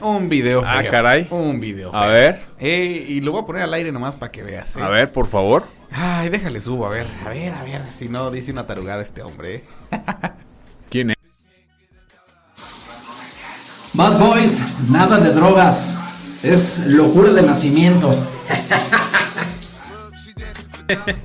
Un 0.00 0.28
video 0.28 0.62
Ah, 0.64 0.80
feo. 0.80 0.90
caray. 0.90 1.26
Un 1.30 1.60
video 1.60 1.94
A 1.94 2.06
ver, 2.06 2.40
Eh, 2.58 3.04
y 3.08 3.20
lo 3.20 3.32
voy 3.32 3.42
a 3.42 3.46
poner 3.46 3.62
al 3.62 3.74
aire 3.74 3.92
nomás 3.92 4.16
para 4.16 4.32
que 4.32 4.42
veas. 4.42 4.74
¿eh? 4.76 4.82
a 4.82 4.88
ver, 4.88 5.12
por 5.12 5.26
favor. 5.26 5.64
Ay, 5.92 6.28
déjale 6.28 6.60
subo, 6.60 6.86
a 6.86 6.90
ver. 6.90 7.06
A 7.26 7.30
ver, 7.30 7.52
a 7.54 7.62
ver. 7.62 7.82
Si 7.92 8.08
no, 8.08 8.30
dice 8.30 8.52
una 8.52 8.66
tarugada 8.66 9.02
este 9.02 9.22
hombre, 9.22 9.54
¿eh? 9.56 9.64
¿Quién 10.88 11.10
es? 11.10 11.16
Bad 13.94 14.18
Boys, 14.18 14.90
nada 14.90 15.18
de 15.18 15.32
drogas. 15.32 16.40
Es 16.44 16.86
locura 16.86 17.32
de 17.32 17.42
nacimiento. 17.42 18.10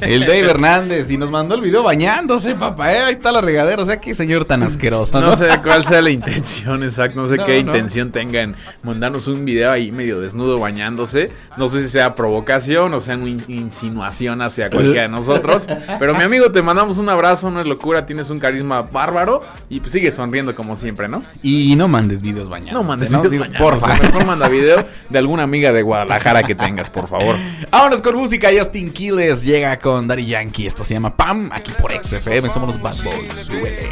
El 0.01 0.21
Dave 0.21 0.39
Hernández. 0.49 1.10
Y 1.12 1.17
nos 1.17 1.30
mandó 1.32 1.56
el 1.56 1.62
video 1.62 1.84
bañándose, 1.84 2.56
papá. 2.56 2.93
¿eh? 2.93 2.99
Ahí 2.99 3.13
está 3.13 3.32
la 3.32 3.41
regadera. 3.41 3.82
O 3.82 3.86
sea, 3.86 3.99
qué 3.99 4.13
señor 4.13 4.45
tan 4.45 4.63
asqueroso, 4.63 5.19
¿no? 5.19 5.28
No 5.32 5.36
sé 5.36 5.47
cuál 5.63 5.84
sea 5.84 6.01
la 6.01 6.10
intención, 6.10 6.84
exacto. 6.84 7.21
No 7.21 7.28
sé 7.28 7.36
No, 7.45 7.45
qué 7.45 7.54
no. 7.63 7.71
intención 7.71 8.12
tenga 8.12 8.41
en 8.41 8.56
mandarnos 8.84 9.28
un 9.28 9.43
video 9.45 9.71
ahí 9.71 9.91
medio 9.91 10.19
desnudo 10.19 10.58
bañándose. 10.60 11.30
No 11.58 11.67
sé 11.67 11.82
si 11.82 11.88
sea 11.89 12.15
provocación 12.15 12.93
o 12.93 12.99
sea 12.99 13.15
una 13.17 13.30
in- 13.30 13.43
insinuación 13.47 14.41
hacia 14.41 14.69
cualquiera 14.69 15.04
de 15.04 15.10
nosotros. 15.10 15.67
Pero 15.99 16.15
mi 16.15 16.23
amigo, 16.23 16.51
te 16.51 16.62
mandamos 16.62 16.97
un 16.97 17.10
abrazo, 17.10 17.51
no 17.51 17.60
es 17.60 17.65
locura. 17.67 18.06
Tienes 18.06 18.30
un 18.30 18.39
carisma 18.39 18.82
bárbaro 18.84 19.41
y 19.69 19.80
pues 19.80 19.91
sigue 19.91 20.12
sonriendo 20.12 20.56
como 20.56 20.75
siempre, 20.75 21.08
¿no? 21.08 21.23
Y 21.43 21.75
no 21.75 21.88
mandes 21.88 22.21
videos 22.21 22.49
bañados. 22.49 22.73
No 22.73 22.84
mandes 22.84 23.10
videos 23.10 23.32
Digo, 23.32 23.43
bañados, 23.43 23.62
Por 23.69 23.80
favor. 23.80 24.01
Mejor 24.04 24.25
manda 24.25 24.47
video 24.47 24.86
de 25.10 25.19
alguna 25.19 25.43
amiga 25.43 25.71
de 25.71 25.82
Guadalajara 25.82 26.43
que 26.43 26.56
tengas, 26.56 26.89
por 26.89 27.08
favor. 27.08 27.36
Vámonos 27.71 28.01
con 28.01 28.15
música. 28.15 28.49
Justin 28.58 28.91
Quiles 28.91 29.43
llega 29.55 29.79
con 29.79 30.07
Daddy 30.07 30.25
Yankee. 30.25 30.67
Esto 30.67 30.83
se 30.83 30.93
llama 30.93 31.15
Pam. 31.15 31.49
Aquí 31.51 31.71
por 31.79 31.91
XFM. 31.91 32.49
Somos 32.49 32.75
los 32.75 32.81
Bad 32.81 33.03
Boys. 33.03 33.51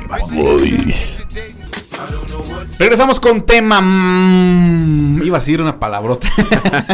Bad 0.09 0.29
Boys. 0.31 1.23
Regresamos 2.79 3.19
con 3.19 3.45
tema. 3.45 3.79
mm, 3.81 5.21
iba 5.23 5.37
a 5.37 5.39
decir 5.39 5.61
una 5.61 5.79
palabrota. 5.79 6.27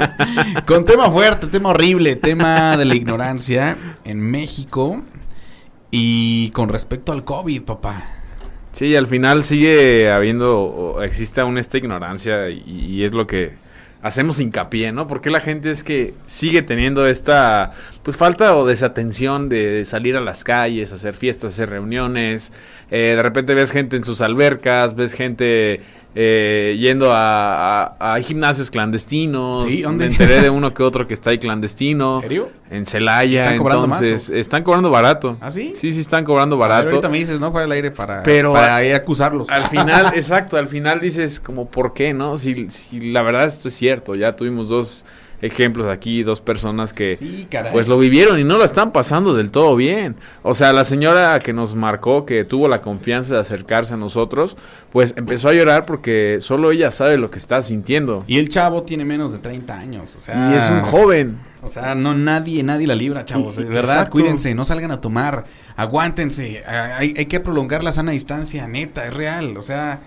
con 0.67 0.85
tema 0.85 1.09
fuerte, 1.09 1.47
tema 1.47 1.69
horrible. 1.69 2.15
Tema 2.15 2.77
de 2.77 2.85
la 2.85 2.95
ignorancia 2.95 3.75
en 4.03 4.19
México. 4.19 5.01
Y 5.89 6.51
con 6.51 6.69
respecto 6.69 7.11
al 7.11 7.23
COVID, 7.23 7.63
papá. 7.63 8.03
Sí, 8.71 8.95
al 8.95 9.07
final 9.07 9.43
sigue 9.43 10.11
habiendo, 10.11 10.99
existe 11.01 11.41
aún 11.41 11.57
esta 11.57 11.79
ignorancia 11.79 12.49
y 12.49 13.03
es 13.03 13.13
lo 13.13 13.25
que 13.25 13.57
hacemos 14.01 14.39
hincapié, 14.39 14.91
¿no? 14.91 15.07
Porque 15.07 15.29
la 15.29 15.39
gente 15.39 15.71
es 15.71 15.83
que 15.83 16.13
sigue 16.25 16.61
teniendo 16.61 17.05
esta, 17.05 17.71
pues 18.03 18.17
falta 18.17 18.55
o 18.55 18.65
desatención 18.65 19.49
de 19.49 19.83
salir 19.85 20.15
a 20.15 20.21
las 20.21 20.43
calles, 20.43 20.93
hacer 20.93 21.13
fiestas, 21.13 21.53
hacer 21.53 21.69
reuniones, 21.69 22.53
eh, 22.91 23.13
de 23.15 23.23
repente 23.23 23.53
ves 23.53 23.71
gente 23.71 23.97
en 23.97 24.03
sus 24.03 24.21
albercas, 24.21 24.95
ves 24.95 25.13
gente 25.13 25.81
eh, 26.15 26.75
yendo 26.79 27.11
a, 27.13 27.83
a- 27.83 28.13
a 28.15 28.21
gimnasios 28.21 28.71
clandestinos. 28.71 29.63
Sí, 29.63 29.81
¿dónde? 29.83 30.05
Me 30.07 30.11
enteré 30.11 30.41
de 30.41 30.49
uno 30.49 30.73
que 30.73 30.83
otro 30.83 31.07
que 31.07 31.13
está 31.13 31.29
ahí 31.29 31.37
clandestino. 31.39 32.15
¿En 32.17 32.21
serio? 32.21 32.49
En 32.71 32.85
Celaya. 32.85 33.43
¿Están 33.43 33.57
cobrando 33.57 33.87
más, 33.87 34.01
entonces, 34.01 34.29
están 34.31 34.63
cobrando 34.63 34.89
barato. 34.91 35.37
¿Ah, 35.41 35.51
sí? 35.51 35.73
Sí, 35.75 35.91
sí, 35.91 36.01
están 36.01 36.23
cobrando 36.23 36.55
A 36.55 36.59
ver, 36.59 36.69
barato. 36.69 36.89
ahorita 36.89 37.09
me 37.09 37.17
dices, 37.19 37.39
¿no? 37.39 37.51
Fuera 37.51 37.63
del 37.65 37.71
aire 37.73 37.91
para, 37.91 38.23
Pero- 38.23 38.53
para 38.53 38.75
ahí 38.77 38.91
acusarlos. 38.91 39.49
Al 39.49 39.65
final, 39.67 40.07
exacto, 40.15 40.57
al 40.57 40.67
final 40.67 40.99
dices 40.99 41.39
como, 41.39 41.69
¿por 41.69 41.93
qué, 41.93 42.13
no? 42.13 42.37
Si, 42.37 42.69
si 42.69 42.99
la 43.11 43.21
verdad 43.21 43.45
esto 43.45 43.67
es 43.67 43.73
cierto, 43.75 44.15
ya 44.15 44.35
tuvimos 44.35 44.69
dos 44.69 45.05
ejemplos 45.41 45.87
aquí, 45.87 46.23
dos 46.23 46.41
personas 46.41 46.93
que 46.93 47.15
Sí, 47.15 47.47
pues 47.71 47.87
lo 47.87 47.97
vivieron 47.97 48.39
y 48.39 48.43
no 48.43 48.57
la 48.57 48.65
están 48.65 48.91
pasando 48.91 49.33
del 49.33 49.51
todo 49.51 49.75
bien. 49.75 50.15
O 50.43 50.53
sea, 50.53 50.73
la 50.73 50.83
señora 50.83 51.39
que 51.39 51.53
nos 51.53 51.75
marcó, 51.75 52.25
que 52.25 52.43
tuvo 52.43 52.67
la 52.67 52.81
confianza 52.81 53.35
de 53.35 53.41
acercarse 53.41 53.93
a 53.93 53.97
nosotros, 53.97 54.57
pues 54.91 55.13
empezó 55.17 55.49
a 55.49 55.53
llorar 55.53 55.85
porque 55.85 56.37
solo 56.41 56.71
ella 56.71 56.91
sabe 56.91 57.17
lo 57.17 57.31
que 57.31 57.39
está 57.39 57.61
sintiendo. 57.61 58.23
Y 58.27 58.37
el 58.37 58.49
chavo 58.49 58.83
tiene 58.83 59.05
menos 59.05 59.31
de 59.31 59.39
30 59.39 59.77
años, 59.77 60.15
o 60.15 60.19
sea... 60.19 60.51
Y 60.51 60.55
es 60.55 60.69
un 60.69 60.81
joven. 60.81 61.39
O 61.61 61.69
sea, 61.69 61.93
no 61.95 62.13
nadie, 62.13 62.63
nadie 62.63 62.87
la 62.87 62.95
libra, 62.95 63.25
chavos. 63.25 63.57
De 63.57 63.65
verdad, 63.65 63.95
exacto. 63.95 64.11
cuídense, 64.11 64.55
no 64.55 64.63
salgan 64.63 64.91
a 64.91 65.01
tomar, 65.01 65.45
aguántense. 65.75 66.63
Hay, 66.65 67.13
hay 67.17 67.25
que 67.25 67.39
prolongar 67.41 67.83
la 67.83 67.91
sana 67.91 68.11
distancia, 68.11 68.67
neta, 68.67 69.05
es 69.05 69.13
real. 69.13 69.57
O 69.57 69.63
sea, 69.63 69.99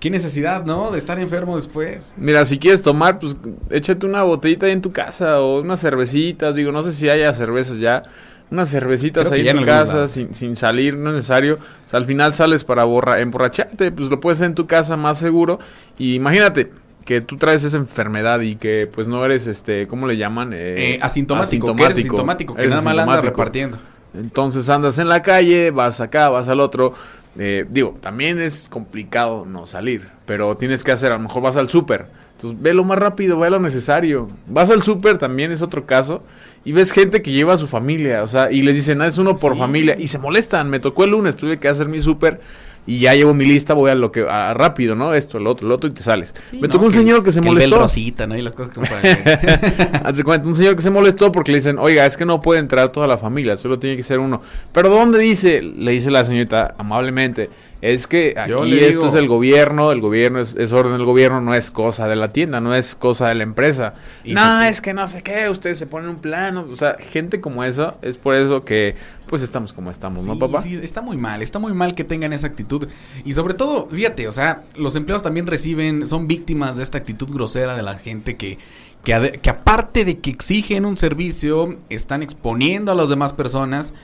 qué 0.00 0.10
necesidad, 0.10 0.64
¿no? 0.64 0.90
De 0.90 0.98
estar 0.98 1.18
enfermo 1.18 1.56
después. 1.56 2.14
Mira, 2.16 2.44
si 2.44 2.58
quieres 2.58 2.82
tomar, 2.82 3.18
pues 3.18 3.36
échate 3.70 4.06
una 4.06 4.22
botellita 4.22 4.66
ahí 4.66 4.72
en 4.72 4.82
tu 4.82 4.92
casa 4.92 5.40
o 5.40 5.60
unas 5.60 5.80
cervecitas. 5.80 6.54
Digo, 6.54 6.72
no 6.72 6.82
sé 6.82 6.92
si 6.92 7.08
haya 7.08 7.32
cervezas 7.32 7.78
ya. 7.78 8.02
Unas 8.50 8.70
cervecitas 8.70 9.28
Creo 9.28 9.42
ahí 9.42 9.48
en 9.48 9.58
tu 9.58 9.64
casa 9.66 10.06
sin, 10.06 10.32
sin 10.32 10.56
salir, 10.56 10.96
no 10.96 11.10
es 11.10 11.16
necesario. 11.16 11.56
O 11.56 11.88
sea, 11.88 11.98
al 11.98 12.06
final 12.06 12.32
sales 12.32 12.64
para 12.64 12.84
borra 12.84 13.20
emborracharte, 13.20 13.92
pues 13.92 14.08
lo 14.08 14.20
puedes 14.20 14.38
hacer 14.38 14.46
en 14.48 14.54
tu 14.54 14.66
casa 14.66 14.96
más 14.96 15.18
seguro. 15.18 15.58
Y 15.98 16.14
imagínate 16.14 16.70
que 17.04 17.20
tú 17.20 17.36
traes 17.36 17.64
esa 17.64 17.76
enfermedad 17.76 18.40
y 18.40 18.56
que 18.56 18.88
pues 18.90 19.06
no 19.08 19.22
eres, 19.24 19.46
este, 19.46 19.86
¿cómo 19.86 20.06
le 20.06 20.16
llaman? 20.16 20.52
Eh, 20.54 20.94
Eh, 20.94 20.98
asintomático, 21.02 21.74
que 21.76 21.82
eres 21.82 21.98
asintomático, 21.98 22.54
que 22.54 22.60
Eres 22.62 22.72
nada 22.72 22.82
más 22.84 22.94
asintomático. 22.94 23.30
repartiendo. 23.30 23.78
Entonces 24.14 24.68
andas 24.70 24.98
en 24.98 25.08
la 25.08 25.22
calle, 25.22 25.70
vas 25.70 26.00
acá, 26.00 26.28
vas 26.28 26.48
al 26.48 26.60
otro. 26.60 26.94
Eh, 27.38 27.66
digo, 27.68 27.96
también 28.00 28.40
es 28.40 28.68
complicado 28.68 29.44
no 29.46 29.66
salir, 29.66 30.08
pero 30.26 30.56
tienes 30.56 30.82
que 30.82 30.92
hacer, 30.92 31.12
a 31.12 31.16
lo 31.16 31.22
mejor 31.22 31.42
vas 31.42 31.56
al 31.56 31.68
súper. 31.68 32.06
Entonces 32.32 32.60
ve 32.60 32.72
lo 32.72 32.84
más 32.84 32.98
rápido, 32.98 33.38
ve 33.38 33.50
lo 33.50 33.58
necesario. 33.58 34.28
Vas 34.46 34.70
al 34.70 34.82
súper, 34.82 35.18
también 35.18 35.50
es 35.52 35.60
otro 35.62 35.86
caso, 35.86 36.22
y 36.64 36.72
ves 36.72 36.92
gente 36.92 37.20
que 37.20 37.32
lleva 37.32 37.54
a 37.54 37.56
su 37.56 37.66
familia, 37.66 38.22
o 38.22 38.26
sea, 38.28 38.50
y 38.50 38.62
les 38.62 38.76
dicen, 38.76 39.02
ah, 39.02 39.06
es 39.06 39.18
uno 39.18 39.34
por 39.36 39.52
Sí. 39.54 39.58
familia, 39.58 39.96
y 39.98 40.08
se 40.08 40.18
molestan. 40.18 40.70
Me 40.70 40.80
tocó 40.80 41.04
el 41.04 41.10
lunes, 41.10 41.36
tuve 41.36 41.58
que 41.58 41.68
hacer 41.68 41.88
mi 41.88 42.00
súper, 42.00 42.40
y 42.88 43.00
ya 43.00 43.14
llevo 43.14 43.34
mi 43.34 43.44
lista, 43.44 43.74
voy 43.74 43.90
a 43.90 43.94
lo 43.94 44.10
que, 44.10 44.22
a, 44.26 44.54
rápido, 44.54 44.94
¿no? 44.94 45.12
Esto, 45.12 45.36
el 45.36 45.46
otro, 45.46 45.66
el 45.66 45.72
otro, 45.72 45.90
y 45.90 45.92
te 45.92 46.02
sales. 46.02 46.34
Me 46.54 46.60
no, 46.62 46.68
tocó 46.70 46.86
un 46.86 46.90
que- 46.90 46.96
señor 46.96 47.22
que 47.22 47.30
se 47.30 47.42
que 47.42 47.46
el 47.48 47.52
molestó. 47.54 47.78
Rosita, 47.78 48.26
¿no? 48.26 48.34
Y 48.34 48.40
las 48.40 48.54
cosas 48.54 48.72
que 48.72 48.80
cuenta, 50.24 50.48
un 50.48 50.54
señor 50.54 50.74
que 50.74 50.80
se 50.80 50.90
molestó 50.90 51.30
porque 51.30 51.52
le 51.52 51.58
dicen, 51.58 51.78
oiga, 51.78 52.06
es 52.06 52.16
que 52.16 52.24
no 52.24 52.40
puede 52.40 52.60
entrar 52.60 52.88
toda 52.88 53.06
la 53.06 53.18
familia, 53.18 53.56
solo 53.58 53.78
tiene 53.78 53.94
que 53.96 54.02
ser 54.02 54.18
uno. 54.20 54.40
Pero 54.72 54.88
¿dónde 54.88 55.18
dice? 55.18 55.60
Le 55.60 55.92
dice 55.92 56.10
la 56.10 56.24
señorita 56.24 56.74
amablemente, 56.78 57.50
es 57.80 58.08
que 58.08 58.34
aquí 58.36 58.78
esto 58.80 59.06
es 59.06 59.14
el 59.14 59.28
gobierno, 59.28 59.92
el 59.92 60.00
gobierno 60.00 60.40
es, 60.40 60.56
es 60.56 60.72
orden 60.72 60.94
del 60.94 61.04
gobierno, 61.04 61.40
no 61.40 61.54
es 61.54 61.70
cosa 61.70 62.08
de 62.08 62.16
la 62.16 62.32
tienda, 62.32 62.60
no 62.60 62.74
es 62.74 62.96
cosa 62.96 63.28
de 63.28 63.36
la 63.36 63.44
empresa. 63.44 63.94
Y 64.24 64.34
no, 64.34 64.62
es 64.62 64.80
que 64.80 64.92
no 64.92 65.06
sé 65.06 65.22
qué, 65.22 65.48
ustedes 65.48 65.78
se 65.78 65.86
ponen 65.86 66.10
un 66.10 66.16
plano, 66.16 66.66
o 66.68 66.74
sea, 66.74 66.96
gente 66.98 67.40
como 67.40 67.62
esa, 67.62 67.94
es 68.02 68.18
por 68.18 68.34
eso 68.34 68.62
que 68.62 68.96
pues 69.28 69.42
estamos 69.42 69.72
como 69.72 69.90
estamos, 69.90 70.26
¿no, 70.26 70.38
papá? 70.38 70.62
sí, 70.62 70.80
está 70.82 71.02
muy 71.02 71.16
mal, 71.16 71.42
está 71.42 71.58
muy 71.58 71.72
mal 71.72 71.94
que 71.94 72.02
tengan 72.02 72.32
esa 72.32 72.48
actitud. 72.48 72.88
Y 73.24 73.34
sobre 73.34 73.54
todo, 73.54 73.86
fíjate, 73.86 74.26
o 74.26 74.32
sea, 74.32 74.62
los 74.74 74.96
empleados 74.96 75.22
también 75.22 75.46
reciben, 75.46 76.06
son 76.06 76.26
víctimas 76.26 76.78
de 76.78 76.82
esta 76.82 76.98
actitud 76.98 77.28
grosera 77.32 77.76
de 77.76 77.82
la 77.82 77.96
gente 77.98 78.36
que, 78.36 78.58
que, 79.04 79.38
que 79.40 79.50
aparte 79.50 80.04
de 80.04 80.18
que 80.18 80.30
exigen 80.30 80.84
un 80.84 80.96
servicio, 80.96 81.76
están 81.90 82.22
exponiendo 82.22 82.90
a 82.90 82.94
las 82.94 83.08
demás 83.08 83.32
personas. 83.32 83.94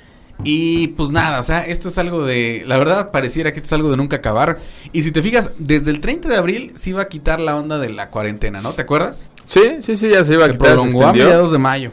Y 0.42 0.88
pues 0.88 1.10
nada, 1.12 1.38
o 1.38 1.42
sea, 1.44 1.64
esto 1.64 1.88
es 1.88 1.96
algo 1.96 2.24
de, 2.26 2.64
la 2.66 2.76
verdad 2.76 3.12
pareciera 3.12 3.52
que 3.52 3.58
esto 3.58 3.68
es 3.68 3.72
algo 3.72 3.90
de 3.90 3.96
nunca 3.96 4.16
acabar. 4.16 4.58
Y 4.92 5.02
si 5.04 5.12
te 5.12 5.22
fijas, 5.22 5.52
desde 5.58 5.90
el 5.92 6.00
30 6.00 6.28
de 6.28 6.36
abril 6.36 6.72
se 6.74 6.90
iba 6.90 7.02
a 7.02 7.08
quitar 7.08 7.38
la 7.38 7.56
onda 7.56 7.78
de 7.78 7.90
la 7.90 8.10
cuarentena, 8.10 8.60
¿no? 8.60 8.72
¿Te 8.72 8.82
acuerdas? 8.82 9.30
Sí, 9.44 9.76
sí, 9.78 9.94
sí, 9.94 10.08
ya 10.10 10.24
se 10.24 10.34
iba 10.34 10.44
a 10.44 10.48
Se 10.48 10.52
quitar, 10.54 10.68
se 10.70 10.74
prolongó 10.74 11.06
a 11.06 11.12
mediados 11.12 11.52
de 11.52 11.58
mayo. 11.58 11.92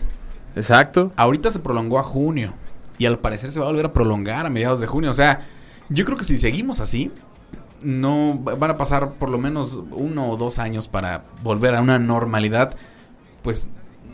Exacto. 0.56 1.12
Ahorita 1.16 1.52
se 1.52 1.60
prolongó 1.60 2.00
a 2.00 2.04
junio. 2.04 2.54
Y 2.98 3.06
al 3.06 3.20
parecer 3.20 3.52
se 3.52 3.60
va 3.60 3.68
a 3.68 3.70
volver 3.70 3.86
a 3.86 3.94
prolongar 3.94 4.46
a 4.46 4.50
mediados 4.50 4.82
de 4.82 4.88
junio. 4.88 5.12
O 5.12 5.14
sea, 5.14 5.42
yo 5.89 6.04
creo 6.06 6.18
que 6.18 6.24
si 6.24 6.36
seguimos 6.36 6.80
así, 6.80 7.12
no 7.84 8.39
va- 8.44 8.56
van 8.56 8.72
a 8.72 8.78
pasar 8.78 9.12
por 9.14 9.30
lo 9.30 9.38
menos 9.38 9.82
uno 9.92 10.30
o 10.30 10.38
dos 10.38 10.60
años 10.60 10.88
para 10.88 11.24
volver 11.44 11.76
a 11.76 11.82
una 11.82 12.00
normalidad, 12.00 12.76
pues 13.44 13.68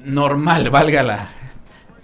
normal, 0.05 0.69
valga 0.71 1.03
la, 1.03 1.29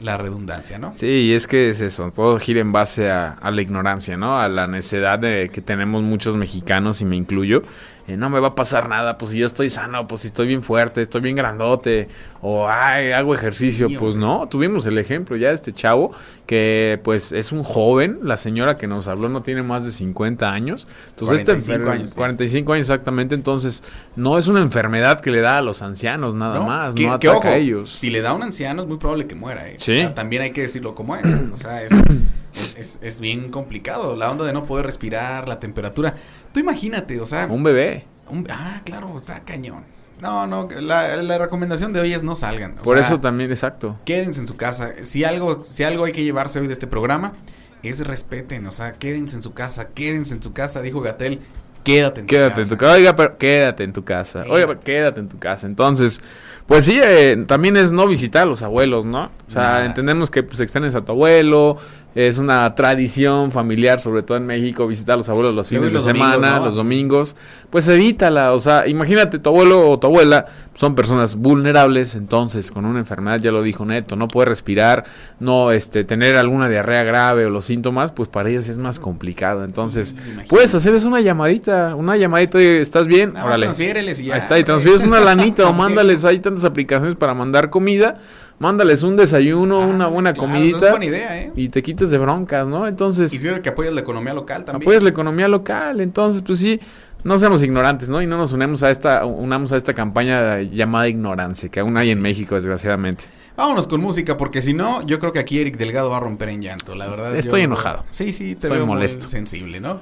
la 0.04 0.18
redundancia, 0.18 0.78
¿no? 0.78 0.94
Sí, 0.96 1.08
y 1.08 1.34
es 1.34 1.48
que 1.48 1.70
es 1.70 1.82
eso, 1.82 2.12
todo 2.14 2.40
gira 2.40 2.62
en 2.62 2.72
base 2.72 3.10
a, 3.10 3.32
a 3.32 3.52
la 3.52 3.62
ignorancia, 3.62 4.18
¿no? 4.18 4.40
A 4.40 4.48
la 4.50 4.68
necedad 4.68 5.18
de 5.18 5.50
que 5.50 5.62
tenemos 5.62 6.04
muchos 6.04 6.36
mexicanos, 6.36 7.02
y 7.02 7.06
me 7.06 7.16
incluyo. 7.16 7.64
Eh, 8.06 8.18
no 8.18 8.30
me 8.30 8.42
va 8.42 8.50
a 8.50 8.56
pasar 8.56 8.90
nada, 8.90 9.18
pues 9.18 9.32
si 9.32 9.40
yo 9.40 9.46
estoy 9.46 9.70
sano, 9.70 10.08
pues 10.10 10.22
si 10.22 10.28
estoy 10.28 10.46
bien 10.46 10.62
fuerte, 10.62 11.02
estoy 11.02 11.22
bien 11.22 11.38
grandote, 11.38 12.10
o 12.42 12.68
ay, 12.68 13.14
hago 13.14 13.34
ejercicio, 13.34 13.88
Sí, 13.88 13.96
pues 13.98 14.16
hombre. 14.16 14.28
no, 14.30 14.48
tuvimos 14.50 14.86
el 14.86 14.98
ejemplo 14.98 15.38
ya 15.38 15.48
de 15.48 15.54
este 15.56 15.72
chavo, 15.72 16.12
que 16.46 17.00
pues 17.06 17.32
es 17.32 17.54
un 17.54 17.64
joven, 17.64 18.20
la 18.24 18.36
señora 18.36 18.76
que 18.78 18.88
nos 18.88 19.08
habló 19.08 19.30
no 19.30 19.42
tiene 19.42 19.64
más 19.64 19.86
de 19.86 19.92
50 19.94 20.52
años, 20.52 20.86
entonces 21.12 21.40
esta 21.40 21.54
45 21.54 21.86
enfer- 21.90 21.94
años, 21.94 22.10
sí. 22.10 22.16
45 22.18 22.74
años 22.74 22.84
exactamente, 22.90 23.36
entonces 23.36 23.84
no 24.18 24.38
es 24.38 24.48
una 24.50 24.60
enfermedad 24.60 25.22
que 25.22 25.32
le 25.32 25.40
da 25.40 25.60
a 25.60 25.62
los 25.62 25.82
ancianos 25.82 26.36
nada 26.36 26.60
¿No? 26.60 26.66
más, 26.66 26.96
Que- 26.96 27.06
no 27.08 27.14
ataca 27.14 27.38
ojo, 27.38 27.48
a 27.48 27.56
ellos. 27.56 27.90
Si 27.90 28.10
le 28.10 28.22
da 28.22 28.32
a 28.32 28.34
un 28.34 28.44
anciano 28.44 28.82
es 28.82 28.88
muy 28.90 28.98
probable 28.98 29.28
que 29.28 29.36
muera. 29.36 29.70
¿eh? 29.70 29.76
Sí. 29.80 29.92
O 29.92 29.96
sea, 29.96 30.14
también 30.14 30.42
hay 30.42 30.52
que 30.52 30.64
decirlo 30.64 30.94
como 30.94 31.16
es. 31.16 31.24
O 31.54 31.56
sea, 31.56 31.82
es, 31.82 31.92
es, 32.56 32.76
es- 32.78 33.00
es 33.02 33.20
bien 33.22 33.50
complicado. 33.50 34.16
La 34.16 34.30
onda 34.32 34.46
de 34.46 34.54
no 34.54 34.66
poder 34.66 34.86
respirar, 34.86 35.48
la 35.48 35.60
temperatura. 35.60 36.14
Tú 36.54 36.60
imagínate, 36.60 37.20
o 37.20 37.26
sea... 37.26 37.48
Un 37.48 37.64
bebé. 37.64 38.06
un- 38.30 38.46
ah, 38.50 38.82
claro, 38.86 39.18
está 39.20 39.40
cañón. 39.42 39.84
No, 40.22 40.48
no, 40.48 40.68
la, 40.80 41.16
la 41.18 41.38
recomendación 41.38 41.92
de 41.92 42.00
hoy 42.00 42.14
es 42.14 42.24
no 42.24 42.36
salgan. 42.36 42.78
o 42.80 42.84
Por 42.84 42.98
sea, 42.98 43.08
eso 43.08 43.20
también, 43.20 43.52
exacto. 43.52 43.98
quédense 44.06 44.40
en 44.40 44.48
su 44.48 44.56
casa. 44.56 44.94
Si 45.02 45.24
algo, 45.26 45.64
si 45.64 45.84
algo 45.84 46.06
hay 46.06 46.14
que 46.14 46.24
llevarse 46.24 46.60
hoy 46.60 46.68
de 46.68 46.74
este 46.74 46.88
programa, 46.88 47.34
es 47.82 48.00
respeten. 48.08 48.66
O 48.68 48.72
sea, 48.72 48.94
quédense 48.94 49.36
en 49.36 49.42
su 49.42 49.54
casa, 49.54 49.88
quédense 49.90 50.34
en 50.36 50.42
su 50.42 50.54
casa, 50.54 50.82
dijo 50.82 51.02
Gatel. 51.02 51.42
Quédate 51.84 52.22
en 52.22 52.28
tu 52.28 52.30
Quédate 52.36 52.50
casa. 52.52 52.62
en 52.62 52.70
tu 52.70 52.78
casa. 52.78 52.94
Oiga, 52.94 53.16
pero 53.18 53.38
quédate 53.38 53.84
en 53.84 53.92
tu 53.92 54.06
casa. 54.06 54.46
Oiga, 54.50 54.68
pero 54.68 54.80
quédate 54.80 55.20
en 55.20 55.28
tu 55.28 55.38
casa. 55.38 55.68
Entonces, 55.68 56.22
pues 56.66 56.86
sí, 56.86 56.98
eh, 57.04 57.44
también 57.46 57.76
es 57.76 57.92
no 57.92 58.08
visitar 58.08 58.44
a 58.44 58.46
los 58.46 58.62
abuelos, 58.62 59.06
¿no? 59.06 59.26
O 59.26 59.52
sea, 59.52 59.62
Nada. 59.64 59.86
entendemos 59.88 60.32
que 60.32 60.44
pues 60.44 60.62
extrañas 60.62 60.96
a 60.96 61.02
tu 61.04 61.12
abuelo. 61.12 61.78
Es 62.16 62.38
una 62.38 62.76
tradición 62.76 63.52
familiar, 63.52 64.00
sobre 64.00 64.22
todo 64.22 64.38
en 64.38 64.46
México, 64.46 64.86
visitar 64.88 65.16
a 65.16 65.18
los 65.18 65.30
abuelos 65.30 65.56
los 65.56 65.68
fines 65.68 65.86
de 65.88 65.94
los 65.94 66.06
domingos, 66.06 66.32
semana, 66.32 66.60
¿no? 66.60 66.66
los 66.66 66.76
domingos. 66.76 67.36
Pues 67.70 67.88
evítala. 67.88 68.54
O 68.54 68.60
sea, 68.60 68.88
imagínate, 68.88 69.40
tu 69.40 69.50
abuelo 69.50 69.90
o 69.90 69.98
tu 69.98 70.08
abuela 70.08 70.46
son 70.76 70.94
personas 70.94 71.36
vulnerables. 71.36 72.16
Entonces, 72.16 72.70
con 72.70 72.86
una 72.86 73.00
enfermedad, 73.00 73.40
ya 73.40 73.52
lo 73.52 73.64
dijo 73.64 73.84
Neto, 73.86 74.16
no 74.16 74.28
puede 74.28 74.50
respirar, 74.50 75.06
no 75.40 75.72
este, 75.72 76.04
tener 76.04 76.38
alguna 76.38 76.70
diarrea 76.70 77.04
grave 77.04 77.46
o 77.46 77.50
los 77.50 77.66
síntomas, 77.66 78.12
pues 78.12 78.30
para 78.30 78.50
ellos 78.50 78.70
es 78.70 78.78
más 78.78 79.00
complicado. 79.00 79.64
Entonces, 79.64 80.16
Sí, 80.16 80.16
puedes 80.48 80.74
hacer 80.76 80.94
es 80.94 81.06
una 81.06 81.22
llamadita, 81.22 81.96
una 81.96 82.18
llamadita, 82.18 82.60
¿estás 82.60 83.08
bien? 83.08 83.32
Órale. 83.36 83.66
transfiéreles 83.66 84.20
y 84.20 84.26
ya. 84.26 84.36
Ahí 84.36 84.40
está, 84.40 84.60
y 84.60 84.64
transfieres 84.64 85.04
una 85.04 85.20
lanita 85.22 85.68
o 85.68 85.74
mándales, 85.74 86.26
hay 86.26 86.40
tantas 86.40 86.64
aplicaciones 86.64 87.16
para 87.16 87.34
mandar 87.34 87.70
comida, 87.70 88.20
mándales 88.60 89.04
un 89.04 89.16
desayuno, 89.18 89.82
Ah, 89.82 89.86
una 89.86 90.08
buena 90.08 90.34
claro, 90.34 90.50
comidita 90.50 90.86
Es 90.86 90.90
buena 90.92 91.06
idea, 91.06 91.42
¿eh? 91.42 91.52
y 91.56 91.70
te 91.70 91.82
quites 91.84 92.10
de 92.12 92.18
broncas, 92.18 92.68
¿no? 92.68 92.88
Entonces, 92.88 93.34
Y 93.34 93.38
sirve 93.38 93.62
que 93.62 93.70
apoyas 93.70 93.94
la 93.94 94.02
economía 94.02 94.34
local 94.34 94.66
también. 94.66 94.84
apoyas 94.84 95.04
la 95.04 95.10
economía 95.10 95.48
local, 95.48 96.00
entonces, 96.02 96.42
pues 96.42 96.60
sí, 96.60 96.80
no 97.24 97.40
seamos 97.40 97.64
ignorantes, 97.64 98.10
¿no? 98.10 98.22
Y 98.22 98.28
no 98.28 98.38
nos 98.38 98.52
unemos 98.54 98.84
a 98.84 98.90
esta, 98.92 99.26
unamos 99.26 99.72
a 99.74 99.78
esta 99.78 99.94
campaña 99.94 100.62
llamada 100.62 101.08
ignorancia, 101.08 101.70
que 101.70 101.80
aún 101.80 101.96
hay 101.98 102.12
en 102.12 102.22
México, 102.22 102.56
desgraciadamente. 102.56 103.24
Vámonos 103.56 103.88
con 103.88 104.02
música, 104.02 104.36
porque 104.36 104.62
si 104.62 104.74
no, 104.74 105.06
yo 105.06 105.20
creo 105.20 105.32
que 105.32 105.40
aquí 105.40 105.60
Eric 105.60 105.78
Delgado 105.78 106.10
va 106.10 106.18
a 106.18 106.20
romper 106.22 106.50
en 106.50 106.62
llanto, 106.62 106.96
la 106.96 107.08
verdad. 107.08 107.36
Estoy 107.36 107.62
yo- 107.62 107.66
enojado. 107.66 108.04
Sí, 108.10 108.34
sí, 108.34 108.56
te 108.56 108.68
Estoy 108.68 108.78
veo 108.78 108.86
muy 108.88 108.96
molesto. 108.96 109.28
sensible, 109.28 109.80
¿no? 109.80 110.02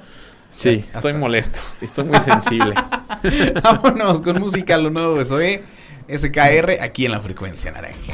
Sí, 0.50 0.68
Hasta- 0.92 0.98
estoy 0.98 1.12
molesto, 1.14 1.60
estoy 1.80 2.04
muy 2.04 2.18
sensible. 2.20 2.74
Vámonos 3.62 4.20
con 4.20 4.38
música, 4.40 4.76
lo 4.78 4.90
nuevo 4.90 5.14
de 5.16 5.24
Zoe, 5.24 5.62
SKR, 6.08 6.80
aquí 6.80 7.06
en 7.06 7.12
la 7.12 7.20
frecuencia 7.20 7.70
naranja. 7.70 8.12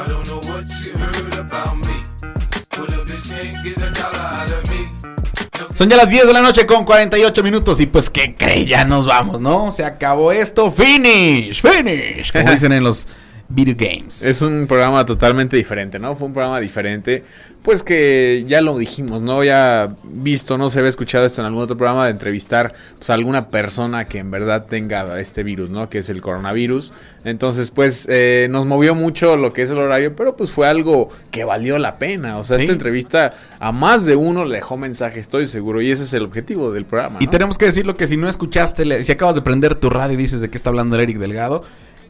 I 0.00 0.08
don't 0.08 0.24
know 0.26 0.38
what 0.50 0.68
you 0.82 0.92
heard 0.92 1.34
about 1.34 1.76
me. 1.76 2.04
But 2.70 2.88
a 2.88 3.04
bitch 3.04 3.28
can't 3.28 3.62
get 3.62 3.76
a 3.76 3.90
dollar 3.90 4.20
out 4.20 4.50
of 4.50 4.70
me. 4.70 4.88
Son 5.74 5.88
ya 5.88 5.96
las 5.96 6.08
10 6.08 6.26
de 6.26 6.32
la 6.32 6.42
noche 6.42 6.64
con 6.66 6.84
48 6.84 7.42
minutos 7.42 7.80
y 7.80 7.86
pues 7.86 8.08
¿qué 8.08 8.34
cree? 8.34 8.66
Ya 8.66 8.84
nos 8.84 9.06
vamos, 9.06 9.40
¿no? 9.40 9.72
Se 9.72 9.84
acabó 9.84 10.32
esto. 10.32 10.70
Finish, 10.70 11.60
finish. 11.60 12.32
Como 12.32 12.50
dicen 12.52 12.72
en 12.72 12.84
los 12.84 13.08
Video 13.52 13.74
Games. 13.76 14.22
Es 14.22 14.42
un 14.42 14.66
programa 14.68 15.04
totalmente 15.04 15.56
diferente, 15.56 15.98
¿no? 15.98 16.14
Fue 16.14 16.28
un 16.28 16.32
programa 16.32 16.60
diferente, 16.60 17.24
pues 17.62 17.82
que 17.82 18.44
ya 18.46 18.60
lo 18.60 18.78
dijimos, 18.78 19.22
¿no? 19.22 19.42
Ya 19.42 19.92
visto, 20.04 20.56
no 20.56 20.70
se 20.70 20.78
había 20.78 20.88
escuchado 20.88 21.26
esto 21.26 21.40
en 21.42 21.48
algún 21.48 21.64
otro 21.64 21.76
programa 21.76 22.04
de 22.04 22.12
entrevistar 22.12 22.72
pues, 22.96 23.10
a 23.10 23.14
alguna 23.14 23.48
persona 23.48 24.06
que 24.06 24.18
en 24.18 24.30
verdad 24.30 24.66
tenga 24.68 25.18
este 25.20 25.42
virus, 25.42 25.68
¿no? 25.68 25.90
Que 25.90 25.98
es 25.98 26.08
el 26.10 26.20
coronavirus. 26.22 26.92
Entonces, 27.24 27.72
pues 27.72 28.06
eh, 28.08 28.46
nos 28.50 28.66
movió 28.66 28.94
mucho 28.94 29.36
lo 29.36 29.52
que 29.52 29.62
es 29.62 29.70
el 29.70 29.78
horario, 29.78 30.14
pero 30.14 30.36
pues 30.36 30.52
fue 30.52 30.68
algo 30.68 31.08
que 31.32 31.42
valió 31.42 31.76
la 31.78 31.98
pena. 31.98 32.38
O 32.38 32.44
sea, 32.44 32.56
Sí. 32.56 32.62
esta 32.64 32.72
entrevista 32.72 33.32
a 33.58 33.72
más 33.72 34.06
de 34.06 34.14
uno 34.14 34.44
le 34.44 34.56
dejó 34.56 34.76
mensaje, 34.76 35.18
estoy 35.18 35.46
seguro, 35.46 35.82
y 35.82 35.90
ese 35.90 36.04
es 36.04 36.12
el 36.14 36.22
objetivo 36.22 36.70
del 36.70 36.84
programa. 36.84 37.18
Y 37.20 37.26
tenemos 37.26 37.58
que 37.58 37.64
decirlo 37.66 37.96
que 37.96 38.06
si 38.06 38.16
no 38.16 38.28
escuchaste, 38.28 39.02
si 39.02 39.10
acabas 39.10 39.34
de 39.34 39.42
prender 39.42 39.74
tu 39.74 39.90
radio 39.90 40.14
y 40.14 40.18
dices 40.18 40.40
de 40.40 40.50
qué 40.50 40.56
está 40.56 40.70
hablando 40.70 40.94
Eric 41.00 41.18
Delgado, 41.18 41.64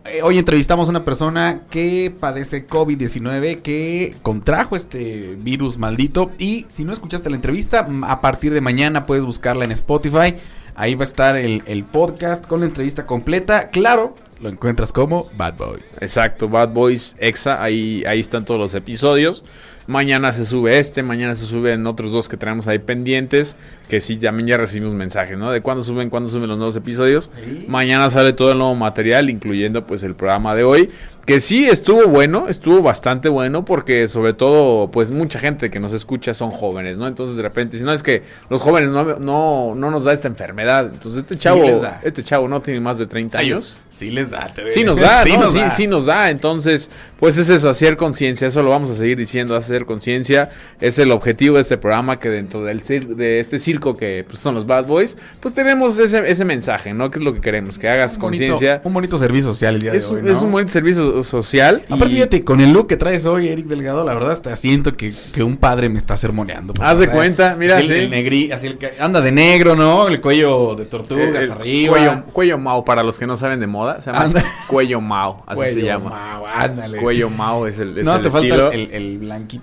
eh, 0.07 0.23
hoy 0.23 0.39
entrevistamos 0.39 0.89
a 0.89 0.91
una 0.91 1.05
persona 1.05 1.63
que 1.71 2.15
padece 2.19 2.67
COVID-19, 2.67 3.61
que 3.61 4.17
contrajo 4.23 4.75
este 4.75 5.37
virus 5.39 5.79
maldito. 5.79 6.31
Y 6.39 6.65
si 6.69 6.85
no 6.85 6.93
escuchaste 6.93 7.29
la 7.29 7.37
entrevista, 7.37 7.87
a 8.03 8.21
partir 8.21 8.53
de 8.53 8.61
mañana 8.61 9.05
puedes 9.05 9.25
buscarla 9.25 9.65
en 9.65 9.73
Spotify. 9.73 10.37
Ahí 10.75 10.95
va 10.95 11.05
a 11.05 11.09
estar 11.09 11.37
el, 11.37 11.85
podcast 11.85 12.47
con 12.47 12.61
la 12.61 12.67
entrevista 12.67 13.05
completa. 13.05 13.69
Claro, 13.69 14.15
lo 14.41 14.49
encuentras 14.49 14.93
como 14.93 15.29
Bad 15.37 15.57
Boys. 15.59 16.01
Exacto, 16.01 16.49
Bad 16.49 16.71
Boys 16.71 17.17
Exa, 17.19 17.63
ahí 17.63 18.03
están 18.07 18.47
todos 18.47 18.59
los 18.59 18.75
episodios. 18.75 19.45
Mañana 19.91 20.33
se 20.33 20.45
sube 20.45 20.79
este, 20.79 21.03
mañana 21.03 21.35
se 21.35 21.47
suben 21.47 21.85
otros 21.85 22.13
dos 22.13 22.29
que 22.29 22.37
tenemos 22.37 22.69
ahí 22.69 22.79
pendientes, 22.79 23.57
que 23.89 24.01
sí, 24.01 24.17
también 24.17 24.47
ya 24.47 24.57
recibimos 24.57 24.95
mensajes, 24.95 25.37
¿no? 25.37 25.51
De 25.51 25.63
cuándo 25.63 25.83
suben, 25.83 26.11
cuándo 26.11 26.29
suben 26.29 26.49
los 26.49 26.59
nuevos 26.59 26.77
episodios. 26.77 27.33
Mañana 27.67 28.09
sale 28.09 28.33
todo 28.33 28.53
el 28.53 28.59
nuevo 28.59 28.77
material, 28.77 29.29
incluyendo 29.29 29.85
pues 29.85 30.05
el 30.05 30.15
programa 30.15 30.55
de 30.55 30.63
hoy, 30.63 30.91
que 31.27 31.39
sí 31.39 31.69
estuvo 31.69 32.09
bueno, 32.09 32.49
estuvo 32.49 32.83
bastante 32.83 33.29
bueno, 33.29 33.65
porque 33.65 34.09
sobre 34.09 34.33
todo, 34.33 34.91
pues 34.91 35.11
mucha 35.11 35.39
gente 35.39 35.71
que 35.71 35.79
nos 35.79 35.93
escucha 35.93 36.35
son 36.35 36.51
jóvenes, 36.51 36.99
¿no? 36.99 37.07
Entonces 37.07 37.37
de 37.37 37.43
repente, 37.43 37.79
si 37.79 37.85
no 37.85 37.93
es 37.93 38.03
que 38.03 38.23
los 38.49 38.61
jóvenes 38.61 38.91
no, 38.91 39.19
no, 39.19 39.75
no 39.77 39.91
nos 39.91 40.05
da 40.05 40.13
esta 40.13 40.29
enfermedad, 40.29 40.91
entonces 40.93 41.19
este 41.21 41.37
chavo, 41.37 41.63
este 42.03 42.25
chavo 42.25 42.49
no 42.49 42.61
tiene 42.63 42.81
más 42.81 42.99
de 42.99 43.07
30 43.07 43.39
años. 43.39 43.81
Sí 43.91 44.11
les 44.11 44.31
da. 44.31 44.47
te 44.49 44.71
Sí 44.71 44.83
nos 44.83 44.99
da, 44.99 45.23
Sí 45.23 45.33
¿no? 45.35 45.41
nos 45.43 45.53
sí, 45.53 45.59
da. 45.61 45.71
sí 45.71 45.87
nos 45.87 46.07
da. 46.07 46.31
Entonces, 46.31 46.91
pues 47.19 47.39
es 47.39 47.49
eso, 47.49 47.69
hacer 47.69 47.97
conciencia. 47.97 48.49
Eso 48.49 48.63
lo 48.63 48.71
vamos 48.71 48.91
a 48.91 48.95
seguir 48.95 49.17
diciendo, 49.17 49.55
hacer 49.55 49.80
conciencia. 49.87 50.51
Es 50.81 50.99
el 50.99 51.13
objetivo 51.13 51.57
de 51.57 51.63
este 51.63 51.77
programa 51.79 52.19
que 52.19 52.29
dentro 52.29 52.63
del 52.65 52.81
de 52.81 53.41
este 53.41 53.59
circo 53.59 53.97
que 53.97 54.25
pues, 54.27 54.39
son 54.41 54.55
los 54.55 54.67
Bad 54.67 54.87
Boys, 54.87 55.17
pues 55.41 55.55
tenemos 55.55 55.99
ese, 55.99 56.29
ese 56.31 56.45
mensaje, 56.45 56.93
¿no? 56.95 57.11
Que 57.11 57.19
es 57.19 57.25
lo 57.25 57.35
que 57.35 57.41
queremos, 57.41 57.79
que 57.79 57.89
hagas 57.89 58.19
conciencia. 58.19 58.81
Un 58.85 58.93
bonito 58.95 59.19
servicio 59.19 59.51
social 59.53 59.75
el 59.77 59.83
día 59.83 59.93
Es, 59.95 60.09
de 60.09 60.15
hoy. 60.17 60.21
un- 60.23 60.29
es 60.29 60.41
¿no? 60.41 60.47
un 60.47 60.53
buen 60.53 60.69
servicio 60.69 61.23
social. 61.23 61.83
y- 61.89 61.93
Aparte, 61.93 62.15
fíjate, 62.15 62.45
con 62.45 62.61
el 62.61 62.73
look 62.73 62.87
que 62.89 62.97
traes 62.97 63.27
hoy, 63.27 63.49
Eric 63.49 63.67
Delgado, 63.67 64.05
la 64.05 64.15
verdad 64.15 64.33
hasta 64.33 64.57
siento 64.57 64.97
que, 64.97 65.13
que 65.33 65.43
un 65.43 65.57
padre 65.57 65.89
me 65.89 65.99
está 65.99 66.17
sermoneando. 66.17 66.73
Haz 66.81 66.99
de 66.99 67.09
cuenta, 67.09 67.55
mira, 67.59 67.77
así 67.77 67.87
el, 67.87 67.89
sí. 67.89 67.95
el 68.05 68.11
negrí, 68.11 68.53
así 68.53 68.67
el 68.67 68.79
que 68.79 68.93
anda 68.99 69.21
de 69.21 69.33
negro, 69.33 69.77
¿no? 69.77 70.09
El 70.09 70.21
cuello 70.21 70.75
de 70.75 70.85
tortuga 70.87 71.25
el- 71.25 71.37
hasta 71.37 71.53
arriba. 71.55 71.91
Cuello, 71.97 72.25
cuello 72.33 72.59
Mao, 72.59 72.85
para 72.85 73.03
los 73.03 73.19
que 73.19 73.27
no 73.27 73.37
saben 73.37 73.61
de 73.61 73.67
moda, 73.67 74.01
se 74.01 74.11
llama 74.11 74.25
Anda. 74.25 74.45
cuello 74.67 75.01
Mao, 75.01 75.43
así 75.47 75.75
se 75.75 75.83
llama. 75.83 76.11
Mau, 76.11 76.47
ándale. 76.47 76.99
Cuello 76.99 77.31
Mao 77.31 77.67
es 77.67 77.79
el, 77.79 77.99
es 77.99 78.05
no, 78.07 78.21
te 78.21 78.29
estilo. 78.29 78.57
falta 78.65 78.75
el, 78.77 78.91
el 78.93 79.19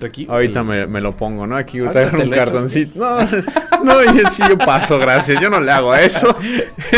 aquí. 0.06 0.28
Ahorita 0.30 0.64
me, 0.64 0.86
me 0.88 1.02
lo 1.02 1.18
pongo, 1.18 1.48
¿no? 1.48 1.58
Aquí 1.58 1.80
te 1.80 1.84
un 1.84 1.93
lo 1.93 2.00
echas. 2.02 2.30
cartoncito. 2.30 3.18
No, 3.78 3.93
no, 3.93 4.04
yo 4.12 4.28
sí 4.28 4.41
yo 4.50 4.58
paso, 4.58 4.98
gracias. 4.98 5.39
Yo 5.39 5.52
no 5.52 5.60
le 5.62 5.72
hago 5.72 5.93
a 5.93 6.02
eso. 6.02 6.36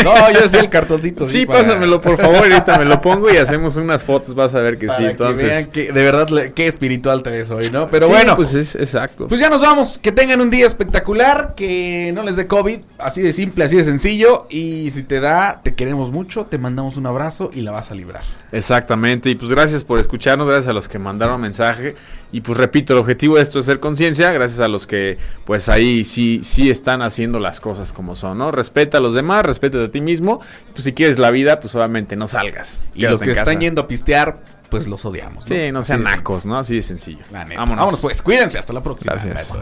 No, 0.02 0.30
yo 0.32 0.48
sé 0.48 0.60
el 0.60 0.70
cartoncito. 0.70 1.28
Sí, 1.28 1.44
para- 1.44 1.58
pásamelo, 1.58 2.00
por 2.00 2.16
favor. 2.16 2.36
Ahorita 2.36 2.78
me 2.78 2.86
lo 2.86 3.02
pongo 3.02 3.30
y 3.30 3.36
hacemos 3.36 3.76
unas 3.76 4.02
fotos. 4.02 4.34
Vas 4.34 4.54
a 4.54 4.60
ver 4.60 4.78
que 4.78 4.86
Para 4.86 4.96
sí. 4.98 5.04
que 5.04 5.10
Entonces, 5.10 5.46
vean 5.48 5.66
que 5.66 5.92
de 5.92 6.02
verdad 6.04 6.26
qué 6.54 6.66
espiritual 6.66 7.22
te 7.22 7.28
ves 7.30 7.50
hoy, 7.50 7.68
¿no? 7.70 7.88
Pero 7.90 8.06
Sí, 8.06 8.12
bueno, 8.12 8.34
pues 8.34 8.54
es 8.54 8.76
exacto. 8.76 9.28
Pues 9.28 9.40
ya 9.42 9.50
nos 9.50 9.60
vamos. 9.60 9.98
Que 10.02 10.10
tengan 10.10 10.40
un 10.40 10.48
día 10.48 10.66
espectacular. 10.66 11.52
Que 11.54 12.12
no 12.14 12.22
les 12.22 12.36
dé 12.36 12.46
COVID. 12.46 12.80
Así 12.98 13.20
de 13.20 13.32
simple, 13.32 13.64
así 13.64 13.76
de 13.76 13.84
sencillo. 13.84 14.46
Y 14.48 14.90
si 14.92 15.02
te 15.02 15.20
da, 15.20 15.60
te 15.62 15.74
queremos 15.74 16.10
mucho. 16.10 16.46
Te 16.46 16.56
mandamos 16.56 16.96
un 16.96 17.06
abrazo 17.06 17.50
y 17.52 17.60
la 17.60 17.72
vas 17.72 17.90
a 17.90 17.94
librar. 17.94 18.22
Exactamente. 18.52 19.28
Y 19.28 19.34
pues 19.34 19.50
gracias 19.50 19.84
por 19.84 19.98
escucharnos. 19.98 20.48
Gracias 20.48 20.68
a 20.68 20.72
los 20.72 20.88
que 20.88 20.98
mandaron 20.98 21.40
mensaje. 21.42 21.94
Y 22.32 22.40
pues 22.42 22.56
repito, 22.58 22.89
el 22.92 22.98
objetivo 22.98 23.36
de 23.36 23.42
esto 23.42 23.58
es 23.58 23.66
ser 23.66 23.80
conciencia. 23.80 24.30
Gracias 24.32 24.60
a 24.60 24.68
los 24.68 24.86
que 24.86 25.18
pues 25.44 25.68
ahí 25.68 26.04
sí, 26.04 26.40
sí 26.42 26.70
están 26.70 27.02
haciendo 27.02 27.38
las 27.38 27.60
cosas 27.60 27.92
como 27.92 28.14
son, 28.14 28.38
¿no? 28.38 28.50
Respeta 28.50 28.98
a 28.98 29.00
los 29.00 29.14
demás, 29.14 29.44
respeta 29.44 29.82
a 29.84 29.90
ti 29.90 30.00
mismo. 30.00 30.40
Pues 30.72 30.84
si 30.84 30.92
quieres 30.92 31.18
la 31.18 31.30
vida, 31.30 31.60
pues 31.60 31.74
obviamente 31.74 32.16
no 32.16 32.26
salgas. 32.26 32.84
Y 32.94 33.02
los 33.02 33.20
que 33.20 33.32
están 33.32 33.60
yendo 33.60 33.82
a 33.82 33.86
pistear, 33.86 34.42
pues 34.70 34.86
los 34.86 35.04
odiamos. 35.04 35.44
Sí, 35.44 35.72
no 35.72 35.82
sean 35.82 36.02
nacos, 36.04 36.46
¿no? 36.46 36.58
Así 36.58 36.76
de 36.76 36.82
sencillo. 36.82 37.24
la 37.32 37.44
neta. 37.44 37.60
Vámonos. 37.60 37.80
Vámonos 37.80 38.00
pues. 38.00 38.22
Cuídense. 38.22 38.58
Hasta 38.58 38.72
la 38.72 38.82
próxima. 38.82 39.14
Gracias. 39.14 39.52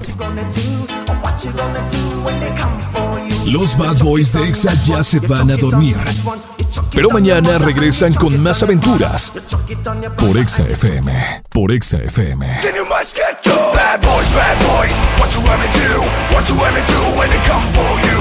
You. 3.46 3.52
Los 3.52 3.78
Bad 3.78 3.98
Boys 4.00 4.32
de 4.32 4.48
Exa 4.48 4.74
ya 4.84 5.02
se 5.02 5.20
van 5.20 5.50
a 5.50 5.56
dormir. 5.56 5.96
Pero 6.94 7.10
mañana 7.10 7.58
regresan 7.58 8.12
con 8.14 8.40
más 8.42 8.62
aventuras. 8.62 9.32
Por 10.16 10.36
Exa 10.38 10.64
FM. 10.64 11.42
Por 11.50 11.72
Exa 11.72 11.98
FM. 11.98 12.46
Bad 13.74 14.00
boys, 14.02 14.28
bad 14.34 14.58
boys, 14.66 14.92
what 15.18 15.30
you 15.34 15.40
do? 15.40 15.98
You 16.30 16.44
do 16.46 16.54
when 17.18 17.30
for 17.72 18.00
you? 18.06 18.18